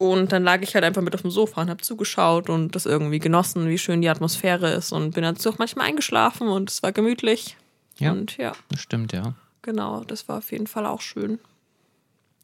Und 0.00 0.32
dann 0.32 0.44
lag 0.44 0.62
ich 0.62 0.74
halt 0.74 0.82
einfach 0.82 1.02
mit 1.02 1.14
auf 1.14 1.20
dem 1.20 1.30
Sofa 1.30 1.60
und 1.60 1.68
habe 1.68 1.82
zugeschaut 1.82 2.48
und 2.48 2.74
das 2.74 2.86
irgendwie 2.86 3.18
genossen, 3.18 3.68
wie 3.68 3.76
schön 3.76 4.00
die 4.00 4.08
Atmosphäre 4.08 4.70
ist 4.70 4.92
und 4.92 5.10
bin 5.10 5.22
dazu 5.22 5.50
auch 5.50 5.58
manchmal 5.58 5.88
eingeschlafen 5.88 6.48
und 6.48 6.70
es 6.70 6.82
war 6.82 6.90
gemütlich. 6.90 7.58
Ja, 7.98 8.12
und 8.12 8.38
ja. 8.38 8.52
Das 8.70 8.80
stimmt, 8.80 9.12
ja. 9.12 9.34
Genau, 9.60 10.02
das 10.04 10.26
war 10.26 10.38
auf 10.38 10.52
jeden 10.52 10.66
Fall 10.66 10.86
auch 10.86 11.02
schön. 11.02 11.38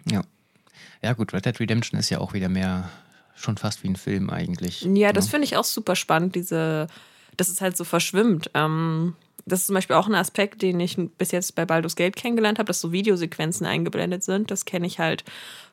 Ja. 0.05 0.21
Ja, 1.01 1.15
gut, 1.15 1.33
Red 1.33 1.47
Dead 1.47 1.59
Redemption 1.59 1.99
ist 1.99 2.11
ja 2.11 2.19
auch 2.19 2.35
wieder 2.35 2.51
mehr 2.51 2.91
schon 3.35 3.57
fast 3.57 3.83
wie 3.83 3.89
ein 3.89 3.97
Film 3.97 4.29
eigentlich. 4.29 4.83
Ja, 4.83 5.15
das 5.15 5.29
finde 5.29 5.47
ich 5.47 5.57
auch 5.57 5.65
super 5.65 5.97
spannend, 5.97 6.35
diese, 6.35 6.89
dass 7.39 7.49
es 7.49 7.63
halt 7.63 7.79
so 7.79 7.85
verschwimmt. 7.85 8.51
Ähm, 8.53 9.15
das 9.47 9.61
ist 9.61 9.67
zum 9.67 9.75
Beispiel 9.75 9.95
auch 9.95 10.09
ein 10.09 10.15
Aspekt, 10.17 10.61
den 10.61 10.81
ich 10.81 10.97
bis 11.19 11.31
jetzt 11.31 11.55
bei 11.55 11.65
Baldur's 11.65 11.95
Gate 11.95 12.17
kennengelernt 12.17 12.59
habe, 12.59 12.67
dass 12.67 12.81
so 12.81 12.91
Videosequenzen 12.91 13.65
eingeblendet 13.65 14.25
sind. 14.25 14.51
Das 14.51 14.65
kenne 14.65 14.89
ich 14.89 14.99
halt 14.99 15.25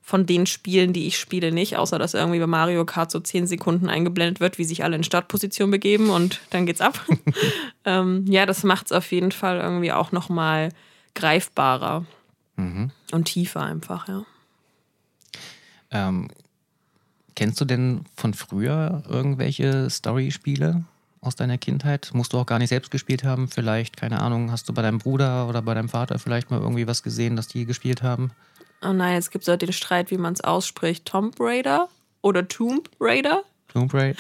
von 0.04 0.28
den 0.28 0.46
Spielen, 0.46 0.94
die 0.94 1.08
ich 1.08 1.18
spiele, 1.18 1.52
nicht, 1.52 1.78
außer 1.78 1.98
dass 1.98 2.14
irgendwie 2.14 2.40
bei 2.40 2.46
Mario 2.46 2.86
Kart 2.86 3.10
so 3.10 3.20
zehn 3.20 3.48
Sekunden 3.48 3.90
eingeblendet 3.90 4.40
wird, 4.40 4.60
wie 4.60 4.64
sich 4.64 4.84
alle 4.84 4.96
in 4.96 5.04
Startposition 5.04 5.72
begeben 5.72 6.12
und 6.12 6.40
dann 6.52 6.68
geht's 6.68 6.82
ab. 6.82 7.04
ähm, 7.86 8.26
ja, 8.28 8.46
das 8.46 8.64
macht 8.64 8.88
es 8.88 8.92
auf 8.92 9.12
jeden 9.12 9.32
Fall 9.32 9.60
irgendwie 9.60 9.92
auch 9.92 10.12
nochmal 10.12 10.70
greifbarer 11.16 12.06
mhm. 12.58 12.92
und 13.12 13.26
tiefer 13.26 13.64
einfach, 13.64 14.08
ja. 14.08 14.24
Ähm, 15.90 16.30
kennst 17.36 17.60
du 17.60 17.66
denn 17.66 18.06
von 18.16 18.36
früher 18.36 19.04
irgendwelche 19.10 19.90
Story-Spiele? 19.90 20.84
Aus 21.24 21.36
deiner 21.36 21.58
Kindheit? 21.58 22.12
Musst 22.14 22.34
du 22.34 22.38
auch 22.38 22.46
gar 22.46 22.60
nicht 22.60 22.70
selbst 22.70 22.92
gespielt 22.92 23.24
haben? 23.24 23.48
Vielleicht, 23.48 23.98
keine 23.98 24.22
Ahnung, 24.22 24.52
hast 24.52 24.70
du 24.70 24.74
bei 24.74 24.82
deinem 24.82 25.00
Bruder 25.00 25.48
oder 25.48 25.62
bei 25.62 25.74
deinem 25.74 25.90
Vater 25.90 26.20
vielleicht 26.20 26.52
mal 26.52 26.60
irgendwie 26.60 26.88
was 26.88 27.04
gesehen, 27.04 27.36
dass 27.36 27.48
die 27.48 27.66
gespielt 27.66 28.04
haben? 28.04 28.32
Oh 28.82 28.94
nein, 28.94 29.16
jetzt 29.16 29.32
gibt 29.32 29.44
es 29.44 29.50
auch 29.50 29.58
den 29.58 29.74
Streit, 29.74 30.12
wie 30.12 30.18
man 30.18 30.34
es 30.34 30.42
ausspricht. 30.42 31.06
Tomb 31.06 31.36
Raider 31.40 31.88
oder 32.22 32.48
Tomb 32.48 32.90
Raider? 33.00 33.44
Tomb, 33.74 33.92
Ra 33.92 34.12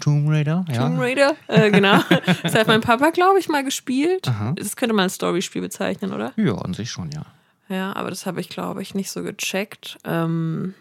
Tomb 0.00 0.28
Raider, 0.28 0.64
ja. 0.68 0.86
Tomb 0.86 1.00
Raider, 1.00 1.34
äh, 1.48 1.70
genau. 1.70 1.98
Das 2.42 2.54
hat 2.54 2.68
mein 2.68 2.80
Papa, 2.80 3.10
glaube 3.10 3.40
ich, 3.40 3.48
mal 3.48 3.64
gespielt. 3.64 4.28
Aha. 4.28 4.52
Das 4.56 4.76
könnte 4.76 4.94
man 4.94 5.04
als 5.04 5.14
Storyspiel 5.14 5.62
bezeichnen, 5.62 6.12
oder? 6.12 6.32
Ja, 6.36 6.54
an 6.54 6.74
sich 6.74 6.90
schon, 6.90 7.10
ja. 7.10 7.26
Ja, 7.68 7.96
aber 7.96 8.10
das 8.10 8.24
habe 8.24 8.40
ich, 8.40 8.48
glaube 8.48 8.82
ich, 8.82 8.94
nicht 8.94 9.10
so 9.10 9.22
gecheckt. 9.24 9.98
Ähm, 10.04 10.74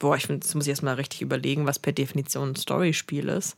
boah, 0.00 0.16
ich 0.16 0.26
finde, 0.26 0.40
das 0.40 0.54
muss 0.54 0.64
ich 0.64 0.70
erstmal 0.70 0.94
richtig 0.94 1.22
überlegen, 1.22 1.66
was 1.66 1.78
per 1.78 1.92
Definition 1.92 2.50
ein 2.50 2.56
Storyspiel 2.56 3.28
ist. 3.28 3.56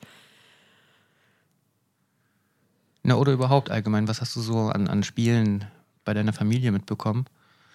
Na, 3.03 3.16
oder 3.16 3.32
überhaupt 3.32 3.70
allgemein, 3.70 4.09
was 4.09 4.20
hast 4.20 4.36
du 4.36 4.40
so 4.40 4.68
an, 4.68 4.88
an 4.88 5.03
Spielen 5.03 5.64
bei 6.05 6.14
deiner 6.14 6.32
Familie 6.32 6.72
mitbekommen? 6.72 7.26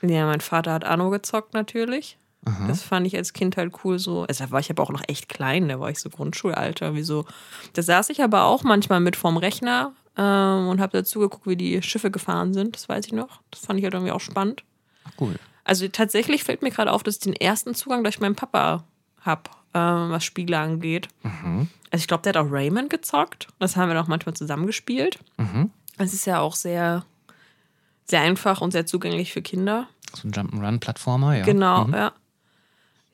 Ja, 0.02 0.26
mein 0.26 0.42
Vater 0.42 0.74
hat 0.74 0.84
Anno 0.84 1.10
gezockt 1.10 1.54
natürlich. 1.54 2.18
Aha. 2.46 2.68
Das 2.68 2.84
fand 2.84 3.08
ich 3.08 3.16
als 3.18 3.34
Kind 3.34 3.58
halt 3.58 3.74
cool 3.84 3.98
so. 3.98 4.24
Also 4.24 4.44
da 4.44 4.52
war 4.52 4.60
ich 4.60 4.70
aber 4.70 4.84
auch 4.84 4.92
noch 4.92 5.02
echt 5.08 5.30
klein, 5.30 5.68
da 5.68 5.80
war 5.80 5.90
ich 5.90 6.00
so 6.00 6.10
Grundschulalter. 6.10 6.94
Wieso? 6.94 7.26
Da 7.74 7.82
saß 7.82 8.10
ich 8.10 8.22
aber 8.22 8.44
auch 8.44 8.64
manchmal 8.64 9.00
mit 9.00 9.16
vorm 9.16 9.38
Rechner 9.38 9.94
ähm, 10.16 10.68
und 10.68 10.80
habe 10.80 10.98
dazu 10.98 11.20
geguckt, 11.20 11.48
wie 11.48 11.56
die 11.56 11.82
Schiffe 11.82 12.12
gefahren 12.12 12.54
sind. 12.54 12.76
Das 12.76 12.88
weiß 12.88 13.08
ich 13.08 13.14
noch. 13.14 13.42
Das 13.50 13.62
fand 13.66 13.80
ich 13.80 13.84
halt 13.84 13.96
irgendwie 13.96 14.12
auch 14.12 14.22
spannend. 14.22 14.64
Ach, 15.06 15.12
cool. 15.20 15.36
Also 15.64 15.88
tatsächlich 15.88 16.44
fällt 16.44 16.62
mir 16.62 16.70
gerade 16.70 16.92
auf, 16.92 17.02
dass 17.02 17.16
ich 17.16 17.22
den 17.22 17.34
ersten 17.34 17.74
Zugang 17.74 18.04
durch 18.04 18.20
meinen 18.20 18.36
Papa 18.36 18.84
habe, 19.26 19.44
ähm, 19.74 20.10
was 20.12 20.24
Spiele 20.24 20.58
angeht. 20.58 21.08
Mhm. 21.24 21.68
Also 21.92 22.02
ich 22.04 22.08
glaube, 22.08 22.24
der 22.24 22.34
hat 22.34 22.38
auch 22.38 22.52
Rayman 22.52 22.90
gezockt. 22.90 23.48
Das 23.60 23.76
haben 23.76 23.90
wir 23.92 24.00
auch 24.02 24.08
manchmal 24.08 24.36
zusammengespielt. 24.36 25.20
Mhm. 25.38 25.72
Es 25.98 26.14
ist 26.14 26.26
ja 26.26 26.40
auch 26.40 26.56
sehr, 26.56 27.06
sehr 28.06 28.22
einfach 28.22 28.62
und 28.62 28.72
sehr 28.72 28.86
zugänglich 28.86 29.32
für 29.34 29.42
Kinder. 29.42 29.88
So 30.14 30.28
ein 30.28 30.32
Jump'n'Run-Plattformer, 30.34 31.38
ja. 31.38 31.46
Genau, 31.46 31.86
Mhm. 31.86 31.94
ja. 31.94 32.12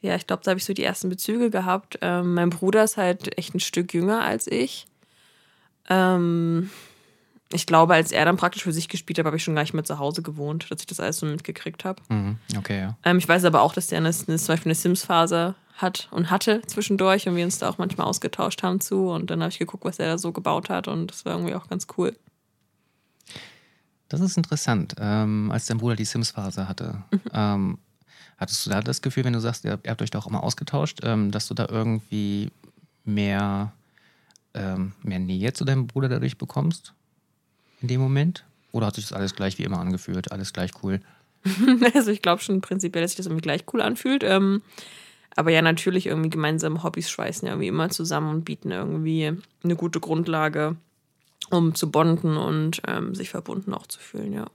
Ja, 0.03 0.15
ich 0.15 0.25
glaube, 0.25 0.41
da 0.43 0.49
habe 0.51 0.57
ich 0.57 0.65
so 0.65 0.73
die 0.73 0.83
ersten 0.83 1.09
Bezüge 1.09 1.51
gehabt. 1.51 1.99
Ähm, 2.01 2.33
mein 2.33 2.49
Bruder 2.49 2.83
ist 2.83 2.97
halt 2.97 3.37
echt 3.37 3.53
ein 3.53 3.59
Stück 3.59 3.93
jünger 3.93 4.21
als 4.23 4.47
ich. 4.47 4.87
Ähm, 5.89 6.69
ich 7.53 7.65
glaube, 7.67 7.93
als 7.93 8.11
er 8.11 8.25
dann 8.25 8.37
praktisch 8.37 8.63
für 8.63 8.71
sich 8.71 8.87
gespielt 8.87 9.19
hat, 9.19 9.25
habe 9.25 9.37
ich 9.37 9.43
schon 9.43 9.55
gar 9.55 9.61
nicht 9.61 9.73
mehr 9.73 9.83
zu 9.83 9.99
Hause 9.99 10.21
gewohnt, 10.21 10.71
dass 10.71 10.79
ich 10.79 10.85
das 10.87 10.99
alles 10.99 11.17
so 11.17 11.25
mitgekriegt 11.25 11.85
habe. 11.85 12.01
Mhm. 12.09 12.37
Okay, 12.57 12.79
ja. 12.79 12.97
Ähm, 13.03 13.17
ich 13.17 13.27
weiß 13.27 13.43
aber 13.45 13.61
auch, 13.61 13.73
dass 13.73 13.87
der 13.87 13.97
eine, 13.99 14.07
eine, 14.09 14.37
zum 14.37 14.47
Beispiel 14.47 14.69
eine 14.71 14.75
Sims-Phase 14.75 15.53
hat 15.77 16.07
und 16.11 16.29
hatte 16.29 16.61
zwischendurch 16.67 17.27
und 17.27 17.35
wir 17.35 17.43
uns 17.45 17.57
da 17.59 17.69
auch 17.69 17.77
manchmal 17.77 18.07
ausgetauscht 18.07 18.63
haben 18.63 18.79
zu. 18.81 19.09
Und 19.09 19.29
dann 19.31 19.41
habe 19.41 19.51
ich 19.51 19.59
geguckt, 19.59 19.83
was 19.85 19.99
er 19.99 20.07
da 20.07 20.17
so 20.17 20.31
gebaut 20.31 20.69
hat 20.69 20.87
und 20.87 21.07
das 21.11 21.25
war 21.25 21.33
irgendwie 21.33 21.55
auch 21.55 21.67
ganz 21.67 21.87
cool. 21.97 22.15
Das 24.09 24.19
ist 24.19 24.35
interessant. 24.37 24.95
Ähm, 24.99 25.51
als 25.51 25.65
dein 25.67 25.77
Bruder 25.77 25.95
die 25.95 26.05
Sims-Phase 26.05 26.67
hatte, 26.67 27.03
Mhm. 27.11 27.19
ähm, 27.33 27.77
hattest 28.37 28.65
du 28.65 28.69
da 28.69 28.81
das 28.81 29.01
Gefühl, 29.01 29.23
wenn 29.23 29.33
du 29.33 29.39
sagst, 29.39 29.63
ihr, 29.63 29.71
habt 29.87 30.01
euch 30.01 30.09
da 30.11 30.19
auch 30.19 30.27
immer 30.27 30.43
ausgetauscht, 30.43 30.99
ähm, 31.03 31.31
dass 31.31 31.47
du 31.47 31.53
da 31.53 31.67
irgendwie 31.69 32.51
mehr, 33.05 33.71
ähm, 34.53 34.91
mehr 35.01 35.19
Nähe 35.19 35.53
zu 35.53 35.63
deinem 35.63 35.87
Bruder 35.87 36.09
dadurch 36.09 36.37
bekommst? 36.37 36.93
In 37.81 37.87
dem 37.87 38.01
Moment? 38.01 38.43
Oder 38.73 38.87
hat 38.87 38.95
sich 38.95 39.05
das 39.05 39.13
alles 39.13 39.33
gleich 39.35 39.57
wie 39.57 39.63
immer 39.63 39.79
angefühlt? 39.79 40.31
Alles 40.31 40.53
gleich 40.53 40.71
cool? 40.83 40.99
Also 41.95 42.11
ich 42.11 42.21
glaube 42.21 42.41
schon 42.43 42.61
prinzipiell, 42.61 43.01
dass 43.03 43.11
sich 43.11 43.17
das 43.17 43.25
irgendwie 43.25 43.41
gleich 43.41 43.63
cool 43.73 43.81
anfühlt. 43.81 44.23
Ähm, 44.23 44.61
aber 45.35 45.51
ja, 45.51 45.61
natürlich 45.61 46.07
irgendwie 46.07 46.29
gemeinsame 46.29 46.83
Hobbys 46.83 47.09
schweißen 47.09 47.47
ja 47.47 47.53
irgendwie 47.53 47.67
immer 47.67 47.89
zusammen 47.89 48.29
und 48.29 48.45
bieten 48.45 48.71
irgendwie 48.71 49.33
eine 49.63 49.75
gute 49.75 49.99
Grundlage, 49.99 50.75
um 51.49 51.75
zu 51.75 51.89
bonden 51.91 52.37
und 52.37 52.81
ähm, 52.87 53.15
sich 53.15 53.29
verbunden 53.29 53.73
auch 53.73 53.87
zu 53.87 53.99
fühlen, 53.99 54.33
ja. 54.33 54.45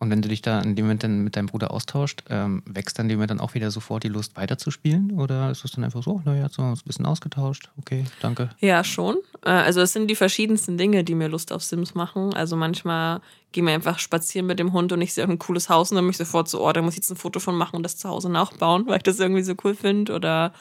Und 0.00 0.10
wenn 0.10 0.22
du 0.22 0.28
dich 0.28 0.42
da 0.42 0.60
in 0.60 0.76
dem 0.76 0.84
Moment 0.84 1.02
dann 1.02 1.24
mit 1.24 1.34
deinem 1.34 1.46
Bruder 1.46 1.72
austauscht, 1.72 2.22
ähm, 2.30 2.62
wächst 2.66 2.98
dann 2.98 3.06
in 3.06 3.08
dem 3.10 3.16
Moment 3.18 3.32
dann 3.32 3.40
auch 3.40 3.54
wieder 3.54 3.70
sofort 3.72 4.04
die 4.04 4.08
Lust 4.08 4.36
weiterzuspielen? 4.36 5.18
Oder 5.18 5.50
ist 5.50 5.64
es 5.64 5.72
dann 5.72 5.82
einfach 5.82 6.02
so, 6.02 6.22
naja, 6.24 6.44
jetzt 6.44 6.56
haben 6.58 6.66
wir 6.66 6.70
uns 6.70 6.82
ein 6.82 6.86
bisschen 6.86 7.06
ausgetauscht, 7.06 7.70
okay, 7.78 8.04
danke. 8.20 8.50
Ja, 8.60 8.84
schon. 8.84 9.16
Äh, 9.44 9.50
Also 9.50 9.80
es 9.80 9.92
sind 9.92 10.08
die 10.08 10.14
verschiedensten 10.14 10.78
Dinge, 10.78 11.02
die 11.02 11.14
mir 11.16 11.28
Lust 11.28 11.52
auf 11.52 11.64
Sims 11.64 11.94
machen. 11.94 12.32
Also 12.34 12.54
manchmal 12.54 13.20
gehen 13.52 13.66
wir 13.66 13.74
einfach 13.74 13.98
spazieren 13.98 14.46
mit 14.46 14.58
dem 14.58 14.72
Hund 14.72 14.92
und 14.92 15.00
ich 15.00 15.14
sehe 15.14 15.22
irgendein 15.22 15.44
cooles 15.44 15.68
Haus 15.68 15.90
und 15.90 15.96
dann 15.96 16.04
bin 16.04 16.10
ich 16.10 16.16
sofort 16.16 16.48
so, 16.48 16.64
oh, 16.64 16.72
da 16.72 16.80
muss 16.80 16.94
ich 16.94 16.98
jetzt 16.98 17.10
ein 17.10 17.16
Foto 17.16 17.40
von 17.40 17.56
machen 17.56 17.76
und 17.76 17.82
das 17.82 17.96
zu 17.96 18.08
Hause 18.08 18.30
nachbauen, 18.30 18.86
weil 18.86 18.98
ich 18.98 19.02
das 19.02 19.18
irgendwie 19.18 19.42
so 19.42 19.54
cool 19.64 19.74
finde. 19.74 20.14
Oder 20.14 20.52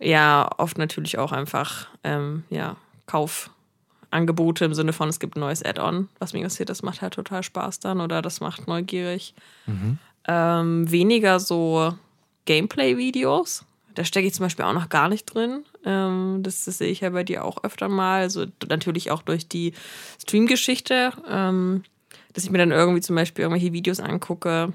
ja, 0.00 0.48
oft 0.58 0.78
natürlich 0.78 1.18
auch 1.18 1.32
einfach, 1.32 1.86
ähm, 2.02 2.44
ja, 2.50 2.76
Kaufangebote 4.10 4.64
im 4.64 4.74
Sinne 4.74 4.92
von, 4.92 5.08
es 5.08 5.20
gibt 5.20 5.36
ein 5.36 5.40
neues 5.40 5.64
Add-on, 5.64 6.08
was 6.18 6.32
mich 6.32 6.42
interessiert, 6.42 6.68
das 6.68 6.82
macht 6.82 7.02
halt 7.02 7.14
total 7.14 7.42
Spaß 7.42 7.80
dann 7.80 8.00
oder 8.00 8.22
das 8.22 8.40
macht 8.40 8.68
neugierig. 8.68 9.34
Ähm, 10.28 10.90
weniger 10.90 11.38
so 11.40 11.94
Gameplay-Videos. 12.46 13.64
Da 13.94 14.04
stecke 14.04 14.26
ich 14.26 14.34
zum 14.34 14.44
Beispiel 14.44 14.64
auch 14.64 14.74
noch 14.74 14.88
gar 14.88 15.08
nicht 15.08 15.24
drin. 15.24 15.64
Ähm, 15.84 16.40
das, 16.42 16.64
das 16.64 16.78
sehe 16.78 16.90
ich 16.90 17.00
ja 17.00 17.10
bei 17.10 17.24
dir 17.24 17.44
auch 17.44 17.64
öfter 17.64 17.88
mal. 17.88 18.22
Also 18.22 18.46
natürlich 18.68 19.10
auch 19.10 19.22
durch 19.22 19.48
die 19.48 19.72
Stream-Geschichte, 20.20 21.12
ähm, 21.28 21.82
dass 22.34 22.44
ich 22.44 22.50
mir 22.50 22.58
dann 22.58 22.72
irgendwie 22.72 23.00
zum 23.00 23.16
Beispiel 23.16 23.42
irgendwelche 23.42 23.72
Videos 23.72 24.00
angucke, 24.00 24.72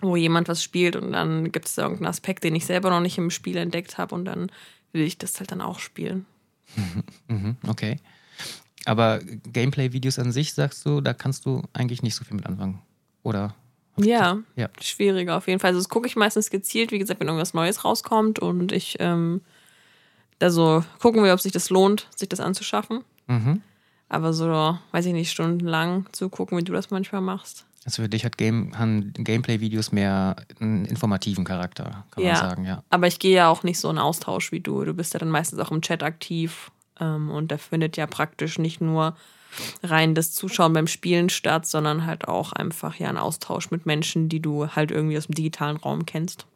wo 0.00 0.16
jemand 0.16 0.48
was 0.48 0.62
spielt 0.62 0.96
und 0.96 1.12
dann 1.12 1.50
gibt 1.52 1.66
es 1.66 1.74
da 1.74 1.82
irgendeinen 1.82 2.08
Aspekt, 2.08 2.44
den 2.44 2.54
ich 2.54 2.64
selber 2.64 2.90
noch 2.90 3.00
nicht 3.00 3.18
im 3.18 3.30
Spiel 3.30 3.56
entdeckt 3.56 3.98
habe 3.98 4.14
und 4.14 4.24
dann 4.24 4.50
will 4.92 5.02
ich 5.02 5.18
das 5.18 5.38
halt 5.38 5.52
dann 5.52 5.60
auch 5.60 5.78
spielen. 5.78 6.26
Mhm, 7.30 7.56
okay. 7.66 7.98
Aber 8.84 9.18
Gameplay-Videos 9.52 10.18
an 10.18 10.32
sich, 10.32 10.54
sagst 10.54 10.86
du, 10.86 11.00
da 11.00 11.12
kannst 11.14 11.44
du 11.46 11.62
eigentlich 11.72 12.02
nicht 12.02 12.14
so 12.14 12.24
viel 12.24 12.36
mit 12.36 12.46
anfangen. 12.46 12.80
Oder? 13.22 13.54
Ja, 13.98 14.38
Ja. 14.56 14.68
schwieriger 14.80 15.36
auf 15.36 15.48
jeden 15.48 15.58
Fall. 15.60 15.68
Also 15.70 15.80
das 15.80 15.88
gucke 15.88 16.06
ich 16.06 16.14
meistens 16.16 16.50
gezielt, 16.50 16.92
wie 16.92 16.98
gesagt, 16.98 17.20
wenn 17.20 17.26
irgendwas 17.28 17.52
Neues 17.54 17.84
rauskommt 17.84 18.38
und 18.38 18.70
ich 18.72 18.96
ähm, 19.00 19.40
da 20.38 20.50
so 20.50 20.84
gucken 21.00 21.24
wir, 21.24 21.34
ob 21.34 21.40
sich 21.40 21.50
das 21.52 21.68
lohnt, 21.68 22.06
sich 22.14 22.28
das 22.28 22.38
anzuschaffen. 22.40 23.02
Mhm. 23.26 23.60
Aber 24.08 24.32
so, 24.32 24.78
weiß 24.92 25.04
ich 25.06 25.12
nicht, 25.12 25.30
stundenlang 25.32 26.06
zu 26.12 26.28
gucken, 26.28 26.56
wie 26.56 26.62
du 26.64 26.72
das 26.72 26.90
manchmal 26.90 27.20
machst. 27.20 27.66
Also 27.84 28.02
für 28.02 28.08
dich 28.08 28.24
hat 28.24 28.38
Game, 28.38 28.78
haben 28.78 29.12
Gameplay-Videos 29.14 29.92
mehr 29.92 30.36
einen 30.60 30.84
informativen 30.84 31.44
Charakter, 31.44 32.04
kann 32.12 32.22
Ja. 32.24 32.32
man 32.34 32.36
sagen, 32.50 32.64
ja. 32.64 32.82
Aber 32.90 33.06
ich 33.08 33.18
gehe 33.18 33.34
ja 33.34 33.48
auch 33.48 33.64
nicht 33.64 33.80
so 33.80 33.90
in 33.90 33.98
Austausch 33.98 34.52
wie 34.52 34.60
du. 34.60 34.84
Du 34.84 34.94
bist 34.94 35.12
ja 35.12 35.18
dann 35.18 35.30
meistens 35.30 35.58
auch 35.58 35.70
im 35.72 35.82
Chat 35.82 36.02
aktiv. 36.02 36.70
Ähm, 37.00 37.30
und 37.30 37.50
da 37.52 37.58
findet 37.58 37.96
ja 37.96 38.06
praktisch 38.06 38.58
nicht 38.58 38.80
nur 38.80 39.16
rein 39.82 40.14
das 40.14 40.32
Zuschauen 40.32 40.72
beim 40.72 40.86
Spielen 40.86 41.30
statt, 41.30 41.66
sondern 41.66 42.06
halt 42.06 42.28
auch 42.28 42.52
einfach 42.52 42.96
ja 42.96 43.08
ein 43.08 43.16
Austausch 43.16 43.70
mit 43.70 43.86
Menschen, 43.86 44.28
die 44.28 44.40
du 44.40 44.68
halt 44.68 44.90
irgendwie 44.90 45.16
aus 45.16 45.26
dem 45.26 45.34
digitalen 45.34 45.76
Raum 45.76 46.06
kennst. 46.06 46.46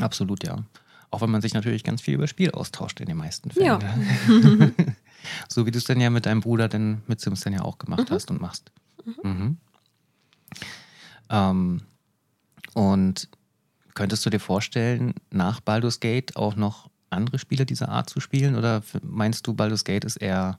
Absolut, 0.00 0.44
ja. 0.44 0.64
Auch 1.10 1.22
wenn 1.22 1.30
man 1.30 1.42
sich 1.42 1.54
natürlich 1.54 1.84
ganz 1.84 2.00
viel 2.00 2.14
über 2.14 2.28
Spiel 2.28 2.52
austauscht 2.52 3.00
in 3.00 3.06
den 3.06 3.16
meisten 3.16 3.50
Fällen. 3.50 3.80
Ja. 3.80 4.70
so 5.48 5.66
wie 5.66 5.70
du 5.70 5.78
es 5.78 5.84
dann 5.84 6.00
ja 6.00 6.08
mit 6.08 6.26
deinem 6.26 6.40
Bruder 6.40 6.68
denn 6.68 7.02
mit 7.06 7.20
Sims 7.20 7.40
dann 7.40 7.52
ja 7.52 7.62
auch 7.62 7.78
gemacht 7.78 8.10
hast 8.10 8.30
und 8.30 8.40
machst. 8.40 8.70
Mhm. 9.22 9.58
Ähm, 11.30 11.82
und 12.74 13.28
könntest 13.94 14.24
du 14.24 14.30
dir 14.30 14.40
vorstellen, 14.40 15.14
nach 15.30 15.60
Baldur's 15.60 16.00
Gate 16.00 16.36
auch 16.36 16.54
noch 16.56 16.89
andere 17.10 17.38
Spiele 17.38 17.66
dieser 17.66 17.88
Art 17.88 18.08
zu 18.08 18.20
spielen? 18.20 18.56
Oder 18.56 18.82
meinst 19.02 19.46
du, 19.46 19.54
Baldur's 19.54 19.84
Gate 19.84 20.04
ist 20.04 20.16
eher 20.16 20.58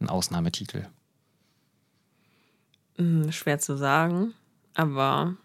ein 0.00 0.08
Ausnahmetitel? 0.08 0.86
Hm, 2.96 3.32
schwer 3.32 3.58
zu 3.58 3.76
sagen, 3.76 4.34
aber 4.74 5.36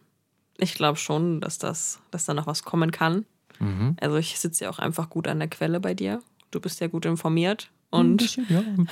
ich 0.58 0.74
glaube 0.74 0.98
schon, 0.98 1.40
dass, 1.40 1.58
das, 1.58 2.00
dass 2.12 2.26
da 2.26 2.34
noch 2.34 2.48
was 2.48 2.64
kommen 2.64 2.92
kann. 2.92 3.26
Mhm. 3.60 3.96
Also 4.00 4.18
ich 4.18 4.40
sitze 4.40 4.66
ja 4.66 4.70
auch 4.70 4.80
einfach 4.80 5.10
gut 5.10 5.28
an 5.28 5.40
der 5.40 5.48
Quelle 5.48 5.80
bei 5.80 5.94
dir. 5.94 6.22
Du 6.52 6.60
bist 6.60 6.80
ja 6.80 6.88
gut 6.88 7.06
informiert 7.06 7.70
Ein 7.92 8.00
und 8.00 8.18
bisschen, 8.18 8.46
ja, 8.50 8.60
ein 8.60 8.90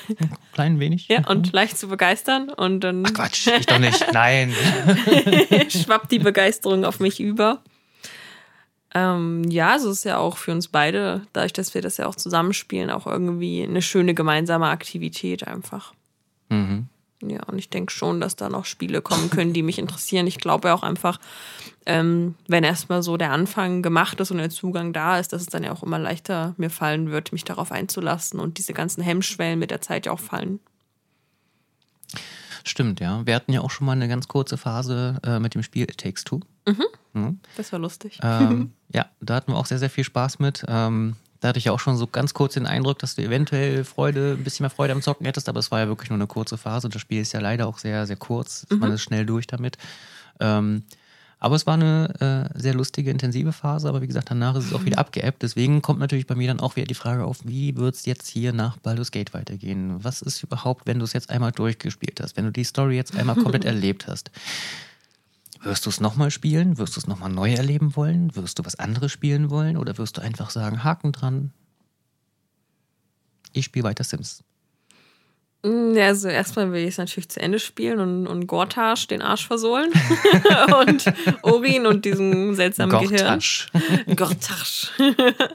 klein 0.53 0.79
wenig. 0.79 1.07
ja, 1.09 1.27
und 1.27 1.51
leicht 1.53 1.77
zu 1.77 1.87
begeistern 1.87 2.49
und 2.49 2.81
dann 2.81 3.03
Ach 3.05 3.13
Quatsch, 3.13 3.47
ich 3.47 3.65
doch 3.65 3.79
nicht. 3.79 4.05
Nein. 4.13 4.53
schwappt 5.69 6.11
die 6.11 6.19
Begeisterung 6.19 6.85
auf 6.85 6.99
mich 6.99 7.19
über. 7.19 7.61
Ähm, 8.95 9.43
ja, 9.49 9.75
es 9.75 9.83
ist 9.83 10.05
ja 10.05 10.17
auch 10.17 10.37
für 10.37 10.53
uns 10.53 10.69
beide, 10.69 11.21
dadurch, 11.33 11.51
dass 11.51 11.73
wir 11.73 11.81
das 11.81 11.97
ja 11.97 12.07
auch 12.07 12.15
zusammenspielen, 12.15 12.89
auch 12.89 13.05
irgendwie 13.05 13.61
eine 13.61 13.81
schöne 13.81 14.13
gemeinsame 14.13 14.67
Aktivität 14.67 15.45
einfach. 15.45 15.93
Mhm. 16.47 16.87
Ja, 17.21 17.43
und 17.43 17.57
ich 17.57 17.69
denke 17.69 17.91
schon, 17.91 18.21
dass 18.21 18.37
da 18.37 18.47
noch 18.47 18.63
Spiele 18.63 19.01
kommen 19.01 19.29
können, 19.29 19.51
die 19.51 19.63
mich 19.63 19.79
interessieren. 19.79 20.27
Ich 20.27 20.37
glaube 20.37 20.73
auch 20.73 20.81
einfach, 20.81 21.19
ähm, 21.85 22.35
wenn 22.47 22.63
erstmal 22.63 23.03
so 23.03 23.17
der 23.17 23.31
Anfang 23.31 23.81
gemacht 23.81 24.17
ist 24.21 24.31
und 24.31 24.37
der 24.37 24.49
Zugang 24.49 24.93
da 24.93 25.19
ist, 25.19 25.33
dass 25.33 25.41
es 25.41 25.47
dann 25.47 25.63
ja 25.63 25.73
auch 25.73 25.83
immer 25.83 25.99
leichter 25.99 26.55
mir 26.55 26.69
fallen 26.69 27.11
wird, 27.11 27.33
mich 27.33 27.43
darauf 27.43 27.73
einzulassen 27.73 28.39
und 28.39 28.59
diese 28.59 28.73
ganzen 28.73 29.03
Hemmschwellen 29.03 29.59
mit 29.59 29.71
der 29.71 29.81
Zeit 29.81 30.05
ja 30.05 30.13
auch 30.13 30.19
fallen. 30.19 30.61
Stimmt, 32.65 32.99
ja. 32.99 33.25
Wir 33.25 33.35
hatten 33.35 33.53
ja 33.53 33.61
auch 33.61 33.71
schon 33.71 33.85
mal 33.85 33.93
eine 33.93 34.07
ganz 34.07 34.27
kurze 34.27 34.57
Phase 34.57 35.19
äh, 35.23 35.39
mit 35.39 35.53
dem 35.53 35.63
Spiel 35.63 35.83
It 35.83 35.99
Takes 35.99 36.23
Two. 36.23 36.41
Mhm. 37.13 37.39
Das 37.57 37.71
war 37.71 37.79
lustig. 37.79 38.19
Ähm, 38.23 38.71
ja, 38.93 39.05
da 39.21 39.35
hatten 39.35 39.51
wir 39.51 39.57
auch 39.57 39.67
sehr, 39.67 39.79
sehr 39.79 39.89
viel 39.89 40.03
Spaß 40.03 40.39
mit. 40.39 40.65
Ähm, 40.67 41.15
da 41.39 41.49
hatte 41.49 41.59
ich 41.59 41.65
ja 41.65 41.71
auch 41.71 41.79
schon 41.79 41.95
so 41.95 42.07
ganz 42.07 42.33
kurz 42.33 42.55
den 42.55 42.65
Eindruck, 42.65 42.99
dass 42.99 43.15
du 43.15 43.21
eventuell 43.21 43.83
Freude, 43.83 44.35
ein 44.37 44.43
bisschen 44.43 44.63
mehr 44.63 44.71
Freude 44.71 44.93
am 44.93 45.01
Zocken 45.01 45.25
hättest, 45.25 45.47
aber 45.47 45.59
es 45.59 45.69
war 45.69 45.79
ja 45.79 45.87
wirklich 45.87 46.09
nur 46.09 46.17
eine 46.17 46.27
kurze 46.27 46.57
Phase. 46.57 46.89
Das 46.89 47.01
Spiel 47.01 47.21
ist 47.21 47.33
ja 47.33 47.39
leider 47.39 47.67
auch 47.67 47.77
sehr, 47.77 48.07
sehr 48.07 48.15
kurz. 48.15 48.65
Man 48.69 48.91
ist 48.91 49.01
schnell 49.01 49.25
durch 49.25 49.45
damit. 49.45 49.77
Ähm, 50.39 50.83
aber 51.39 51.55
es 51.55 51.67
war 51.67 51.75
eine 51.75 52.49
äh, 52.55 52.59
sehr 52.59 52.73
lustige, 52.73 53.11
intensive 53.11 53.51
Phase, 53.51 53.89
aber 53.89 54.01
wie 54.01 54.07
gesagt, 54.07 54.31
danach 54.31 54.55
ist 54.55 54.65
es 54.65 54.73
auch 54.73 54.85
wieder 54.85 54.97
abgeebbt. 54.97 55.43
Deswegen 55.43 55.81
kommt 55.81 55.99
natürlich 55.99 56.27
bei 56.27 56.35
mir 56.35 56.47
dann 56.47 56.59
auch 56.59 56.75
wieder 56.75 56.87
die 56.87 56.93
Frage 56.93 57.25
auf, 57.25 57.39
wie 57.43 57.75
wird 57.75 57.95
es 57.95 58.05
jetzt 58.05 58.27
hier 58.27 58.53
nach 58.53 58.77
Baldur's 58.77 59.11
Gate 59.11 59.33
weitergehen? 59.33 60.03
Was 60.03 60.21
ist 60.21 60.41
überhaupt, 60.43 60.87
wenn 60.87 60.99
du 60.99 61.05
es 61.05 61.13
jetzt 61.13 61.29
einmal 61.29 61.51
durchgespielt 61.51 62.21
hast, 62.21 62.37
wenn 62.37 62.45
du 62.45 62.51
die 62.51 62.63
Story 62.63 62.95
jetzt 62.95 63.15
einmal 63.15 63.35
komplett 63.35 63.65
erlebt 63.65 64.07
hast? 64.07 64.31
Wirst 65.61 65.85
du 65.85 65.89
es 65.89 65.99
nochmal 65.99 66.31
spielen? 66.31 66.77
Wirst 66.77 66.95
du 66.95 66.99
es 66.99 67.07
nochmal 67.07 67.31
neu 67.31 67.51
erleben 67.51 67.95
wollen? 67.95 68.35
Wirst 68.35 68.59
du 68.59 68.65
was 68.65 68.75
anderes 68.75 69.11
spielen 69.11 69.49
wollen? 69.49 69.77
Oder 69.77 69.97
wirst 69.97 70.17
du 70.17 70.21
einfach 70.21 70.51
sagen, 70.51 70.83
Haken 70.83 71.11
dran? 71.11 71.51
Ich 73.51 73.65
spiele 73.65 73.85
weiter 73.85 74.03
Sims. 74.03 74.43
Mm, 75.65 75.95
Ja, 75.95 76.07
also 76.07 76.27
erstmal 76.27 76.71
will 76.71 76.83
ich 76.83 76.89
es 76.89 76.97
natürlich 76.97 77.29
zu 77.29 77.41
Ende 77.41 77.59
spielen 77.59 77.99
und, 77.99 78.27
und 78.27 78.47
Gortasch 78.47 79.07
den 79.07 79.21
Arsch 79.21 79.47
versohlen. 79.47 79.91
und 80.87 81.05
Orin 81.41 81.87
und 81.87 82.05
diesem 82.05 82.53
seltsamen 82.53 82.99
Gehirn. 82.99 83.17
Gortasch. 83.17 83.67
Gortasch. 84.15 84.91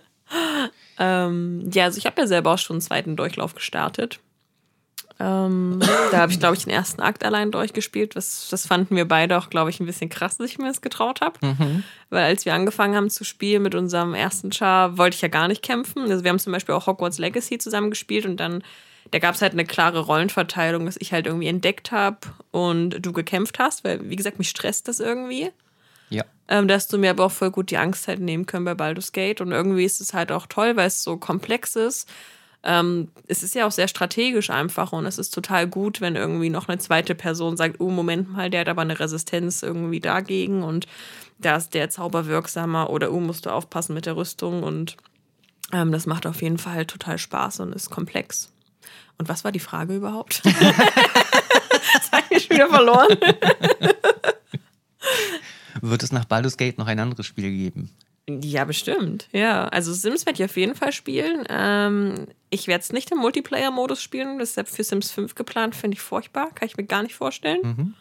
ähm, 0.99 1.71
ja, 1.73 1.85
also 1.85 1.99
ich 1.99 2.07
habe 2.07 2.21
ja 2.21 2.27
selber 2.27 2.55
auch 2.55 2.59
schon 2.59 2.75
einen 2.75 2.81
zweiten 2.81 3.17
Durchlauf 3.17 3.55
gestartet. 3.55 4.19
Ähm, 5.21 5.81
da 6.11 6.19
habe 6.19 6.33
ich, 6.33 6.41
glaube 6.41 6.57
ich, 6.57 6.65
den 6.65 6.73
ersten 6.73 7.03
Akt 7.03 7.25
allein 7.25 7.51
durchgespielt. 7.51 8.17
Das, 8.17 8.49
das 8.51 8.67
fanden 8.67 8.97
wir 8.97 9.07
beide 9.07 9.37
auch, 9.37 9.51
glaube 9.51 9.69
ich, 9.69 9.79
ein 9.79 9.85
bisschen 9.85 10.09
krass, 10.09 10.39
dass 10.39 10.51
ich 10.51 10.57
mir 10.59 10.69
das 10.69 10.81
getraut 10.81 11.21
habe. 11.21 11.47
Mhm. 11.47 11.85
Weil 12.09 12.25
als 12.25 12.47
wir 12.47 12.55
angefangen 12.55 12.97
haben 12.97 13.11
zu 13.11 13.25
spielen 13.25 13.63
mit 13.63 13.75
unserem 13.75 14.15
ersten 14.15 14.51
Char, 14.51 14.97
wollte 14.97 15.17
ich 15.17 15.21
ja 15.21 15.29
gar 15.29 15.47
nicht 15.47 15.61
kämpfen. 15.63 16.11
Also 16.11 16.25
wir 16.25 16.31
haben 16.31 16.39
zum 16.39 16.55
Beispiel 16.55 16.75
auch 16.75 16.87
Hogwarts 16.87 17.19
Legacy 17.19 17.59
zusammen 17.59 17.91
gespielt 17.91 18.25
und 18.25 18.39
dann, 18.39 18.65
da 19.11 19.19
gab 19.19 19.35
es 19.35 19.43
halt 19.43 19.53
eine 19.53 19.65
klare 19.65 20.01
Rollenverteilung, 20.01 20.87
dass 20.87 20.97
ich 20.99 21.13
halt 21.13 21.27
irgendwie 21.27 21.49
entdeckt 21.49 21.93
habe 21.93 22.19
und 22.51 23.05
du 23.05 23.13
gekämpft 23.13 23.59
hast, 23.59 23.85
weil, 23.85 24.09
wie 24.09 24.17
gesagt, 24.17 24.39
mich 24.39 24.49
stresst 24.49 24.89
das 24.89 25.01
irgendwie. 25.01 25.51
Ja. 26.09 26.25
Ähm, 26.49 26.67
dass 26.67 26.89
du 26.89 26.99
mir 26.99 27.11
aber 27.11 27.27
auch 27.27 27.33
voll 27.33 27.51
gut 27.51 27.71
die 27.71 27.79
Angst 27.79 28.09
halt 28.09 28.21
nehmen 28.21 28.47
können 28.47 28.65
bei 28.65 28.75
Baldur's 28.75 29.13
Gate. 29.13 29.41
Und 29.41 29.53
irgendwie 29.53 29.85
ist 29.85 30.01
es 30.01 30.13
halt 30.13 30.33
auch 30.33 30.47
toll, 30.47 30.77
weil 30.77 30.89
es 30.89 31.03
so 31.03 31.17
komplex 31.17 31.77
ist 31.77 32.09
ähm, 32.63 33.09
es 33.27 33.43
ist 33.43 33.55
ja 33.55 33.67
auch 33.67 33.73
sehr 33.73 33.89
strategisch 33.89 34.51
einfach 34.51 34.93
und 34.93 35.07
es 35.07 35.19
ist 35.19 35.31
total 35.31 35.67
gut, 35.67 36.01
wenn 36.01 36.17
irgendwie 36.17 36.51
noch 36.51 36.69
eine 36.69 36.79
zweite 36.79 37.15
Person 37.15 37.57
sagt, 37.57 37.81
oh, 37.81 37.89
Moment 37.89 38.31
mal, 38.31 38.51
der 38.51 38.61
hat 38.61 38.69
aber 38.69 38.83
eine 38.83 39.01
Resistenz 39.01 39.63
irgendwie 39.63 40.01
dagegen 40.01 40.63
und 40.63 40.87
da 41.39 41.57
ist 41.57 41.73
der 41.73 41.89
Zauber 41.89 42.27
wirksamer 42.27 42.91
oder 42.91 43.13
oh, 43.13 43.21
musst 43.21 43.47
du 43.47 43.51
aufpassen 43.51 43.95
mit 43.95 44.05
der 44.05 44.17
Rüstung 44.17 44.63
und 44.63 44.99
ähm, 45.73 45.91
das 45.91 46.05
macht 46.05 46.27
auf 46.27 46.43
jeden 46.43 46.59
Fall 46.59 46.85
total 46.85 47.17
Spaß 47.17 47.61
und 47.61 47.75
ist 47.75 47.89
komplex. 47.89 48.53
Und 49.21 49.29
was 49.29 49.45
war 49.45 49.53
die 49.53 49.61
Frage 49.61 49.97
überhaupt? 49.97 50.41
das 50.47 50.55
habe 52.11 52.25
ich 52.31 52.45
schon 52.45 52.57
wieder 52.57 52.71
verloren. 52.71 53.19
Wird 55.83 56.03
es 56.03 56.11
nach 56.11 56.25
Baldur's 56.25 56.57
Gate 56.57 56.79
noch 56.79 56.87
ein 56.87 56.99
anderes 56.99 57.27
Spiel 57.27 57.51
geben? 57.51 57.91
Ja, 58.27 58.65
bestimmt. 58.65 59.29
Ja, 59.33 59.69
also 59.69 59.93
Sims 59.93 60.25
werde 60.25 60.43
ich 60.43 60.49
auf 60.49 60.57
jeden 60.57 60.75
Fall 60.75 60.93
spielen. 60.93 61.45
Ähm, 61.51 62.29
ich 62.49 62.67
werde 62.67 62.81
es 62.81 62.95
nicht 62.95 63.13
im 63.13 63.19
Multiplayer-Modus 63.19 64.03
spielen. 64.03 64.39
Das 64.39 64.57
ist 64.57 64.75
für 64.75 64.85
Sims 64.85 65.11
5 65.11 65.35
geplant. 65.35 65.77
Finde 65.77 65.97
ich 65.97 66.01
furchtbar. 66.01 66.51
Kann 66.55 66.69
ich 66.69 66.79
mir 66.79 66.85
gar 66.85 67.03
nicht 67.03 67.15
vorstellen. 67.15 67.61
Mhm. 67.63 67.95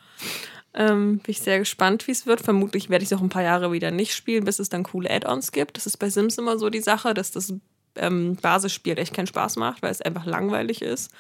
Ähm, 0.74 1.18
bin 1.18 1.32
ich 1.32 1.42
sehr 1.42 1.60
gespannt, 1.60 2.08
wie 2.08 2.12
es 2.12 2.28
wird. 2.28 2.40
Vermutlich 2.40 2.90
werde 2.90 3.04
ich 3.04 3.12
es 3.12 3.18
auch 3.18 3.22
ein 3.22 3.28
paar 3.28 3.44
Jahre 3.44 3.74
wieder 3.74 3.92
nicht 3.92 4.16
spielen, 4.16 4.46
bis 4.46 4.60
es 4.60 4.70
dann 4.70 4.84
coole 4.84 5.12
Add-ons 5.12 5.52
gibt. 5.52 5.76
Das 5.76 5.86
ist 5.86 5.98
bei 5.98 6.10
Sims 6.10 6.38
immer 6.38 6.58
so 6.58 6.70
die 6.70 6.80
Sache, 6.80 7.14
dass 7.14 7.32
das 7.32 7.54
ähm, 7.96 8.36
Basisspiel 8.36 8.98
echt 8.98 9.14
keinen 9.14 9.28
Spaß 9.28 9.56
macht, 9.58 9.82
weil 9.82 9.92
es 9.92 10.02
einfach 10.02 10.26
langweilig 10.26 10.82
ist. 10.82 11.12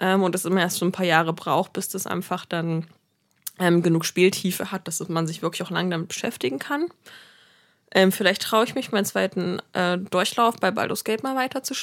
Ähm, 0.00 0.22
und 0.22 0.34
es 0.34 0.44
immer 0.44 0.60
erst 0.60 0.76
so 0.76 0.86
ein 0.86 0.92
paar 0.92 1.06
Jahre 1.06 1.32
braucht, 1.32 1.72
bis 1.72 1.88
das 1.88 2.06
einfach 2.06 2.44
dann 2.44 2.86
ähm, 3.58 3.82
genug 3.82 4.04
Spieltiefe 4.04 4.70
hat, 4.70 4.86
dass 4.86 5.06
man 5.08 5.26
sich 5.26 5.42
wirklich 5.42 5.62
auch 5.62 5.70
lang 5.70 5.90
damit 5.90 6.08
beschäftigen 6.08 6.58
kann. 6.58 6.88
Ähm, 7.94 8.12
vielleicht 8.12 8.42
traue 8.42 8.64
ich 8.64 8.74
mich, 8.74 8.92
meinen 8.92 9.06
zweiten 9.06 9.60
äh, 9.72 9.98
Durchlauf 9.98 10.56
bei 10.56 10.70
Baldur's 10.70 11.04
Gate 11.04 11.22
mal 11.22 11.36
weiter 11.36 11.62
zu. 11.62 11.74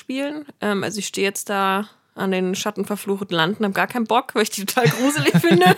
Ähm, 0.61 0.83
also 0.83 0.99
ich 0.99 1.07
stehe 1.07 1.27
jetzt 1.27 1.49
da 1.49 1.89
an 2.15 2.31
den 2.31 2.55
schattenverfluchten 2.55 3.35
Landen, 3.35 3.65
habe 3.65 3.73
gar 3.73 3.87
keinen 3.87 4.05
Bock, 4.05 4.33
weil 4.33 4.43
ich 4.43 4.49
die 4.49 4.65
total 4.65 4.87
gruselig 4.87 5.33
finde. 5.37 5.65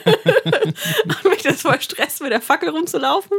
und 1.04 1.26
mich 1.26 1.42
das 1.42 1.64
voll 1.64 1.82
Stress, 1.82 2.20
mit 2.20 2.32
der 2.32 2.42
Fackel 2.42 2.70
rumzulaufen. 2.70 3.38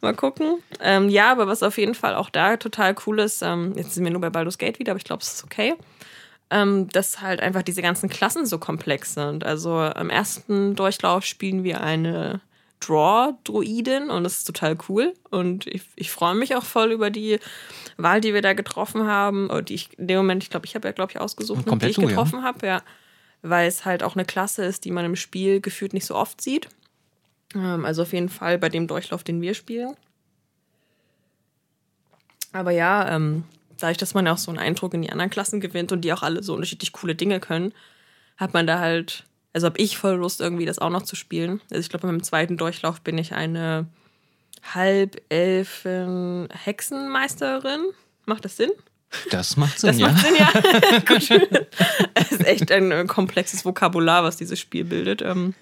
Mal 0.00 0.14
gucken. 0.14 0.62
Ähm, 0.80 1.10
ja, 1.10 1.30
aber 1.30 1.46
was 1.46 1.62
auf 1.62 1.76
jeden 1.76 1.94
Fall 1.94 2.14
auch 2.14 2.30
da 2.30 2.56
total 2.56 2.94
cool 3.06 3.20
ist, 3.20 3.42
ähm, 3.42 3.74
jetzt 3.76 3.94
sind 3.94 4.04
wir 4.04 4.10
nur 4.10 4.22
bei 4.22 4.30
Baldur's 4.30 4.58
Gate 4.58 4.78
wieder, 4.78 4.92
aber 4.92 4.98
ich 4.98 5.04
glaube, 5.04 5.22
es 5.22 5.34
ist 5.34 5.44
okay, 5.44 5.74
ähm, 6.50 6.88
dass 6.88 7.20
halt 7.20 7.40
einfach 7.40 7.62
diese 7.62 7.82
ganzen 7.82 8.08
Klassen 8.08 8.46
so 8.46 8.58
komplex 8.58 9.14
sind. 9.14 9.44
Also 9.44 9.84
im 9.84 10.08
ersten 10.08 10.74
Durchlauf 10.76 11.24
spielen 11.26 11.62
wir 11.62 11.82
eine 11.82 12.40
Draw-Druidin 12.80 14.08
und 14.08 14.24
das 14.24 14.38
ist 14.38 14.44
total 14.44 14.78
cool. 14.88 15.12
Und 15.30 15.66
ich, 15.66 15.82
ich 15.96 16.10
freue 16.10 16.34
mich 16.34 16.56
auch 16.56 16.64
voll 16.64 16.92
über 16.92 17.10
die 17.10 17.38
Wahl, 17.96 18.20
die 18.20 18.34
wir 18.34 18.42
da 18.42 18.52
getroffen 18.52 19.06
haben. 19.06 19.50
Und 19.50 19.68
die 19.68 19.74
ich 19.74 19.98
in 19.98 20.08
dem 20.08 20.18
Moment, 20.18 20.42
ich 20.42 20.50
glaube, 20.50 20.66
ich 20.66 20.74
habe 20.74 20.88
ja, 20.88 20.92
glaube 20.92 21.12
ich, 21.12 21.20
ausgesucht, 21.20 21.64
die 21.66 21.86
ich 21.86 21.96
getroffen 21.96 22.40
ja. 22.40 22.44
habe, 22.44 22.66
ja. 22.66 22.82
Weil 23.42 23.68
es 23.68 23.84
halt 23.84 24.02
auch 24.02 24.14
eine 24.14 24.24
Klasse 24.24 24.64
ist, 24.64 24.84
die 24.84 24.90
man 24.90 25.04
im 25.04 25.16
Spiel 25.16 25.60
gefühlt 25.60 25.92
nicht 25.92 26.06
so 26.06 26.14
oft 26.14 26.40
sieht. 26.40 26.68
Ähm, 27.54 27.84
also 27.84 28.02
auf 28.02 28.12
jeden 28.12 28.28
Fall 28.28 28.58
bei 28.58 28.68
dem 28.68 28.86
Durchlauf, 28.86 29.22
den 29.22 29.40
wir 29.42 29.54
spielen. 29.54 29.94
Aber 32.52 32.70
ja, 32.70 33.14
ähm, 33.14 33.44
dadurch, 33.78 33.98
dass 33.98 34.14
man 34.14 34.26
ja 34.26 34.32
auch 34.32 34.38
so 34.38 34.50
einen 34.50 34.60
Eindruck 34.60 34.94
in 34.94 35.02
die 35.02 35.10
anderen 35.10 35.30
Klassen 35.30 35.60
gewinnt 35.60 35.92
und 35.92 36.02
die 36.02 36.12
auch 36.12 36.22
alle 36.22 36.42
so 36.42 36.54
unterschiedlich 36.54 36.92
coole 36.92 37.14
Dinge 37.14 37.40
können, 37.40 37.72
hat 38.36 38.54
man 38.54 38.66
da 38.66 38.78
halt 38.78 39.24
also 39.54 39.66
habe 39.66 39.78
ich 39.78 39.96
voll 39.96 40.16
Lust, 40.16 40.40
irgendwie 40.40 40.66
das 40.66 40.80
auch 40.80 40.90
noch 40.90 41.02
zu 41.02 41.16
spielen. 41.16 41.60
Also 41.70 41.80
ich 41.80 41.88
glaube, 41.88 42.08
beim 42.08 42.22
zweiten 42.22 42.56
Durchlauf 42.56 43.00
bin 43.00 43.16
ich 43.16 43.32
eine 43.34 43.86
halbelfen 44.72 46.48
Hexenmeisterin. 46.52 47.80
Macht 48.26 48.44
das 48.44 48.56
Sinn? 48.56 48.70
Das 49.30 49.56
macht 49.56 49.78
Sinn, 49.78 49.90
das 49.90 49.98
ja. 49.98 50.08
Macht 50.08 50.26
Sinn, 50.26 50.34
ja. 50.36 50.98
Gut. 51.06 51.30
Es 52.14 52.32
ist 52.32 52.46
echt 52.46 52.72
ein 52.72 52.90
äh, 52.90 53.04
komplexes 53.06 53.64
Vokabular, 53.64 54.24
was 54.24 54.36
dieses 54.36 54.58
Spiel 54.58 54.84
bildet. 54.84 55.22
Ähm. 55.22 55.54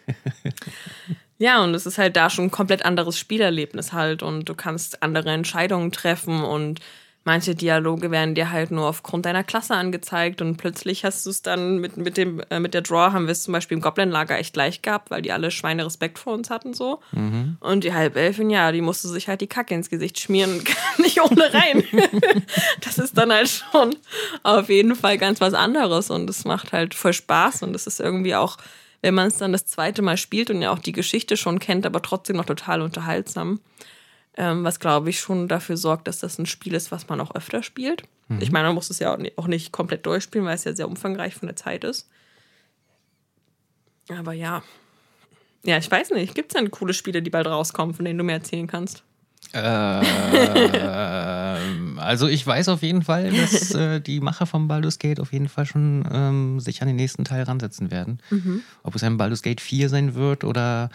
Ja, 1.39 1.63
und 1.63 1.75
es 1.75 1.87
ist 1.87 1.99
halt 1.99 2.17
da 2.17 2.31
schon 2.31 2.47
ein 2.47 2.51
komplett 2.51 2.85
anderes 2.85 3.19
Spielerlebnis 3.19 3.93
halt 3.93 4.23
und 4.23 4.49
du 4.49 4.55
kannst 4.55 5.03
andere 5.03 5.31
Entscheidungen 5.31 5.91
treffen 5.91 6.45
und 6.45 6.81
manche 7.25 7.55
Dialoge 7.55 8.11
werden 8.11 8.35
dir 8.35 8.51
halt 8.51 8.71
nur 8.71 8.89
aufgrund 8.89 9.27
deiner 9.27 9.45
Klasse 9.45 9.75
angezeigt 9.75 10.41
und 10.43 10.57
plötzlich 10.57 11.05
hast 11.05 11.25
du 11.25 11.31
es 11.31 11.43
dann 11.43 11.79
mit, 11.79 11.97
mit, 11.97 12.17
dem, 12.17 12.43
äh, 12.51 12.59
mit 12.59 12.75
der 12.75 12.83
Draw 12.83 13.13
haben 13.13 13.27
wir 13.27 13.33
es 13.33 13.45
zum 13.45 13.53
Beispiel 13.53 13.77
im 13.77 13.83
Goblin-Lager 13.83 14.39
echt 14.39 14.55
gleich 14.55 14.83
gehabt, 14.83 15.11
weil 15.11 15.23
die 15.23 15.33
alle 15.33 15.51
Schweine 15.51 15.87
Respekt 15.87 16.19
vor 16.19 16.35
uns 16.35 16.51
hatten 16.51 16.75
so. 16.75 17.01
Mhm. 17.13 17.57
Und 17.61 17.85
die 17.85 17.95
Halbelfin, 17.95 18.51
ja, 18.51 18.73
die 18.73 18.81
musste 18.81 19.09
sich 19.09 19.29
halt 19.29 19.41
die 19.41 19.47
Kacke 19.47 19.75
ins 19.75 19.91
Gesicht 19.91 20.19
schmieren 20.19 20.59
und 20.59 20.65
kam 20.65 21.05
nicht 21.05 21.21
ohne 21.21 21.53
rein. 21.55 21.85
das 22.81 22.99
ist 22.99 23.17
dann 23.17 23.33
halt 23.33 23.49
schon 23.49 23.95
auf 24.43 24.69
jeden 24.69 24.97
Fall 24.97 25.19
ganz 25.19 25.41
was 25.41 25.55
anderes 25.55 26.11
und 26.11 26.29
es 26.29 26.45
macht 26.45 26.73
halt 26.73 26.95
voll 26.95 27.13
Spaß 27.13 27.63
und 27.63 27.75
es 27.77 27.87
ist 27.87 28.01
irgendwie 28.01 28.35
auch, 28.35 28.57
wenn 29.01 29.15
man 29.15 29.29
es 29.29 29.39
dann 29.39 29.53
das 29.53 29.67
zweite 29.67 30.03
Mal 30.03 30.17
spielt 30.17 30.51
und 30.51 30.63
ja 30.63 30.73
auch 30.73 30.79
die 30.79 30.93
Geschichte 30.93 31.37
schon 31.37 31.59
kennt, 31.59 31.87
aber 31.87 32.03
trotzdem 32.03 32.37
noch 32.37 32.45
total 32.45 32.83
unterhaltsam. 32.83 33.61
Ähm, 34.37 34.65
was 34.65 34.81
glaube 34.81 35.11
ich 35.11 35.21
schon 35.21 35.47
dafür 35.47 35.77
sorgt, 35.77 36.09
dass 36.09 36.21
das 36.21 36.39
ein 36.39 36.47
Spiel 36.47 36.75
ist, 36.75 36.91
was 36.91 37.09
man 37.09 37.21
auch 37.21 37.35
öfter 37.35 37.63
spielt. 37.63 38.05
Mhm. 38.29 38.41
Ich 38.41 38.51
meine, 38.51 38.69
man 38.69 38.75
muss 38.75 38.91
es 38.91 38.99
ja 38.99 39.17
auch 39.37 39.47
nicht 39.47 39.73
komplett 39.73 40.07
durchspielen, 40.07 40.47
weil 40.47 40.55
es 40.55 40.65
ja 40.65 40.73
sehr 40.73 40.89
umfangreich 40.89 41.35
von 41.35 41.49
der 41.49 41.57
Zeit 41.57 41.85
ist. 41.85 42.09
Aber 44.09 44.33
ja. 44.33 44.63
Ja, 45.65 45.77
ich 45.77 45.91
weiß 45.91 46.11
nicht. 46.11 46.35
Gibt 46.35 46.53
es 46.53 46.59
denn 46.59 46.71
coole 46.71 46.95
Spiele, 46.95 47.23
die 47.23 47.31
bald 47.31 47.47
rauskommen, 47.47 47.95
von 47.95 48.05
denen 48.05 48.19
du 48.19 48.25
mir 48.25 48.33
erzählen 48.33 48.67
kannst? 48.67 49.05
Äh, 49.53 49.59
also 51.99 52.27
ich 52.27 52.47
weiß 52.47 52.69
auf 52.69 52.83
jeden 52.83 53.03
Fall, 53.03 53.31
dass 53.33 53.71
äh, 53.75 54.01
die 54.01 54.21
Macher 54.21 54.47
vom 54.47 54.69
Baldur's 54.69 54.99
Gate 54.99 55.21
auf 55.21 55.33
jeden 55.33 55.49
Fall 55.49 55.67
schon 55.67 56.05
ähm, 56.11 56.61
sich 56.61 56.81
an 56.83 56.89
den 56.89 56.97
nächsten 56.97 57.25
Teil 57.25 57.43
ransetzen 57.43 57.91
werden. 57.91 58.19
Mhm. 58.31 58.63
Ob 58.83 58.95
es 58.95 59.03
ein 59.03 59.17
Baldur's 59.19 59.43
Gate 59.43 59.61
4 59.61 59.89
sein 59.89 60.15
wird 60.15 60.45
oder 60.45 60.91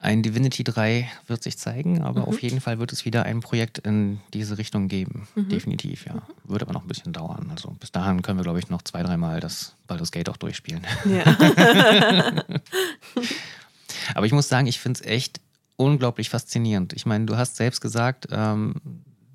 ein 0.00 0.22
Divinity 0.22 0.64
3 0.64 1.08
wird 1.28 1.42
sich 1.42 1.56
zeigen, 1.56 2.02
aber 2.02 2.22
mhm. 2.22 2.26
auf 2.26 2.42
jeden 2.42 2.60
Fall 2.60 2.78
wird 2.78 2.92
es 2.92 3.04
wieder 3.04 3.22
ein 3.24 3.40
Projekt 3.40 3.78
in 3.78 4.20
diese 4.34 4.58
Richtung 4.58 4.88
geben. 4.88 5.28
Mhm. 5.34 5.48
Definitiv, 5.48 6.06
ja. 6.06 6.22
Wird 6.44 6.62
aber 6.62 6.72
noch 6.72 6.82
ein 6.82 6.88
bisschen 6.88 7.12
dauern. 7.12 7.48
Also 7.50 7.70
bis 7.80 7.92
dahin 7.92 8.22
können 8.22 8.38
wir, 8.38 8.44
glaube 8.44 8.58
ich, 8.58 8.68
noch 8.68 8.82
zwei, 8.82 9.02
dreimal 9.02 9.40
das 9.40 9.76
Baldur's 9.86 10.10
Gate 10.10 10.28
auch 10.28 10.36
durchspielen. 10.36 10.82
Ja. 11.04 11.24
aber 14.14 14.26
ich 14.26 14.32
muss 14.32 14.48
sagen, 14.48 14.66
ich 14.66 14.80
finde 14.80 15.00
es 15.00 15.06
echt 15.06 15.40
unglaublich 15.76 16.30
faszinierend. 16.30 16.92
Ich 16.92 17.06
meine, 17.06 17.26
du 17.26 17.36
hast 17.36 17.56
selbst 17.56 17.80
gesagt, 17.80 18.28
ähm, 18.30 18.74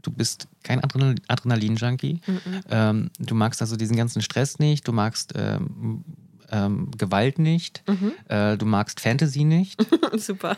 du 0.01 0.11
bist 0.11 0.47
kein 0.63 0.81
Adrenalin-Junkie. 0.83 2.21
Mhm. 2.25 2.61
Ähm, 2.69 3.11
du 3.19 3.35
magst 3.35 3.61
also 3.61 3.75
diesen 3.75 3.97
ganzen 3.97 4.21
Stress 4.21 4.59
nicht, 4.59 4.87
du 4.87 4.93
magst 4.93 5.33
ähm, 5.35 6.03
ähm, 6.51 6.91
Gewalt 6.97 7.39
nicht, 7.39 7.83
mhm. 7.87 8.13
äh, 8.27 8.57
du 8.57 8.65
magst 8.65 8.99
Fantasy 8.99 9.43
nicht. 9.43 9.79
Super. 10.17 10.57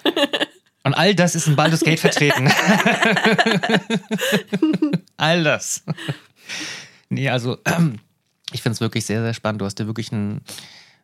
Und 0.83 0.93
all 0.93 1.13
das 1.13 1.35
ist 1.35 1.47
in 1.47 1.55
Baldur's 1.55 1.81
Gate 1.81 1.99
vertreten. 1.99 2.47
all 5.17 5.43
das. 5.43 5.83
Nee, 7.09 7.29
also 7.29 7.57
ich 8.51 8.61
finde 8.61 8.73
es 8.73 8.81
wirklich 8.81 9.05
sehr, 9.05 9.21
sehr 9.21 9.33
spannend. 9.33 9.61
Du 9.61 9.65
hast 9.65 9.75
dir 9.75 9.85
wirklich 9.85 10.11
ein 10.11 10.41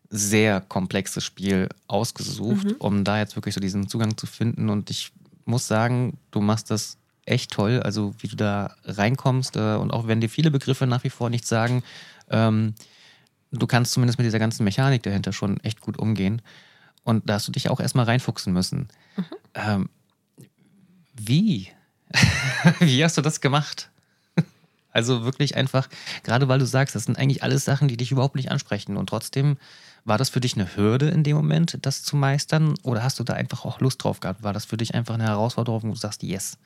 sehr 0.10 0.62
komplexes 0.62 1.24
Spiel 1.24 1.70
ausgesucht, 1.88 2.66
mhm. 2.66 2.76
um 2.80 3.04
da 3.04 3.20
jetzt 3.20 3.36
wirklich 3.36 3.54
so 3.54 3.62
diesen 3.62 3.88
Zugang 3.88 4.18
zu 4.18 4.26
finden. 4.26 4.70
Und 4.70 4.90
ich 4.90 5.12
muss 5.46 5.68
sagen, 5.68 6.18
du 6.32 6.42
machst 6.42 6.72
das 6.72 6.98
echt 7.26 7.52
toll, 7.52 7.82
also 7.82 8.14
wie 8.20 8.28
du 8.28 8.36
da 8.36 8.76
reinkommst 8.86 9.58
äh, 9.58 9.76
und 9.76 9.92
auch 9.92 10.08
wenn 10.08 10.22
dir 10.22 10.30
viele 10.30 10.50
Begriffe 10.50 10.88
nach 10.88 11.04
wie 11.04 11.10
vor 11.10 11.30
nichts 11.30 11.50
sagen, 11.50 11.84
ähm, 12.30 12.74
du 13.52 13.68
kannst 13.68 13.92
zumindest 13.92 14.18
mit 14.18 14.26
dieser 14.26 14.40
ganzen 14.40 14.64
Mechanik 14.64 15.04
dahinter 15.04 15.34
schon 15.34 15.60
echt 15.62 15.82
gut 15.82 15.98
umgehen. 15.98 16.42
Und 17.04 17.30
da 17.30 17.36
hast 17.36 17.48
du 17.48 17.52
dich 17.52 17.70
auch 17.70 17.80
erstmal 17.80 18.06
reinfuchsen 18.06 18.52
müssen. 18.52 18.90
Mhm. 19.16 19.26
Ähm, 19.56 19.90
wie? 21.14 21.70
wie 22.80 23.04
hast 23.04 23.18
du 23.18 23.22
das 23.22 23.42
gemacht? 23.42 23.90
Also 24.90 25.24
wirklich 25.26 25.56
einfach, 25.56 25.90
gerade 26.24 26.48
weil 26.48 26.58
du 26.58 26.66
sagst, 26.66 26.96
das 26.96 27.04
sind 27.04 27.20
eigentlich 27.20 27.44
alles 27.44 27.66
Sachen, 27.66 27.88
die 27.88 27.98
dich 27.98 28.12
überhaupt 28.12 28.36
nicht 28.36 28.50
ansprechen. 28.50 28.98
Und 28.98 29.08
trotzdem 29.10 29.58
war 30.08 30.18
das 30.18 30.30
für 30.30 30.40
dich 30.40 30.56
eine 30.56 30.78
Hürde 30.78 31.10
in 31.10 31.24
dem 31.24 31.36
Moment, 31.36 31.78
das 31.82 32.02
zu 32.02 32.16
meistern? 32.16 32.76
Oder 32.84 33.04
hast 33.04 33.20
du 33.20 33.26
da 33.26 33.34
einfach 33.34 33.66
auch 33.66 33.82
Lust 33.82 34.02
drauf 34.02 34.22
gehabt? 34.22 34.42
War 34.42 34.54
das 34.54 34.64
für 34.64 34.78
dich 34.78 34.96
einfach 34.96 35.16
eine 35.16 35.26
Herausforderung, 35.26 35.84
wo 35.84 35.90
du 35.90 35.96
sagst, 35.96 36.24
yes, 36.24 36.58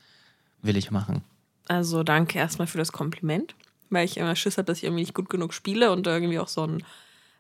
will 0.62 0.78
ich 0.78 0.92
machen? 0.92 1.24
Also 1.68 2.04
danke 2.04 2.38
erstmal 2.38 2.68
für 2.68 2.78
das 2.78 2.92
Kompliment, 2.92 3.56
weil 3.90 4.06
ich 4.06 4.18
immer 4.18 4.36
Schiss 4.36 4.58
habe, 4.58 4.66
dass 4.66 4.78
ich 4.78 4.84
irgendwie 4.84 5.02
nicht 5.02 5.16
gut 5.16 5.28
genug 5.30 5.56
spiele 5.56 5.92
und 5.92 6.06
irgendwie 6.06 6.38
auch 6.38 6.48
so 6.48 6.68
ein 6.68 6.84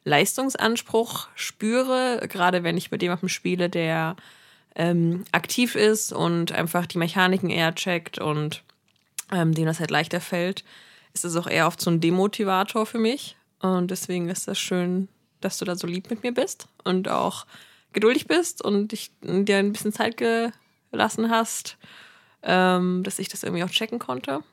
Leistungsanspruch 0.03 1.27
spüre, 1.35 2.25
gerade 2.27 2.63
wenn 2.63 2.77
ich 2.77 2.89
mit 2.89 3.03
jemandem 3.03 3.29
spiele, 3.29 3.69
der 3.69 4.15
ähm, 4.73 5.23
aktiv 5.31 5.75
ist 5.75 6.13
und 6.13 6.51
einfach 6.51 6.87
die 6.87 6.97
Mechaniken 6.97 7.51
eher 7.51 7.75
checkt 7.75 8.17
und 8.17 8.63
ähm, 9.31 9.53
dem 9.53 9.67
das 9.67 9.79
halt 9.79 9.91
leichter 9.91 10.19
fällt, 10.19 10.63
ist 11.13 11.25
es 11.25 11.35
auch 11.35 11.47
eher 11.47 11.67
oft 11.67 11.79
so 11.79 11.91
ein 11.91 12.01
Demotivator 12.01 12.87
für 12.87 12.97
mich. 12.97 13.35
Und 13.59 13.91
deswegen 13.91 14.29
ist 14.29 14.47
das 14.47 14.57
schön, 14.57 15.07
dass 15.41 15.57
du 15.57 15.65
da 15.65 15.75
so 15.75 15.87
lieb 15.87 16.09
mit 16.09 16.23
mir 16.23 16.33
bist 16.33 16.67
und 16.83 17.09
auch 17.09 17.45
geduldig 17.93 18.27
bist 18.27 18.63
und 18.63 18.93
ich 18.93 19.11
dir 19.21 19.57
ein 19.57 19.73
bisschen 19.73 19.93
Zeit 19.93 20.17
gelassen 20.17 21.29
hast, 21.29 21.77
ähm, 22.43 23.03
dass 23.03 23.19
ich 23.19 23.29
das 23.29 23.43
irgendwie 23.43 23.63
auch 23.63 23.69
checken 23.69 23.99
konnte. 23.99 24.43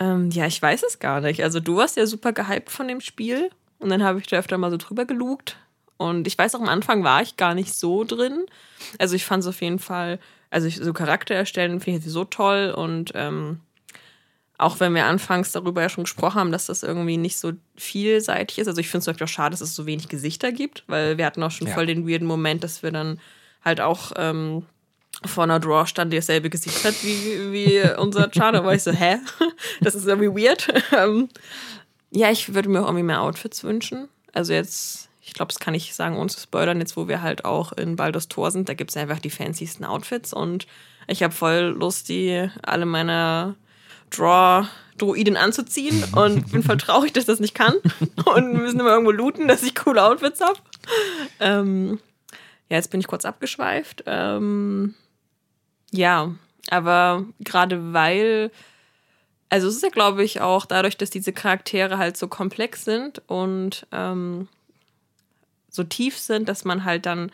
Ähm, 0.00 0.30
ja, 0.30 0.46
ich 0.46 0.60
weiß 0.60 0.82
es 0.84 0.98
gar 0.98 1.20
nicht. 1.20 1.42
Also 1.42 1.60
du 1.60 1.76
warst 1.76 1.96
ja 1.96 2.06
super 2.06 2.32
gehypt 2.32 2.70
von 2.70 2.88
dem 2.88 3.00
Spiel 3.00 3.50
und 3.78 3.90
dann 3.90 4.02
habe 4.02 4.18
ich 4.18 4.26
da 4.26 4.38
öfter 4.38 4.58
mal 4.58 4.70
so 4.70 4.76
drüber 4.76 5.04
gelugt. 5.04 5.56
Und 5.96 6.26
ich 6.26 6.36
weiß 6.36 6.54
auch, 6.54 6.60
am 6.60 6.68
Anfang 6.68 7.04
war 7.04 7.22
ich 7.22 7.36
gar 7.36 7.54
nicht 7.54 7.74
so 7.74 8.04
drin. 8.04 8.46
Also 8.98 9.14
ich 9.14 9.24
fand 9.24 9.42
es 9.42 9.48
auf 9.48 9.60
jeden 9.60 9.78
Fall, 9.78 10.18
also 10.50 10.66
ich, 10.66 10.76
so 10.78 10.92
Charakter 10.92 11.34
erstellen 11.34 11.80
finde 11.80 12.00
ich 12.00 12.06
so 12.06 12.24
toll 12.24 12.74
und 12.76 13.12
ähm, 13.14 13.60
auch 14.62 14.80
wenn 14.80 14.94
wir 14.94 15.06
anfangs 15.06 15.52
darüber 15.52 15.82
ja 15.82 15.88
schon 15.88 16.04
gesprochen 16.04 16.36
haben, 16.36 16.52
dass 16.52 16.66
das 16.66 16.82
irgendwie 16.82 17.16
nicht 17.16 17.36
so 17.36 17.52
vielseitig 17.76 18.58
ist. 18.58 18.68
Also 18.68 18.80
ich 18.80 18.88
finde 18.88 18.98
es 18.98 19.04
zum 19.04 19.12
Beispiel 19.12 19.24
auch 19.24 19.28
schade, 19.28 19.50
dass 19.50 19.60
es 19.60 19.74
so 19.74 19.86
wenig 19.86 20.08
Gesichter 20.08 20.52
gibt, 20.52 20.84
weil 20.86 21.18
wir 21.18 21.26
hatten 21.26 21.42
auch 21.42 21.50
schon 21.50 21.66
ja. 21.66 21.74
voll 21.74 21.86
den 21.86 22.08
weirden 22.08 22.26
Moment, 22.26 22.62
dass 22.64 22.82
wir 22.82 22.92
dann 22.92 23.18
halt 23.64 23.80
auch 23.80 24.12
ähm, 24.16 24.64
vor 25.24 25.44
einer 25.44 25.60
Draw 25.60 25.86
stand, 25.86 26.12
die 26.12 26.16
dasselbe 26.16 26.48
Gesicht 26.48 26.84
hat 26.84 26.94
wie, 27.02 27.52
wie 27.52 27.82
unser. 27.98 28.28
Da 28.28 28.64
war 28.64 28.74
ich 28.74 28.82
so, 28.82 28.92
hä? 28.92 29.18
Das 29.80 29.94
ist 29.94 30.06
irgendwie 30.06 30.44
weird. 30.44 30.68
Ähm, 30.96 31.28
ja, 32.10 32.30
ich 32.30 32.54
würde 32.54 32.68
mir 32.68 32.80
auch 32.80 32.86
irgendwie 32.86 33.04
mehr 33.04 33.22
Outfits 33.22 33.64
wünschen. 33.64 34.08
Also 34.32 34.52
jetzt, 34.52 35.08
ich 35.22 35.32
glaube, 35.32 35.48
das 35.48 35.58
kann 35.58 35.74
ich 35.74 35.94
sagen, 35.94 36.18
ohne 36.18 36.28
zu 36.28 36.40
spoilern, 36.40 36.78
jetzt 36.78 36.96
wo 36.96 37.08
wir 37.08 37.22
halt 37.22 37.44
auch 37.46 37.72
in 37.72 37.96
Baldur's 37.96 38.28
Tor 38.28 38.50
sind, 38.50 38.68
da 38.68 38.74
gibt 38.74 38.90
es 38.90 38.96
einfach 38.96 39.18
die 39.18 39.30
fancysten 39.30 39.86
Outfits 39.86 40.34
und 40.34 40.66
ich 41.06 41.22
habe 41.22 41.32
voll 41.32 41.74
Lust, 41.78 42.10
die 42.10 42.48
alle 42.62 42.84
meiner 42.84 43.56
Draw-Droiden 44.16 45.36
anzuziehen 45.36 46.04
und 46.14 46.50
bin 46.52 46.62
voll 46.62 46.76
traurig, 46.76 47.12
dass 47.12 47.22
ich 47.22 47.26
das 47.26 47.40
nicht 47.40 47.54
kann. 47.54 47.74
Und 48.24 48.52
wir 48.52 48.60
müssen 48.60 48.80
immer 48.80 48.90
irgendwo 48.90 49.12
looten, 49.12 49.48
dass 49.48 49.62
ich 49.62 49.74
coole 49.74 50.02
Outfits 50.02 50.40
habe. 50.40 50.58
Ähm, 51.40 51.98
ja, 52.68 52.76
jetzt 52.76 52.90
bin 52.90 53.00
ich 53.00 53.06
kurz 53.06 53.24
abgeschweift. 53.24 54.04
Ähm, 54.06 54.94
ja, 55.90 56.32
aber 56.70 57.24
gerade 57.40 57.92
weil, 57.92 58.50
also 59.48 59.68
es 59.68 59.76
ist 59.76 59.82
ja, 59.82 59.90
glaube 59.90 60.24
ich, 60.24 60.40
auch 60.40 60.64
dadurch, 60.64 60.96
dass 60.96 61.10
diese 61.10 61.32
Charaktere 61.32 61.98
halt 61.98 62.16
so 62.16 62.28
komplex 62.28 62.84
sind 62.84 63.20
und 63.26 63.86
ähm, 63.92 64.48
so 65.68 65.84
tief 65.84 66.18
sind, 66.18 66.48
dass 66.48 66.64
man 66.64 66.84
halt 66.84 67.06
dann 67.06 67.32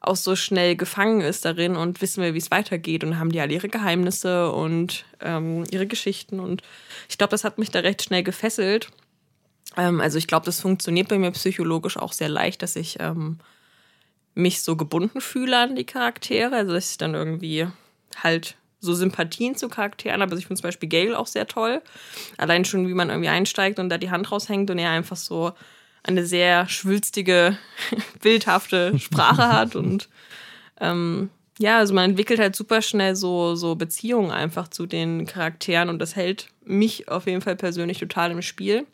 auch 0.00 0.16
so 0.16 0.34
schnell 0.34 0.76
gefangen 0.76 1.20
ist 1.20 1.44
darin 1.44 1.76
und 1.76 2.00
wissen 2.00 2.22
wir, 2.22 2.32
wie 2.32 2.38
es 2.38 2.50
weitergeht 2.50 3.04
und 3.04 3.18
haben 3.18 3.30
die 3.30 3.40
alle 3.40 3.52
ihre 3.52 3.68
Geheimnisse 3.68 4.50
und 4.50 5.04
ähm, 5.20 5.64
ihre 5.70 5.86
Geschichten. 5.86 6.40
Und 6.40 6.62
ich 7.08 7.18
glaube, 7.18 7.32
das 7.32 7.44
hat 7.44 7.58
mich 7.58 7.70
da 7.70 7.80
recht 7.80 8.02
schnell 8.02 8.22
gefesselt. 8.22 8.88
Ähm, 9.76 10.00
also 10.00 10.16
ich 10.16 10.26
glaube, 10.26 10.46
das 10.46 10.60
funktioniert 10.60 11.08
bei 11.08 11.18
mir 11.18 11.30
psychologisch 11.32 11.98
auch 11.98 12.12
sehr 12.12 12.30
leicht, 12.30 12.62
dass 12.62 12.76
ich 12.76 12.96
ähm, 12.98 13.38
mich 14.34 14.62
so 14.62 14.74
gebunden 14.74 15.20
fühle 15.20 15.58
an 15.58 15.76
die 15.76 15.84
Charaktere. 15.84 16.56
Also 16.56 16.72
dass 16.72 16.92
ich 16.92 16.98
dann 16.98 17.14
irgendwie 17.14 17.66
halt 18.16 18.56
so 18.80 18.94
Sympathien 18.94 19.54
zu 19.54 19.68
Charakteren 19.68 20.22
habe. 20.22 20.32
Also 20.32 20.40
ich 20.40 20.46
finde 20.46 20.62
zum 20.62 20.68
Beispiel 20.68 20.88
Gale 20.88 21.18
auch 21.18 21.26
sehr 21.26 21.46
toll. 21.46 21.82
Allein 22.38 22.64
schon, 22.64 22.88
wie 22.88 22.94
man 22.94 23.10
irgendwie 23.10 23.28
einsteigt 23.28 23.78
und 23.78 23.90
da 23.90 23.98
die 23.98 24.10
Hand 24.10 24.32
raushängt 24.32 24.70
und 24.70 24.78
er 24.78 24.90
einfach 24.90 25.16
so 25.16 25.52
eine 26.02 26.24
sehr 26.24 26.68
schwülstige, 26.68 27.58
bildhafte 28.22 28.98
Sprache 28.98 29.48
hat. 29.48 29.76
Und 29.76 30.08
ähm, 30.80 31.30
ja, 31.58 31.78
also 31.78 31.92
man 31.92 32.10
entwickelt 32.10 32.40
halt 32.40 32.56
super 32.56 32.80
schnell 32.80 33.14
so, 33.16 33.54
so 33.54 33.74
Beziehungen 33.74 34.30
einfach 34.30 34.68
zu 34.68 34.86
den 34.86 35.26
Charakteren 35.26 35.90
und 35.90 35.98
das 35.98 36.16
hält 36.16 36.48
mich 36.64 37.08
auf 37.08 37.26
jeden 37.26 37.42
Fall 37.42 37.54
persönlich 37.54 37.98
total 37.98 38.30
im 38.30 38.40
Spiel. 38.40 38.86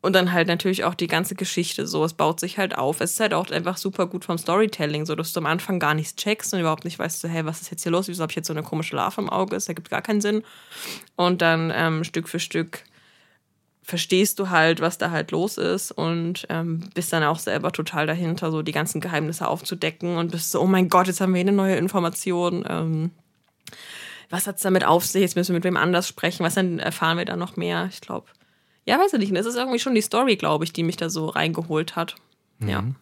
Und 0.00 0.12
dann 0.12 0.32
halt 0.32 0.48
natürlich 0.48 0.84
auch 0.84 0.94
die 0.94 1.08
ganze 1.08 1.34
Geschichte 1.34 1.86
so. 1.86 2.04
Es 2.04 2.12
baut 2.12 2.38
sich 2.38 2.56
halt 2.58 2.76
auf. 2.76 3.00
Es 3.00 3.12
ist 3.12 3.20
halt 3.20 3.34
auch 3.34 3.50
einfach 3.50 3.78
super 3.78 4.06
gut 4.06 4.24
vom 4.24 4.38
Storytelling, 4.38 5.06
so 5.06 5.14
dass 5.16 5.32
du 5.32 5.40
am 5.40 5.46
Anfang 5.46 5.80
gar 5.80 5.94
nichts 5.94 6.14
checkst 6.14 6.52
und 6.54 6.60
überhaupt 6.60 6.84
nicht 6.84 6.98
weißt, 6.98 7.20
so, 7.20 7.26
hey, 7.26 7.44
was 7.46 7.62
ist 7.62 7.70
jetzt 7.70 7.82
hier 7.82 7.90
los? 7.90 8.06
Wieso 8.06 8.22
habe 8.22 8.30
ich 8.30 8.36
jetzt 8.36 8.46
so 8.46 8.52
eine 8.52 8.62
komische 8.62 8.94
Larve 8.94 9.22
im 9.22 9.30
Auge? 9.30 9.56
Das 9.56 9.66
ergibt 9.66 9.90
gar 9.90 10.02
keinen 10.02 10.20
Sinn. 10.20 10.44
Und 11.16 11.42
dann 11.42 11.72
ähm, 11.74 12.04
Stück 12.04 12.28
für 12.28 12.38
Stück 12.38 12.84
verstehst 13.88 14.38
du 14.38 14.50
halt, 14.50 14.82
was 14.82 14.98
da 14.98 15.10
halt 15.10 15.30
los 15.30 15.56
ist 15.56 15.92
und 15.92 16.46
ähm, 16.50 16.90
bist 16.92 17.10
dann 17.10 17.24
auch 17.24 17.38
selber 17.38 17.72
total 17.72 18.06
dahinter, 18.06 18.50
so 18.50 18.60
die 18.60 18.72
ganzen 18.72 19.00
Geheimnisse 19.00 19.48
aufzudecken 19.48 20.18
und 20.18 20.30
bist 20.30 20.50
so, 20.50 20.60
oh 20.60 20.66
mein 20.66 20.90
Gott, 20.90 21.06
jetzt 21.06 21.22
haben 21.22 21.32
wir 21.32 21.40
eine 21.40 21.52
neue 21.52 21.76
Information. 21.76 22.66
Ähm, 22.68 23.12
was 24.28 24.46
hat 24.46 24.56
es 24.56 24.62
damit 24.62 24.84
auf 24.84 25.06
sich? 25.06 25.22
Jetzt 25.22 25.36
müssen 25.36 25.52
wir 25.52 25.56
mit 25.56 25.64
wem 25.64 25.78
anders 25.78 26.06
sprechen. 26.06 26.44
Was 26.44 26.52
dann 26.52 26.78
erfahren 26.78 27.16
wir 27.16 27.24
da 27.24 27.34
noch 27.36 27.56
mehr? 27.56 27.88
Ich 27.90 28.02
glaube, 28.02 28.26
ja, 28.84 28.98
weiß 28.98 29.14
ich 29.14 29.20
nicht. 29.20 29.34
Das 29.34 29.46
ist 29.46 29.56
irgendwie 29.56 29.78
schon 29.78 29.94
die 29.94 30.02
Story, 30.02 30.36
glaube 30.36 30.66
ich, 30.66 30.74
die 30.74 30.82
mich 30.82 30.98
da 30.98 31.08
so 31.08 31.24
reingeholt 31.24 31.96
hat. 31.96 32.16
Ja. 32.60 32.82
Mhm. 32.82 32.96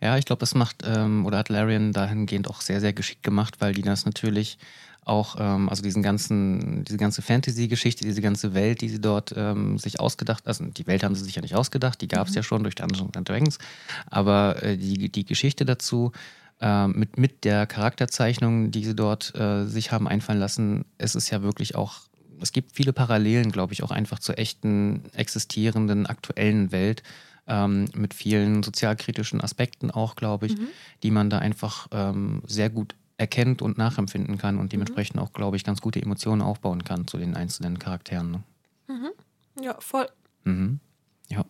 Ja, 0.00 0.16
ich 0.16 0.24
glaube, 0.24 0.40
das 0.40 0.54
macht 0.54 0.84
ähm, 0.86 1.26
oder 1.26 1.36
hat 1.36 1.50
Larian 1.50 1.92
dahingehend 1.92 2.48
auch 2.48 2.62
sehr, 2.62 2.80
sehr 2.80 2.94
geschickt 2.94 3.22
gemacht, 3.22 3.56
weil 3.58 3.74
die 3.74 3.82
das 3.82 4.06
natürlich 4.06 4.56
auch, 5.04 5.36
ähm, 5.38 5.68
also 5.68 5.82
diesen 5.82 6.02
ganzen, 6.02 6.84
diese 6.84 6.98
ganze 6.98 7.22
Fantasy-Geschichte, 7.22 8.04
diese 8.04 8.20
ganze 8.20 8.54
Welt, 8.54 8.80
die 8.80 8.88
sie 8.88 9.00
dort 9.00 9.34
ähm, 9.36 9.78
sich 9.78 10.00
ausgedacht, 10.00 10.46
also 10.46 10.64
die 10.64 10.86
Welt 10.86 11.02
haben 11.02 11.14
sie 11.14 11.24
sich 11.24 11.34
ja 11.34 11.42
nicht 11.42 11.54
ausgedacht, 11.54 12.00
die 12.00 12.08
gab 12.08 12.26
es 12.26 12.32
mhm. 12.32 12.36
ja 12.36 12.42
schon 12.42 12.62
durch 12.62 12.74
Dungeons 12.74 13.10
Dragons, 13.24 13.58
aber 14.06 14.62
äh, 14.62 14.76
die, 14.76 15.10
die 15.10 15.24
Geschichte 15.24 15.64
dazu 15.64 16.12
äh, 16.60 16.86
mit, 16.86 17.18
mit 17.18 17.44
der 17.44 17.66
Charakterzeichnung, 17.66 18.70
die 18.70 18.84
sie 18.84 18.94
dort 18.94 19.34
äh, 19.34 19.66
sich 19.66 19.92
haben 19.92 20.06
einfallen 20.06 20.38
lassen, 20.38 20.84
es 20.98 21.14
ist 21.14 21.30
ja 21.30 21.42
wirklich 21.42 21.74
auch, 21.74 22.00
es 22.40 22.52
gibt 22.52 22.74
viele 22.74 22.92
Parallelen, 22.92 23.52
glaube 23.52 23.72
ich, 23.72 23.82
auch 23.82 23.90
einfach 23.90 24.18
zur 24.18 24.38
echten, 24.38 25.02
existierenden, 25.14 26.06
aktuellen 26.06 26.72
Welt 26.72 27.02
ähm, 27.46 27.86
mit 27.94 28.14
vielen 28.14 28.62
sozialkritischen 28.62 29.40
Aspekten 29.40 29.90
auch, 29.90 30.14
glaube 30.14 30.46
ich, 30.46 30.56
mhm. 30.56 30.68
die 31.02 31.10
man 31.10 31.30
da 31.30 31.38
einfach 31.38 31.88
ähm, 31.90 32.42
sehr 32.46 32.70
gut 32.70 32.94
erkennt 33.20 33.60
und 33.60 33.76
nachempfinden 33.76 34.38
kann 34.38 34.58
und 34.58 34.72
dementsprechend 34.72 35.16
mhm. 35.16 35.22
auch, 35.22 35.32
glaube 35.34 35.56
ich, 35.56 35.62
ganz 35.62 35.82
gute 35.82 36.00
Emotionen 36.00 36.40
aufbauen 36.40 36.84
kann 36.84 37.06
zu 37.06 37.18
den 37.18 37.36
einzelnen 37.36 37.78
Charakteren. 37.78 38.30
Ne? 38.30 38.42
Mhm. 38.88 39.62
Ja, 39.62 39.76
voll. 39.78 40.08
Mhm. 40.44 40.80
Ja. 41.28 41.44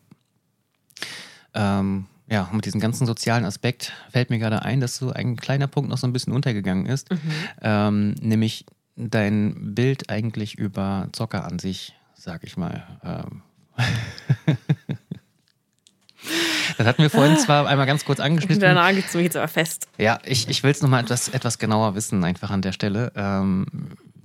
Ähm, 1.55 2.07
ja, 2.29 2.51
mit 2.53 2.65
diesem 2.65 2.81
ganzen 2.81 3.07
sozialen 3.07 3.45
Aspekt 3.45 3.93
fällt 4.11 4.31
mir 4.31 4.41
gerade 4.41 4.63
ein, 4.63 4.81
dass 4.81 4.97
so 4.97 5.13
ein 5.13 5.37
kleiner 5.37 5.69
Punkt 5.69 5.91
noch 5.91 5.99
so 5.99 6.09
ein 6.09 6.13
bisschen 6.13 6.33
untergegangen 6.33 6.87
ist, 6.87 7.11
mhm. 7.11 7.19
ähm, 7.63 8.15
nämlich 8.21 8.67
dein 8.97 9.75
Bild 9.75 10.11
eigentlich 10.11 10.59
über 10.59 11.09
Zocker 11.13 11.45
an 11.45 11.61
sich, 11.61 11.95
sag 12.15 12.43
ich 12.43 12.57
mal. 12.57 12.85
Ähm. 13.05 13.43
Das 16.79 16.87
hatten 16.87 17.03
wir 17.03 17.11
vorhin 17.11 17.37
zwar 17.39 17.67
einmal 17.67 17.87
ganz 17.87 18.05
kurz 18.05 18.21
angeschnitten. 18.21 18.61
Der 18.61 18.75
Nagel 18.75 19.03
mich 19.03 19.25
jetzt 19.25 19.37
aber 19.37 19.49
fest. 19.49 19.89
Ja, 19.99 20.19
ich, 20.25 20.49
ich 20.49 20.63
will 20.63 20.71
es 20.71 20.83
nochmal 20.83 21.03
etwas, 21.03 21.29
etwas 21.29 21.59
genauer 21.59 21.95
wissen, 21.95 22.25
einfach 22.25 22.51
an 22.51 22.63
der 22.63 22.73
Stelle, 22.73 23.13
ähm, 23.17 23.67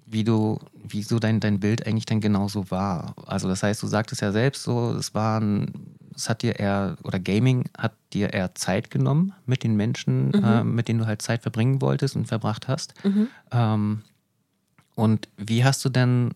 wie 0.06 0.24
du, 0.24 0.60
wie 0.88 1.04
so 1.04 1.20
dein, 1.20 1.40
dein 1.40 1.60
Bild 1.60 1.86
eigentlich 1.86 2.06
dann 2.06 2.22
genauso 2.22 2.72
war. 2.72 3.16
Also 3.26 3.48
das 3.48 3.64
heißt, 3.64 3.82
du 3.82 3.88
sagtest 3.88 4.22
ja 4.22 4.32
selbst 4.32 4.64
so, 4.64 4.94
es 4.94 5.14
waren, 5.14 5.74
es 6.16 6.30
hat 6.30 6.42
dir 6.42 6.60
eher, 6.60 6.96
oder 7.04 7.20
Gaming 7.20 7.66
hat 7.78 7.94
dir 8.14 8.34
eher 8.34 8.56
Zeit 8.56 8.92
genommen 8.92 9.34
mit 9.46 9.64
den 9.64 9.76
Menschen, 9.76 10.28
mhm. 10.28 10.44
äh, 10.44 10.64
mit 10.64 10.88
denen 10.88 11.00
du 11.00 11.08
halt 11.08 11.22
Zeit 11.22 11.42
verbringen 11.42 11.82
wolltest 11.82 12.16
und 12.16 12.28
verbracht 12.28 12.68
hast. 12.68 12.94
Mhm. 13.04 13.28
Ähm, 13.52 14.02
und 14.96 15.28
wie 15.38 15.66
hast 15.66 15.84
du 15.84 15.90
denn, 15.90 16.32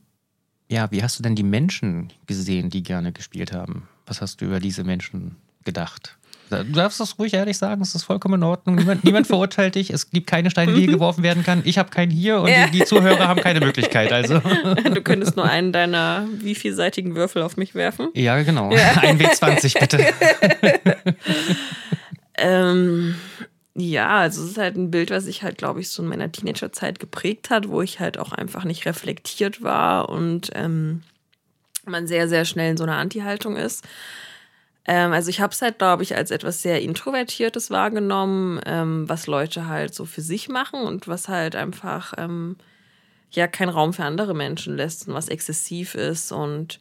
ja, 0.68 0.92
wie 0.92 1.02
hast 1.02 1.18
du 1.18 1.24
denn 1.24 1.36
die 1.36 1.44
Menschen 1.44 2.12
gesehen, 2.28 2.70
die 2.70 2.84
gerne 2.84 3.12
gespielt 3.14 3.54
haben? 3.54 3.88
Was 4.06 4.22
hast 4.22 4.42
du 4.42 4.46
über 4.46 4.60
diese 4.60 4.84
Menschen 4.84 5.38
gedacht. 5.66 6.18
Du 6.50 6.64
darfst 6.64 7.00
das 7.00 7.20
ruhig 7.20 7.34
ehrlich 7.36 7.58
sagen, 7.58 7.82
es 7.82 7.94
ist 7.94 8.04
vollkommen 8.04 8.36
in 8.36 8.44
Ordnung. 8.44 8.76
Niemand, 8.76 9.04
niemand 9.04 9.28
verurteilt 9.28 9.76
dich. 9.76 9.92
Es 9.92 10.10
gibt 10.10 10.26
keine 10.26 10.50
Steine, 10.50 10.74
die 10.74 10.82
hier 10.82 10.92
geworfen 10.94 11.24
werden 11.24 11.44
kann. 11.44 11.62
Ich 11.64 11.78
habe 11.78 11.92
keinen 11.92 12.10
hier 12.10 12.42
und 12.42 12.50
ja. 12.50 12.66
die, 12.66 12.80
die, 12.80 12.86
Zuhörer 12.86 13.28
haben 13.28 13.40
keine 13.40 13.60
Möglichkeit. 13.60 14.12
Also. 14.12 14.42
Du 14.90 15.02
könntest 15.02 15.36
nur 15.36 15.46
einen 15.46 15.72
deiner 15.72 16.28
wie 16.40 16.56
vielseitigen 16.56 17.16
Würfel 17.16 17.44
auf 17.44 17.58
mich 17.58 17.76
werfen. 17.76 18.10
Ja, 18.16 18.42
genau. 18.42 18.72
Ja. 18.72 18.98
Ein 19.02 19.20
W20, 19.20 19.80
bitte. 19.80 20.06
ähm, 22.38 23.16
ja, 23.76 24.18
also 24.18 24.44
es 24.44 24.52
ist 24.52 24.58
halt 24.58 24.76
ein 24.76 24.92
Bild, 24.92 25.12
was 25.12 25.26
sich 25.26 25.44
halt, 25.44 25.58
glaube 25.58 25.80
ich, 25.80 25.90
so 25.90 26.02
in 26.02 26.10
meiner 26.10 26.32
Teenagerzeit 26.32 27.00
geprägt 27.00 27.50
hat, 27.50 27.70
wo 27.70 27.82
ich 27.82 28.00
halt 28.00 28.18
auch 28.18 28.32
einfach 28.32 28.64
nicht 28.66 28.86
reflektiert 28.86 29.62
war 29.62 30.10
und 30.10 30.50
ähm, 30.56 31.04
man 31.86 32.08
sehr, 32.08 32.28
sehr 32.28 32.46
schnell 32.46 32.72
in 32.72 32.78
so 32.78 32.84
einer 32.84 32.98
Anti-Haltung 32.98 33.56
ist. 33.56 33.86
Ähm, 34.90 35.14
also 35.14 35.30
ich 35.30 35.40
habe 35.40 35.54
es 35.54 35.62
halt, 35.62 35.78
glaube 35.78 36.02
ich, 36.02 36.16
als 36.16 36.32
etwas 36.32 36.64
sehr 36.64 36.82
Introvertiertes 36.82 37.70
wahrgenommen, 37.70 38.60
ähm, 38.66 39.08
was 39.08 39.28
Leute 39.28 39.68
halt 39.68 39.94
so 39.94 40.06
für 40.06 40.22
sich 40.22 40.50
machen 40.50 40.82
und 40.82 41.08
was 41.08 41.28
halt 41.28 41.56
einfach 41.56 42.14
ähm, 42.18 42.58
ja 43.30 43.48
keinen 43.48 43.70
Raum 43.70 43.94
für 43.94 44.04
andere 44.04 44.34
Menschen 44.34 44.76
lässt 44.76 45.08
und 45.08 45.14
was 45.14 45.30
exzessiv 45.30 45.94
ist 45.94 46.32
und 46.32 46.80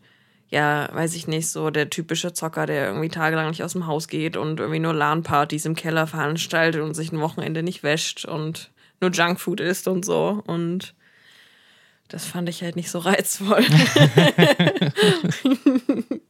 ja, 0.48 0.88
weiß 0.90 1.14
ich 1.16 1.28
nicht, 1.28 1.48
so 1.48 1.68
der 1.68 1.90
typische 1.90 2.32
Zocker, 2.32 2.64
der 2.64 2.86
irgendwie 2.86 3.10
tagelang 3.10 3.50
nicht 3.50 3.62
aus 3.62 3.74
dem 3.74 3.86
Haus 3.86 4.08
geht 4.08 4.38
und 4.38 4.58
irgendwie 4.58 4.80
nur 4.80 4.94
LAN-Partys 4.94 5.66
im 5.66 5.74
Keller 5.74 6.06
veranstaltet 6.06 6.80
und 6.80 6.94
sich 6.94 7.12
ein 7.12 7.20
Wochenende 7.20 7.62
nicht 7.62 7.82
wäscht 7.82 8.24
und 8.24 8.70
nur 9.02 9.10
Junkfood 9.10 9.60
isst 9.60 9.86
und 9.86 10.06
so. 10.06 10.42
Und 10.46 10.94
das 12.08 12.24
fand 12.24 12.48
ich 12.48 12.62
halt 12.62 12.76
nicht 12.76 12.90
so 12.90 13.00
reizvoll. 13.00 13.62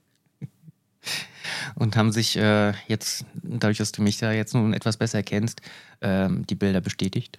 und 1.78 1.96
haben 1.96 2.12
sich 2.12 2.36
äh, 2.36 2.72
jetzt, 2.88 3.24
dadurch, 3.34 3.78
dass 3.78 3.92
du 3.92 4.02
mich 4.02 4.18
da 4.18 4.32
jetzt 4.32 4.54
nun 4.54 4.72
etwas 4.72 4.96
besser 4.96 5.22
kennst, 5.22 5.60
ähm, 6.00 6.46
die 6.46 6.56
Bilder 6.56 6.80
bestätigt? 6.80 7.38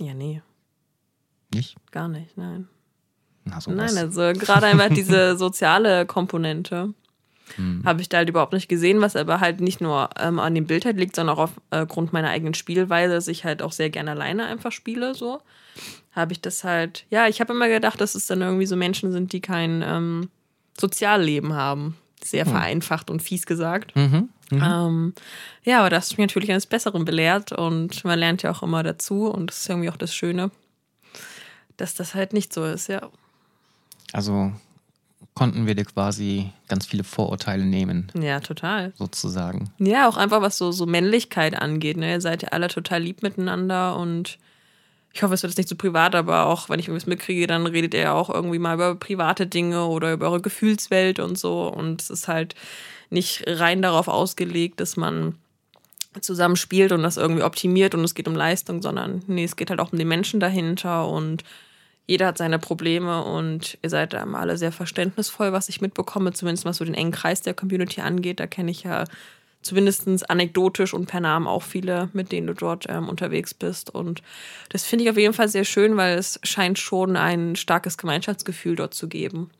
Ja, 0.00 0.14
nee. 0.14 0.42
Nicht? 1.52 1.76
Gar 1.90 2.08
nicht, 2.08 2.36
nein. 2.36 2.68
Na, 3.44 3.58
nein, 3.66 3.96
also 3.96 4.20
gerade 4.34 4.66
einfach 4.66 4.90
diese 4.90 5.36
soziale 5.38 6.04
Komponente 6.04 6.92
hm. 7.56 7.82
habe 7.84 8.02
ich 8.02 8.10
da 8.10 8.18
halt 8.18 8.28
überhaupt 8.28 8.52
nicht 8.52 8.68
gesehen, 8.68 9.00
was 9.00 9.16
aber 9.16 9.40
halt 9.40 9.60
nicht 9.60 9.80
nur 9.80 10.10
ähm, 10.18 10.38
an 10.38 10.54
dem 10.54 10.66
Bild 10.66 10.84
halt 10.84 10.98
liegt, 10.98 11.16
sondern 11.16 11.38
auch 11.38 11.50
aufgrund 11.70 12.10
äh, 12.10 12.12
meiner 12.12 12.28
eigenen 12.28 12.52
Spielweise, 12.52 13.14
dass 13.14 13.28
ich 13.28 13.44
halt 13.44 13.62
auch 13.62 13.72
sehr 13.72 13.88
gerne 13.88 14.10
alleine 14.10 14.46
einfach 14.46 14.72
spiele, 14.72 15.14
so 15.14 15.40
habe 16.12 16.32
ich 16.32 16.40
das 16.40 16.64
halt, 16.64 17.06
ja, 17.10 17.28
ich 17.28 17.40
habe 17.40 17.52
immer 17.52 17.68
gedacht, 17.68 18.00
dass 18.00 18.14
es 18.14 18.26
dann 18.26 18.42
irgendwie 18.42 18.66
so 18.66 18.76
Menschen 18.76 19.12
sind, 19.12 19.32
die 19.32 19.40
kein 19.40 19.82
ähm, 19.82 20.28
Sozialleben 20.78 21.54
haben. 21.54 21.96
Sehr 22.22 22.44
hm. 22.44 22.52
vereinfacht 22.52 23.10
und 23.10 23.22
fies 23.22 23.46
gesagt. 23.46 23.94
Mhm. 23.96 24.28
Mhm. 24.50 24.62
Ähm, 24.62 25.14
ja, 25.62 25.80
aber 25.80 25.90
das 25.90 26.08
ist 26.08 26.18
mich 26.18 26.26
natürlich 26.26 26.50
eines 26.50 26.66
Besseren 26.66 27.04
belehrt 27.04 27.52
und 27.52 28.04
man 28.04 28.18
lernt 28.18 28.42
ja 28.42 28.50
auch 28.50 28.62
immer 28.62 28.82
dazu 28.82 29.26
und 29.26 29.50
das 29.50 29.58
ist 29.58 29.68
irgendwie 29.68 29.90
auch 29.90 29.96
das 29.96 30.14
Schöne, 30.14 30.50
dass 31.76 31.94
das 31.94 32.14
halt 32.14 32.32
nicht 32.32 32.52
so 32.52 32.64
ist, 32.64 32.88
ja. 32.88 33.08
Also 34.12 34.52
konnten 35.34 35.66
wir 35.66 35.74
dir 35.74 35.84
quasi 35.84 36.50
ganz 36.66 36.86
viele 36.86 37.04
Vorurteile 37.04 37.64
nehmen. 37.64 38.10
Ja, 38.18 38.40
total. 38.40 38.92
Sozusagen. 38.96 39.70
Ja, 39.78 40.08
auch 40.08 40.16
einfach 40.16 40.40
was 40.40 40.58
so, 40.58 40.72
so 40.72 40.84
Männlichkeit 40.84 41.54
angeht. 41.54 41.96
Ne? 41.96 42.12
Ihr 42.12 42.20
seid 42.20 42.42
ja 42.42 42.48
alle 42.48 42.66
total 42.66 43.02
lieb 43.02 43.22
miteinander 43.22 43.96
und 43.96 44.38
ich 45.18 45.22
hoffe, 45.24 45.34
es 45.34 45.42
wird 45.42 45.50
jetzt 45.50 45.58
nicht 45.58 45.68
zu 45.68 45.74
so 45.74 45.78
privat, 45.78 46.14
aber 46.14 46.46
auch 46.46 46.68
wenn 46.68 46.78
ich 46.78 46.86
irgendwas 46.86 47.08
mitkriege, 47.08 47.48
dann 47.48 47.66
redet 47.66 47.92
ihr 47.92 48.02
ja 48.02 48.12
auch 48.12 48.30
irgendwie 48.30 48.60
mal 48.60 48.74
über 48.74 48.94
private 48.94 49.48
Dinge 49.48 49.86
oder 49.86 50.12
über 50.12 50.26
eure 50.26 50.40
Gefühlswelt 50.40 51.18
und 51.18 51.36
so. 51.36 51.66
Und 51.66 52.00
es 52.00 52.08
ist 52.08 52.28
halt 52.28 52.54
nicht 53.10 53.42
rein 53.48 53.82
darauf 53.82 54.06
ausgelegt, 54.06 54.78
dass 54.78 54.96
man 54.96 55.34
zusammen 56.20 56.54
spielt 56.54 56.92
und 56.92 57.02
das 57.02 57.16
irgendwie 57.16 57.42
optimiert 57.42 57.96
und 57.96 58.04
es 58.04 58.14
geht 58.14 58.28
um 58.28 58.36
Leistung, 58.36 58.80
sondern 58.80 59.24
nee, 59.26 59.42
es 59.42 59.56
geht 59.56 59.70
halt 59.70 59.80
auch 59.80 59.90
um 59.90 59.98
den 59.98 60.06
Menschen 60.06 60.38
dahinter 60.38 61.08
und 61.08 61.42
jeder 62.06 62.28
hat 62.28 62.38
seine 62.38 62.60
Probleme 62.60 63.24
und 63.24 63.76
ihr 63.82 63.90
seid 63.90 64.12
da 64.12 64.22
alle 64.22 64.56
sehr 64.56 64.70
verständnisvoll, 64.70 65.52
was 65.52 65.68
ich 65.68 65.80
mitbekomme, 65.80 66.32
zumindest 66.32 66.64
was 66.64 66.76
so 66.76 66.84
den 66.84 66.94
engen 66.94 67.10
Kreis 67.10 67.42
der 67.42 67.54
Community 67.54 68.02
angeht. 68.02 68.38
Da 68.38 68.46
kenne 68.46 68.70
ich 68.70 68.84
ja 68.84 69.02
zumindest 69.62 70.30
anekdotisch 70.30 70.94
und 70.94 71.06
per 71.06 71.20
Namen 71.20 71.46
auch 71.46 71.62
viele, 71.62 72.08
mit 72.12 72.32
denen 72.32 72.46
du 72.46 72.54
dort 72.54 72.86
ähm, 72.88 73.08
unterwegs 73.08 73.54
bist. 73.54 73.90
Und 73.90 74.22
das 74.68 74.84
finde 74.84 75.04
ich 75.04 75.10
auf 75.10 75.18
jeden 75.18 75.34
Fall 75.34 75.48
sehr 75.48 75.64
schön, 75.64 75.96
weil 75.96 76.18
es 76.18 76.40
scheint 76.42 76.78
schon 76.78 77.16
ein 77.16 77.56
starkes 77.56 77.98
Gemeinschaftsgefühl 77.98 78.76
dort 78.76 78.94
zu 78.94 79.08
geben. 79.08 79.50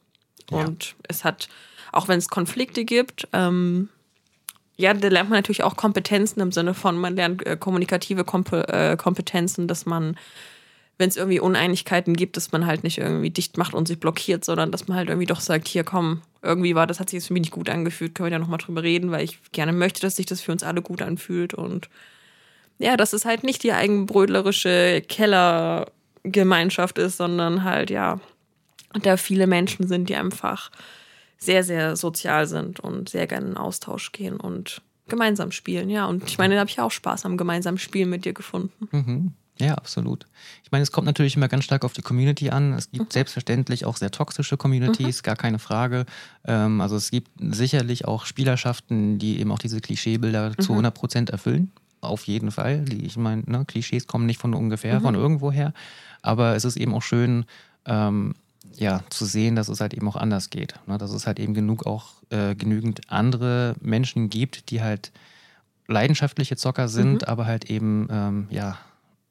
Ja. 0.50 0.58
Und 0.58 0.94
es 1.08 1.24
hat, 1.24 1.48
auch 1.92 2.08
wenn 2.08 2.18
es 2.18 2.28
Konflikte 2.28 2.84
gibt, 2.84 3.28
ähm, 3.32 3.88
ja, 4.76 4.94
da 4.94 5.08
lernt 5.08 5.28
man 5.28 5.38
natürlich 5.38 5.64
auch 5.64 5.76
Kompetenzen 5.76 6.40
im 6.40 6.52
Sinne 6.52 6.72
von, 6.72 6.96
man 6.96 7.16
lernt 7.16 7.44
äh, 7.44 7.56
kommunikative 7.56 8.22
Komp 8.24 8.52
äh, 8.52 8.96
Kompetenzen, 8.96 9.66
dass 9.66 9.86
man 9.86 10.16
wenn 10.98 11.08
es 11.08 11.16
irgendwie 11.16 11.40
Uneinigkeiten 11.40 12.14
gibt, 12.14 12.36
dass 12.36 12.50
man 12.50 12.66
halt 12.66 12.82
nicht 12.82 12.98
irgendwie 12.98 13.30
dicht 13.30 13.56
macht 13.56 13.72
und 13.72 13.86
sich 13.86 14.00
blockiert, 14.00 14.44
sondern 14.44 14.72
dass 14.72 14.88
man 14.88 14.98
halt 14.98 15.08
irgendwie 15.08 15.26
doch 15.26 15.40
sagt, 15.40 15.68
hier 15.68 15.84
komm, 15.84 16.22
irgendwie 16.42 16.74
war 16.74 16.88
das, 16.88 16.98
hat 16.98 17.10
sich 17.10 17.18
jetzt 17.18 17.28
für 17.28 17.32
mich 17.34 17.42
nicht 17.42 17.52
gut 17.52 17.70
angefühlt, 17.70 18.14
können 18.14 18.26
wir 18.26 18.32
ja 18.32 18.38
nochmal 18.38 18.58
drüber 18.58 18.82
reden, 18.82 19.12
weil 19.12 19.24
ich 19.24 19.38
gerne 19.52 19.72
möchte, 19.72 20.00
dass 20.00 20.16
sich 20.16 20.26
das 20.26 20.40
für 20.40 20.52
uns 20.52 20.64
alle 20.64 20.82
gut 20.82 21.00
anfühlt 21.00 21.54
und 21.54 21.88
ja, 22.78 22.96
dass 22.96 23.12
es 23.12 23.24
halt 23.24 23.44
nicht 23.44 23.62
die 23.62 23.72
eigenbrödlerische 23.72 25.02
Kellergemeinschaft 25.08 26.98
ist, 26.98 27.16
sondern 27.16 27.64
halt, 27.64 27.90
ja, 27.90 28.20
da 29.02 29.16
viele 29.16 29.46
Menschen 29.46 29.86
sind, 29.86 30.08
die 30.08 30.16
einfach 30.16 30.70
sehr, 31.38 31.62
sehr 31.62 31.96
sozial 31.96 32.46
sind 32.46 32.80
und 32.80 33.08
sehr 33.08 33.26
gerne 33.26 33.48
in 33.48 33.56
Austausch 33.56 34.12
gehen 34.12 34.38
und 34.38 34.82
gemeinsam 35.08 35.52
spielen, 35.52 35.90
ja. 35.90 36.06
Und 36.06 36.24
ich 36.24 36.38
meine, 36.38 36.54
da 36.54 36.60
habe 36.60 36.70
ich 36.70 36.80
auch 36.80 36.90
Spaß 36.90 37.24
am 37.24 37.36
gemeinsamen 37.36 37.78
Spielen 37.78 38.10
mit 38.10 38.24
dir 38.24 38.32
gefunden. 38.32 38.88
Mhm. 38.90 39.32
Ja, 39.60 39.74
absolut. 39.74 40.26
Ich 40.62 40.70
meine, 40.70 40.82
es 40.82 40.92
kommt 40.92 41.06
natürlich 41.06 41.36
immer 41.36 41.48
ganz 41.48 41.64
stark 41.64 41.84
auf 41.84 41.92
die 41.92 42.02
Community 42.02 42.50
an. 42.50 42.72
Es 42.74 42.90
gibt 42.90 43.06
mhm. 43.06 43.10
selbstverständlich 43.12 43.84
auch 43.84 43.96
sehr 43.96 44.10
toxische 44.10 44.56
Communities, 44.56 45.18
mhm. 45.18 45.22
gar 45.22 45.36
keine 45.36 45.58
Frage. 45.58 46.06
Ähm, 46.44 46.80
also 46.80 46.96
es 46.96 47.10
gibt 47.10 47.30
sicherlich 47.40 48.04
auch 48.04 48.24
Spielerschaften, 48.24 49.18
die 49.18 49.40
eben 49.40 49.50
auch 49.50 49.58
diese 49.58 49.80
Klischeebilder 49.80 50.50
mhm. 50.50 50.58
zu 50.58 50.72
100 50.72 50.94
Prozent 50.94 51.30
erfüllen. 51.30 51.72
Auf 52.00 52.28
jeden 52.28 52.52
Fall. 52.52 52.84
Ich 52.92 53.16
meine, 53.16 53.42
ne, 53.46 53.64
Klischees 53.64 54.06
kommen 54.06 54.26
nicht 54.26 54.40
von 54.40 54.54
ungefähr, 54.54 55.00
von 55.00 55.14
mhm. 55.14 55.20
irgendwoher. 55.20 55.72
Aber 56.22 56.54
es 56.54 56.64
ist 56.64 56.76
eben 56.76 56.94
auch 56.94 57.02
schön, 57.02 57.44
ähm, 57.86 58.34
ja, 58.76 59.02
zu 59.10 59.24
sehen, 59.24 59.56
dass 59.56 59.68
es 59.68 59.80
halt 59.80 59.94
eben 59.94 60.08
auch 60.08 60.16
anders 60.16 60.50
geht. 60.50 60.74
Ne? 60.86 60.98
Dass 60.98 61.10
es 61.10 61.26
halt 61.26 61.40
eben 61.40 61.54
genug 61.54 61.86
auch 61.86 62.10
äh, 62.30 62.54
genügend 62.54 63.10
andere 63.10 63.74
Menschen 63.80 64.30
gibt, 64.30 64.70
die 64.70 64.82
halt 64.82 65.10
leidenschaftliche 65.88 66.56
Zocker 66.56 66.88
sind, 66.88 67.22
mhm. 67.22 67.28
aber 67.28 67.46
halt 67.46 67.70
eben 67.70 68.08
ähm, 68.10 68.46
ja 68.50 68.78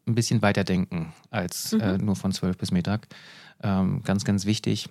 ein 0.07 0.15
bisschen 0.15 0.41
weiter 0.41 0.63
denken 0.63 1.13
als 1.29 1.73
mhm. 1.73 1.81
äh, 1.81 1.97
nur 1.97 2.15
von 2.15 2.31
12 2.31 2.57
bis 2.57 2.71
Mittag. 2.71 3.07
Ähm, 3.61 4.01
ganz, 4.03 4.23
ganz 4.23 4.45
wichtig. 4.45 4.89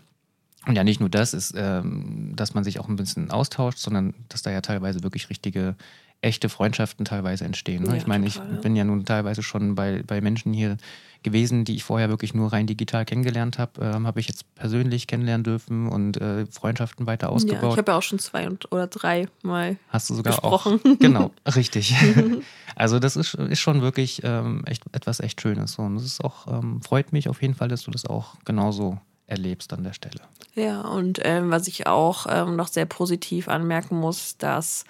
Und 0.67 0.75
ja, 0.75 0.85
nicht 0.85 1.01
nur 1.01 1.09
das 1.09 1.33
ist, 1.33 1.55
ähm, 1.57 2.33
dass 2.35 2.55
man 2.55 2.65
sich 2.65 2.81
auch 2.81 2.89
ein 2.89 2.97
bisschen 2.97 3.31
austauscht, 3.31 3.79
sondern 3.79 4.15
dass 4.29 4.43
da 4.43 4.51
ja 4.51 4.61
teilweise 4.61 5.03
wirklich 5.03 5.31
richtige 5.31 5.77
echte 6.21 6.49
Freundschaften 6.49 7.05
teilweise 7.05 7.45
entstehen. 7.45 7.85
Ne? 7.85 7.91
Ja, 7.91 7.97
ich 7.97 8.07
meine, 8.07 8.27
total, 8.27 8.55
ich 8.55 8.61
bin 8.61 8.75
ja 8.75 8.85
nun 8.85 9.05
teilweise 9.05 9.43
schon 9.43 9.75
bei, 9.75 10.03
bei 10.05 10.21
Menschen 10.21 10.53
hier 10.53 10.77
gewesen, 11.27 11.65
die 11.65 11.75
ich 11.75 11.83
vorher 11.83 12.09
wirklich 12.09 12.35
nur 12.35 12.53
rein 12.53 12.69
digital 12.69 13.05
kennengelernt 13.05 13.59
habe, 13.59 13.85
ähm, 13.85 14.07
habe 14.07 14.21
ich 14.21 14.29
jetzt 14.29 14.45
persönlich 14.55 15.09
kennenlernen 15.09 15.43
dürfen 15.43 15.89
und 15.89 16.17
äh, 16.21 16.47
Freundschaften 16.47 17.09
weiter 17.09 17.31
ausgebaut. 17.31 17.63
Ja, 17.65 17.71
ich 17.71 17.79
habe 17.79 17.93
ja 17.93 17.99
auch 17.99 18.03
schon 18.03 18.21
zwei 18.21 18.47
und, 18.47 18.71
oder 18.71 18.87
drei 18.87 19.27
Mal 19.43 19.77
Hast 19.89 20.09
du 20.09 20.15
sogar 20.15 20.33
gesprochen. 20.33 20.81
auch. 20.85 20.91
Genau, 21.01 21.33
richtig. 21.55 21.97
also 22.77 23.01
das 23.01 23.17
ist, 23.17 23.35
ist 23.35 23.59
schon 23.59 23.83
wirklich 23.83 24.23
ähm, 24.23 24.63
echt, 24.67 24.85
etwas 24.93 25.19
echt 25.19 25.41
Schönes. 25.41 25.77
Und 25.81 25.97
es 25.97 26.05
ist 26.05 26.25
auch, 26.25 26.47
ähm, 26.47 26.81
freut 26.81 27.13
mich 27.13 27.29
auf 27.29 27.43
jeden 27.43 27.55
Fall, 27.55 27.69
dass 27.69 27.83
du 27.83 27.91
das 27.91 28.07
auch 28.07 28.37
genauso 28.45 28.99
erlebst 29.27 29.73
an 29.73 29.83
der 29.83 29.95
Stelle. 29.95 30.21
Ja, 30.55 30.83
und 30.83 31.19
ähm, 31.25 31.51
was 31.51 31.67
ich 31.67 31.89
auch 31.89 32.27
ähm, 32.31 32.55
noch 32.55 32.69
sehr 32.69 32.87
positiv 32.87 33.49
anmerken 33.49 33.97
muss, 33.99 34.37
dass 34.39 34.85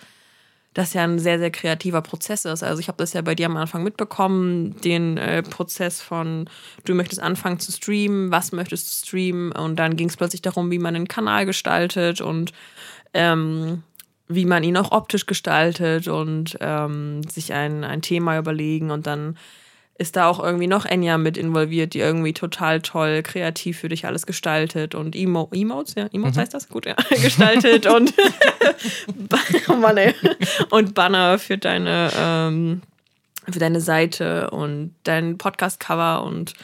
das 0.76 0.92
ja 0.92 1.04
ein 1.04 1.18
sehr, 1.18 1.38
sehr 1.38 1.50
kreativer 1.50 2.02
Prozess 2.02 2.44
ist. 2.44 2.62
Also 2.62 2.80
ich 2.80 2.88
habe 2.88 2.98
das 2.98 3.14
ja 3.14 3.22
bei 3.22 3.34
dir 3.34 3.46
am 3.46 3.56
Anfang 3.56 3.82
mitbekommen, 3.82 4.78
den 4.82 5.16
äh, 5.16 5.42
Prozess 5.42 6.02
von, 6.02 6.50
du 6.84 6.94
möchtest 6.94 7.22
anfangen 7.22 7.58
zu 7.58 7.72
streamen, 7.72 8.30
was 8.30 8.52
möchtest 8.52 8.86
du 8.86 9.06
streamen 9.06 9.52
und 9.52 9.76
dann 9.76 9.96
ging 9.96 10.10
es 10.10 10.18
plötzlich 10.18 10.42
darum, 10.42 10.70
wie 10.70 10.78
man 10.78 10.94
einen 10.94 11.08
Kanal 11.08 11.46
gestaltet 11.46 12.20
und 12.20 12.52
ähm, 13.14 13.84
wie 14.28 14.44
man 14.44 14.64
ihn 14.64 14.76
auch 14.76 14.92
optisch 14.92 15.24
gestaltet 15.24 16.08
und 16.08 16.58
ähm, 16.60 17.22
sich 17.22 17.54
ein, 17.54 17.82
ein 17.82 18.02
Thema 18.02 18.36
überlegen 18.38 18.90
und 18.90 19.06
dann 19.06 19.38
ist 19.98 20.16
da 20.16 20.28
auch 20.28 20.42
irgendwie 20.42 20.66
noch 20.66 20.84
Enya 20.84 21.18
mit 21.18 21.38
involviert, 21.38 21.94
die 21.94 22.00
irgendwie 22.00 22.32
total 22.32 22.82
toll 22.82 23.22
kreativ 23.22 23.78
für 23.78 23.88
dich 23.88 24.06
alles 24.06 24.26
gestaltet 24.26 24.94
und 24.94 25.16
Emo 25.16 25.48
Emotes, 25.52 25.94
ja, 25.94 26.06
Emotes 26.12 26.36
mhm. 26.36 26.40
heißt 26.40 26.54
das? 26.54 26.68
Gut, 26.68 26.86
ja, 26.86 26.94
gestaltet 27.10 27.86
und 27.86 28.12
oh 29.68 29.74
Mann, 29.74 29.96
ey. 29.96 30.14
und 30.70 30.94
Banner 30.94 31.38
für 31.38 31.58
deine 31.58 32.10
ähm, 32.16 32.82
für 33.50 33.58
deine 33.58 33.80
Seite 33.80 34.50
und 34.50 34.94
dein 35.04 35.38
Podcast-Cover 35.38 36.24
und 36.24 36.54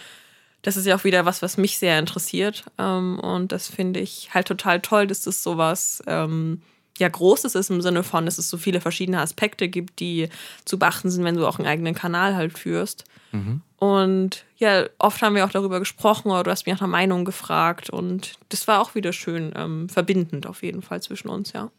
das 0.63 0.77
ist 0.77 0.87
ja 0.87 0.97
auch 0.97 1.05
wieder 1.05 1.25
was, 1.25 1.43
was 1.43 1.57
mich 1.57 1.79
sehr 1.79 1.99
interessiert 1.99 2.65
ähm, 2.79 3.19
und 3.19 3.53
das 3.53 3.69
finde 3.69 4.01
ich 4.01 4.31
halt 4.35 4.49
total 4.49 4.81
toll, 4.81 5.07
dass 5.07 5.23
das 5.23 5.43
sowas 5.43 6.03
ähm, 6.07 6.61
ja 7.03 7.09
Großes 7.09 7.55
ist 7.55 7.71
im 7.71 7.83
Sinne 7.83 8.03
von, 8.03 8.25
dass 8.25 8.39
es 8.39 8.49
so 8.49 8.57
viele 8.57 8.81
verschiedene 8.81 9.21
Aspekte 9.21 9.69
gibt, 9.69 10.01
die 10.01 10.29
zu 10.65 10.79
beachten 10.79 11.11
sind, 11.11 11.25
wenn 11.25 11.37
du 11.37 11.47
auch 11.47 11.59
einen 11.59 11.69
eigenen 11.69 11.95
Kanal 11.95 12.35
halt 12.35 12.57
führst. 12.57 13.05
Mhm. 13.33 13.61
Und 13.77 14.45
ja, 14.57 14.87
oft 14.99 15.21
haben 15.21 15.35
wir 15.35 15.45
auch 15.45 15.51
darüber 15.51 15.81
gesprochen 15.81 16.31
oder 16.31 16.45
du 16.45 16.51
hast 16.51 16.65
mich 16.65 16.75
nach 16.75 16.83
einer 16.83 16.91
Meinung 16.91 17.25
gefragt 17.25 17.91
und 17.91 18.39
das 18.49 18.69
war 18.69 18.81
auch 18.81 18.95
wieder 18.95 19.13
schön 19.13 19.53
ähm, 19.57 19.89
verbindend 19.89 20.47
auf 20.47 20.63
jeden 20.63 20.83
Fall 20.83 21.03
zwischen 21.03 21.29
uns, 21.29 21.53
ja. 21.53 21.71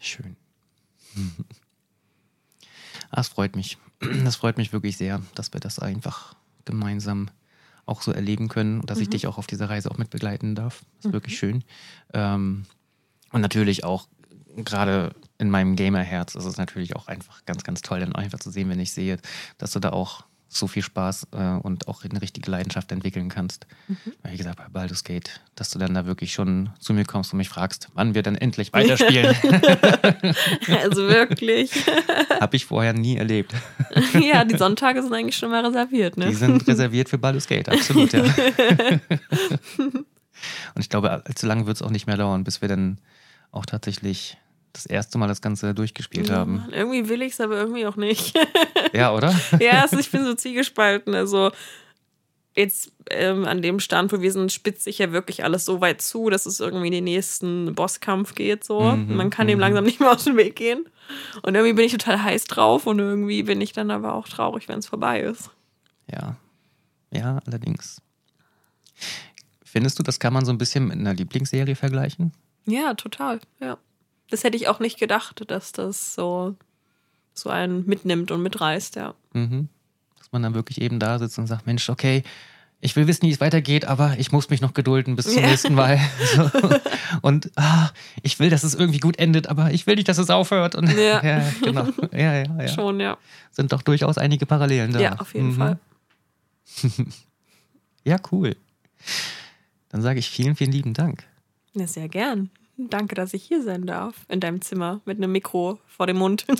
Schön. 0.00 0.36
Das 3.10 3.28
freut 3.28 3.54
mich. 3.54 3.78
Das 4.24 4.34
freut 4.34 4.56
mich 4.56 4.72
wirklich 4.72 4.96
sehr, 4.96 5.20
dass 5.36 5.52
wir 5.52 5.60
das 5.60 5.78
einfach 5.78 6.34
gemeinsam 6.64 7.30
auch 7.86 8.02
so 8.02 8.10
erleben 8.10 8.48
können 8.48 8.80
und 8.80 8.90
dass 8.90 8.98
mhm. 8.98 9.02
ich 9.02 9.10
dich 9.10 9.26
auch 9.28 9.38
auf 9.38 9.46
dieser 9.46 9.70
Reise 9.70 9.88
auch 9.88 9.98
mitbegleiten 9.98 10.56
darf. 10.56 10.80
Das 10.96 11.04
ist 11.04 11.08
mhm. 11.10 11.12
wirklich 11.12 11.38
schön. 11.38 11.62
Ähm, 12.12 12.66
und 13.30 13.40
natürlich 13.40 13.84
auch 13.84 14.08
gerade 14.56 15.14
in 15.38 15.50
meinem 15.50 15.76
Gamer-Herz 15.76 16.34
ist 16.34 16.44
es 16.44 16.56
natürlich 16.56 16.96
auch 16.96 17.08
einfach 17.08 17.44
ganz, 17.44 17.64
ganz 17.64 17.82
toll, 17.82 18.00
dann 18.00 18.14
einfach 18.14 18.38
zu 18.38 18.50
sehen, 18.50 18.68
wenn 18.68 18.80
ich 18.80 18.92
sehe, 18.92 19.18
dass 19.58 19.72
du 19.72 19.80
da 19.80 19.90
auch 19.90 20.24
so 20.54 20.66
viel 20.68 20.82
Spaß 20.82 21.28
äh, 21.32 21.58
und 21.62 21.88
auch 21.88 22.04
eine 22.04 22.22
richtige 22.22 22.48
Leidenschaft 22.50 22.92
entwickeln 22.92 23.28
kannst. 23.28 23.66
Mhm. 23.88 23.96
Wie 24.22 24.36
gesagt, 24.36 24.56
bei 24.56 24.68
Baldur's 24.68 25.02
Gate, 25.02 25.40
dass 25.56 25.70
du 25.70 25.78
dann 25.78 25.94
da 25.94 26.06
wirklich 26.06 26.32
schon 26.32 26.70
zu 26.78 26.94
mir 26.94 27.04
kommst 27.04 27.32
und 27.32 27.38
mich 27.38 27.48
fragst, 27.48 27.88
wann 27.94 28.14
wir 28.14 28.22
dann 28.22 28.36
endlich 28.36 28.72
weiterspielen. 28.72 29.34
also 30.82 31.08
wirklich. 31.08 31.72
Habe 32.40 32.56
ich 32.56 32.66
vorher 32.66 32.92
nie 32.92 33.16
erlebt. 33.16 33.52
ja, 34.20 34.44
die 34.44 34.56
Sonntage 34.56 35.02
sind 35.02 35.12
eigentlich 35.12 35.36
schon 35.36 35.50
mal 35.50 35.66
reserviert, 35.66 36.16
ne? 36.16 36.28
Die 36.28 36.34
sind 36.34 36.66
reserviert 36.68 37.08
für 37.08 37.18
Baldur's 37.18 37.48
Gate, 37.48 37.68
absolut, 37.68 38.12
ja. 38.12 38.22
und 39.80 40.78
ich 40.78 40.88
glaube, 40.88 41.10
allzu 41.10 41.46
lange 41.46 41.66
wird 41.66 41.76
es 41.76 41.82
auch 41.82 41.90
nicht 41.90 42.06
mehr 42.06 42.16
dauern, 42.16 42.44
bis 42.44 42.60
wir 42.60 42.68
dann 42.68 42.98
auch 43.50 43.66
tatsächlich 43.66 44.36
das 44.74 44.86
erste 44.86 45.18
Mal 45.18 45.28
das 45.28 45.40
Ganze 45.40 45.72
durchgespielt 45.72 46.28
ja, 46.28 46.36
haben. 46.36 46.66
Irgendwie 46.72 47.08
will 47.08 47.22
ich 47.22 47.32
es, 47.32 47.40
aber 47.40 47.56
irgendwie 47.56 47.86
auch 47.86 47.96
nicht. 47.96 48.36
ja, 48.92 49.14
oder? 49.14 49.34
ja, 49.60 49.82
also 49.82 49.98
ich 49.98 50.10
bin 50.10 50.24
so 50.24 50.34
zielgespalten. 50.34 51.14
Also 51.14 51.52
jetzt 52.56 52.92
ähm, 53.10 53.44
an 53.44 53.62
dem 53.62 53.80
Stand, 53.80 54.12
wo 54.12 54.20
wir 54.20 54.32
sind, 54.32 54.52
spitzt 54.52 54.84
sich 54.84 54.98
ja 54.98 55.12
wirklich 55.12 55.44
alles 55.44 55.64
so 55.64 55.80
weit 55.80 56.02
zu, 56.02 56.28
dass 56.28 56.44
es 56.44 56.60
irgendwie 56.60 56.88
in 56.88 56.92
den 56.92 57.04
nächsten 57.04 57.74
Bosskampf 57.74 58.34
geht. 58.34 58.64
So. 58.64 58.80
Mhm, 58.80 59.16
Man 59.16 59.30
kann 59.30 59.46
dem 59.46 59.58
mhm. 59.58 59.60
langsam 59.60 59.84
nicht 59.86 60.00
mehr 60.00 60.10
aus 60.10 60.24
dem 60.24 60.36
Weg 60.36 60.56
gehen. 60.56 60.84
Und 61.42 61.54
irgendwie 61.54 61.74
bin 61.74 61.86
ich 61.86 61.92
total 61.92 62.22
heiß 62.22 62.44
drauf 62.44 62.86
und 62.86 62.98
irgendwie 62.98 63.42
bin 63.44 63.60
ich 63.60 63.72
dann 63.72 63.90
aber 63.90 64.14
auch 64.14 64.28
traurig, 64.28 64.68
wenn 64.68 64.80
es 64.80 64.86
vorbei 64.86 65.20
ist. 65.20 65.50
Ja. 66.10 66.36
Ja, 67.12 67.38
allerdings. 67.46 68.02
Findest 69.64 69.98
du, 69.98 70.02
das 70.02 70.18
kann 70.18 70.32
man 70.32 70.44
so 70.44 70.52
ein 70.52 70.58
bisschen 70.58 70.88
mit 70.88 70.98
einer 70.98 71.14
Lieblingsserie 71.14 71.76
vergleichen? 71.76 72.32
Ja, 72.66 72.94
total. 72.94 73.40
Ja 73.60 73.78
das 74.30 74.44
hätte 74.44 74.56
ich 74.56 74.68
auch 74.68 74.80
nicht 74.80 74.98
gedacht, 74.98 75.42
dass 75.50 75.72
das 75.72 76.14
so, 76.14 76.56
so 77.32 77.50
einen 77.50 77.86
mitnimmt 77.86 78.30
und 78.30 78.42
mitreißt, 78.42 78.96
ja. 78.96 79.14
Mhm. 79.32 79.68
Dass 80.18 80.32
man 80.32 80.42
dann 80.42 80.54
wirklich 80.54 80.80
eben 80.80 80.98
da 80.98 81.18
sitzt 81.18 81.38
und 81.38 81.46
sagt, 81.46 81.66
Mensch, 81.66 81.88
okay, 81.88 82.22
ich 82.84 82.94
will 82.96 83.06
wissen, 83.06 83.22
wie 83.22 83.30
es 83.30 83.40
weitergeht, 83.40 83.86
aber 83.86 84.18
ich 84.18 84.30
muss 84.30 84.50
mich 84.50 84.60
noch 84.60 84.74
gedulden 84.74 85.16
bis 85.16 85.24
zum 85.26 85.42
ja. 85.42 85.48
nächsten 85.48 85.74
Mal. 85.74 85.98
So. 86.34 86.50
Und 87.22 87.50
ah, 87.56 87.90
ich 88.22 88.38
will, 88.40 88.50
dass 88.50 88.64
es 88.64 88.74
irgendwie 88.74 88.98
gut 88.98 89.18
endet, 89.18 89.46
aber 89.46 89.70
ich 89.70 89.86
will 89.86 89.94
nicht, 89.94 90.08
dass 90.08 90.18
es 90.18 90.28
aufhört. 90.28 90.74
Und, 90.74 90.90
ja. 90.90 91.24
ja, 91.24 91.44
genau. 91.62 91.86
Ja, 92.12 92.34
ja, 92.34 92.44
ja. 92.44 92.68
Schon, 92.68 93.00
ja. 93.00 93.16
Sind 93.52 93.72
doch 93.72 93.82
durchaus 93.82 94.18
einige 94.18 94.46
Parallelen 94.46 94.92
da. 94.92 95.00
Ja, 95.00 95.16
auf 95.16 95.32
jeden 95.32 95.52
mhm. 95.52 95.56
Fall. 95.56 95.78
ja, 98.04 98.16
cool. 98.32 98.56
Dann 99.88 100.02
sage 100.02 100.18
ich 100.18 100.28
vielen, 100.28 100.56
vielen 100.56 100.72
lieben 100.72 100.92
Dank. 100.92 101.24
Ja, 101.74 101.86
sehr 101.86 102.08
gern. 102.08 102.50
Danke, 102.76 103.14
dass 103.14 103.32
ich 103.34 103.44
hier 103.44 103.62
sein 103.62 103.86
darf. 103.86 104.14
In 104.28 104.40
deinem 104.40 104.60
Zimmer 104.60 105.00
mit 105.04 105.18
einem 105.18 105.30
Mikro 105.32 105.78
vor 105.86 106.06
dem 106.06 106.18
Mund. 106.18 106.44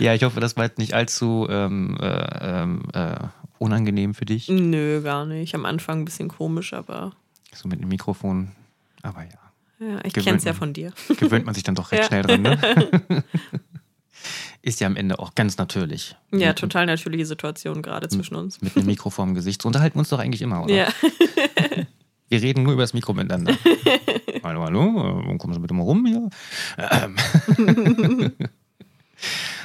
ja, 0.00 0.14
ich 0.14 0.24
hoffe, 0.24 0.40
das 0.40 0.56
war 0.56 0.64
jetzt 0.64 0.78
nicht 0.78 0.94
allzu 0.94 1.46
ähm, 1.48 1.96
äh, 2.00 2.62
ähm, 2.62 2.82
äh, 2.92 3.14
unangenehm 3.58 4.14
für 4.14 4.24
dich. 4.24 4.48
Nö, 4.48 5.02
gar 5.02 5.24
nicht. 5.24 5.54
Am 5.54 5.64
Anfang 5.64 6.00
ein 6.00 6.04
bisschen 6.04 6.28
komisch, 6.28 6.72
aber. 6.72 7.12
So 7.54 7.68
mit 7.68 7.80
dem 7.80 7.88
Mikrofon. 7.88 8.50
Aber 9.02 9.22
ja. 9.22 9.42
Ja, 9.78 9.98
ich 10.04 10.12
kenne 10.12 10.38
es 10.38 10.44
ja 10.44 10.52
von 10.52 10.72
dir. 10.72 10.92
Gewöhnt 11.18 11.44
man 11.44 11.54
sich 11.54 11.64
dann 11.64 11.74
doch 11.74 11.92
recht 11.92 12.02
ja. 12.02 12.08
schnell 12.08 12.22
dran, 12.22 12.42
ne? 12.42 13.24
Ist 14.62 14.80
ja 14.80 14.86
am 14.86 14.94
Ende 14.94 15.18
auch 15.18 15.34
ganz 15.34 15.56
natürlich. 15.58 16.16
Ja, 16.30 16.48
mit, 16.48 16.58
total 16.58 16.86
natürliche 16.86 17.26
Situation 17.26 17.82
gerade 17.82 18.08
zwischen 18.08 18.36
uns. 18.36 18.60
Mit 18.62 18.76
einem 18.76 18.86
Mikro 18.86 19.10
vorm 19.10 19.34
Gesicht. 19.34 19.60
So 19.60 19.66
unterhalten 19.66 19.96
wir 19.96 20.00
uns 20.00 20.10
doch 20.10 20.20
eigentlich 20.20 20.42
immer, 20.42 20.62
oder? 20.62 20.72
Ja. 20.72 20.88
Wir 22.32 22.40
reden 22.40 22.62
nur 22.62 22.72
über 22.72 22.82
das 22.82 22.94
Mikro 22.94 23.12
miteinander. 23.12 23.54
hallo, 24.42 24.64
hallo, 24.64 25.36
kommen 25.36 25.52
Sie 25.52 25.60
bitte 25.60 25.74
mal 25.74 25.82
rum 25.82 26.06
hier? 26.06 26.30
Ähm. 26.78 27.14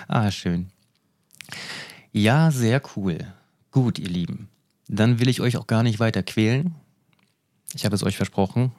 ah, 0.09 0.29
schön. 0.31 0.69
Ja, 2.11 2.51
sehr 2.51 2.81
cool. 2.97 3.19
Gut, 3.71 3.99
ihr 3.99 4.09
Lieben. 4.09 4.49
Dann 4.89 5.21
will 5.21 5.29
ich 5.29 5.39
euch 5.39 5.55
auch 5.55 5.65
gar 5.65 5.81
nicht 5.81 6.01
weiter 6.01 6.23
quälen. 6.23 6.75
Ich 7.73 7.85
habe 7.85 7.95
es 7.95 8.03
euch 8.03 8.17
versprochen. 8.17 8.73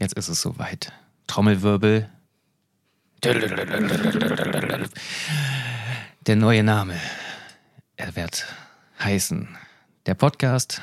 Jetzt 0.00 0.14
ist 0.14 0.28
es 0.28 0.40
soweit. 0.40 0.90
Trommelwirbel. 1.26 2.08
Der 6.26 6.36
neue 6.36 6.62
Name. 6.62 6.98
Er 7.98 8.16
wird 8.16 8.46
heißen. 8.98 9.46
Der 10.06 10.14
Podcast 10.14 10.80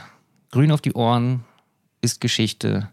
Grün 0.51 0.71
auf 0.71 0.81
die 0.81 0.93
Ohren 0.93 1.45
ist 2.01 2.21
Geschichte. 2.21 2.89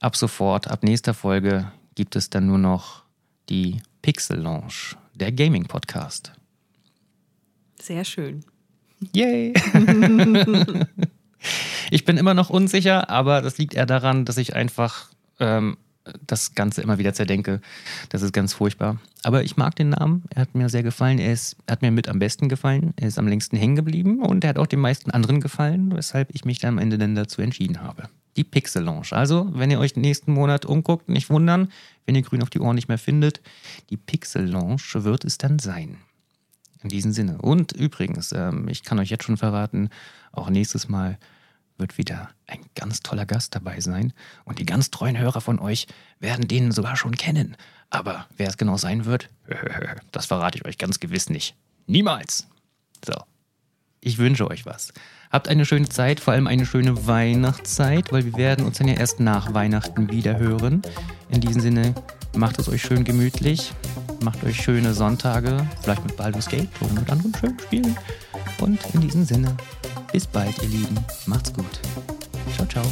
Ab 0.00 0.16
sofort, 0.16 0.68
ab 0.68 0.82
nächster 0.82 1.14
Folge 1.14 1.70
gibt 1.94 2.16
es 2.16 2.30
dann 2.30 2.46
nur 2.46 2.58
noch 2.58 3.04
die 3.48 3.80
Pixel 4.02 4.40
Lounge, 4.40 4.96
der 5.14 5.32
Gaming 5.32 5.64
Podcast. 5.64 6.32
Sehr 7.80 8.04
schön. 8.04 8.44
Yay! 9.14 9.54
ich 11.90 12.04
bin 12.04 12.16
immer 12.16 12.34
noch 12.34 12.50
unsicher, 12.50 13.10
aber 13.10 13.42
das 13.42 13.58
liegt 13.58 13.74
eher 13.74 13.86
daran, 13.86 14.24
dass 14.24 14.36
ich 14.36 14.54
einfach 14.54 15.10
ähm, 15.38 15.76
das 16.26 16.54
Ganze 16.54 16.82
immer 16.82 16.98
wieder 16.98 17.14
zerdenke. 17.14 17.60
Das 18.08 18.22
ist 18.22 18.32
ganz 18.32 18.54
furchtbar. 18.54 18.98
Aber 19.22 19.44
ich 19.44 19.56
mag 19.56 19.76
den 19.76 19.90
Namen. 19.90 20.24
Er 20.30 20.42
hat 20.42 20.54
mir 20.54 20.68
sehr 20.68 20.82
gefallen. 20.82 21.18
Er, 21.18 21.32
ist, 21.32 21.56
hat 21.70 21.82
mir 21.82 21.90
mit 21.90 22.08
am 22.08 22.18
besten 22.18 22.48
gefallen. 22.48 22.92
Er 22.96 23.08
ist 23.08 23.18
am 23.18 23.28
längsten 23.28 23.56
hängen 23.56 23.76
geblieben 23.76 24.20
und 24.20 24.44
er 24.44 24.50
hat 24.50 24.58
auch 24.58 24.66
den 24.66 24.80
meisten 24.80 25.10
anderen 25.10 25.40
gefallen, 25.40 25.94
weshalb 25.94 26.34
ich 26.34 26.44
mich 26.44 26.58
dann 26.58 26.74
am 26.74 26.78
Ende 26.78 26.98
dann 26.98 27.14
dazu 27.14 27.40
entschieden 27.42 27.80
habe. 27.82 28.08
Die 28.36 28.44
Pixel 28.44 28.82
Lounge. 28.82 29.08
Also, 29.10 29.50
wenn 29.52 29.70
ihr 29.70 29.78
euch 29.78 29.94
nächsten 29.94 30.32
Monat 30.32 30.64
umguckt, 30.64 31.08
nicht 31.08 31.30
wundern, 31.30 31.68
wenn 32.06 32.14
ihr 32.14 32.22
grün 32.22 32.42
auf 32.42 32.50
die 32.50 32.60
Ohren 32.60 32.74
nicht 32.74 32.88
mehr 32.88 32.98
findet. 32.98 33.40
Die 33.90 33.96
Pixel 33.96 34.48
Lounge 34.48 34.82
wird 34.94 35.24
es 35.24 35.38
dann 35.38 35.58
sein. 35.58 35.98
In 36.82 36.88
diesem 36.88 37.12
Sinne. 37.12 37.38
Und 37.38 37.72
übrigens, 37.72 38.32
ähm, 38.32 38.66
ich 38.68 38.82
kann 38.82 38.98
euch 38.98 39.10
jetzt 39.10 39.24
schon 39.24 39.36
verraten, 39.36 39.90
auch 40.32 40.50
nächstes 40.50 40.88
Mal 40.88 41.18
wird 41.82 41.98
wieder 41.98 42.30
ein 42.46 42.60
ganz 42.74 43.00
toller 43.00 43.26
Gast 43.26 43.54
dabei 43.54 43.80
sein. 43.80 44.14
Und 44.44 44.58
die 44.58 44.64
ganz 44.64 44.90
treuen 44.90 45.18
Hörer 45.18 45.42
von 45.42 45.58
euch 45.58 45.86
werden 46.18 46.48
den 46.48 46.72
sogar 46.72 46.96
schon 46.96 47.16
kennen. 47.16 47.56
Aber 47.90 48.26
wer 48.38 48.48
es 48.48 48.56
genau 48.56 48.78
sein 48.78 49.04
wird, 49.04 49.28
das 50.12 50.24
verrate 50.24 50.56
ich 50.56 50.64
euch 50.64 50.78
ganz 50.78 50.98
gewiss 50.98 51.28
nicht. 51.28 51.54
Niemals. 51.86 52.46
So. 53.04 53.14
Ich 54.00 54.18
wünsche 54.18 54.48
euch 54.48 54.64
was. 54.64 54.92
Habt 55.30 55.48
eine 55.48 55.64
schöne 55.64 55.88
Zeit, 55.88 56.18
vor 56.18 56.32
allem 56.32 56.46
eine 56.46 56.66
schöne 56.66 57.06
Weihnachtszeit, 57.06 58.12
weil 58.12 58.24
wir 58.24 58.34
werden 58.34 58.64
uns 58.64 58.78
dann 58.78 58.88
ja 58.88 58.94
erst 58.94 59.20
nach 59.20 59.54
Weihnachten 59.54 60.10
wieder 60.10 60.38
hören. 60.38 60.82
In 61.28 61.40
diesem 61.40 61.60
Sinne, 61.60 61.94
macht 62.34 62.58
es 62.58 62.68
euch 62.68 62.82
schön 62.82 63.04
gemütlich, 63.04 63.72
macht 64.22 64.42
euch 64.44 64.60
schöne 64.60 64.94
Sonntage, 64.94 65.66
vielleicht 65.82 66.04
mit 66.04 66.16
Baldur's 66.16 66.48
Gate 66.48 66.68
oder 66.80 66.92
mit 66.94 67.10
anderen 67.10 67.34
schönen 67.34 67.58
Spielen. 67.60 67.96
Und 68.60 68.78
in 68.94 69.00
diesem 69.00 69.24
Sinne, 69.24 69.56
bis 70.12 70.26
bald, 70.26 70.60
ihr 70.62 70.68
Lieben. 70.68 70.96
Macht's 71.26 71.52
gut. 71.52 71.80
Ciao, 72.54 72.66
ciao. 72.66 72.84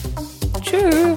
Tschüss. 0.63 1.15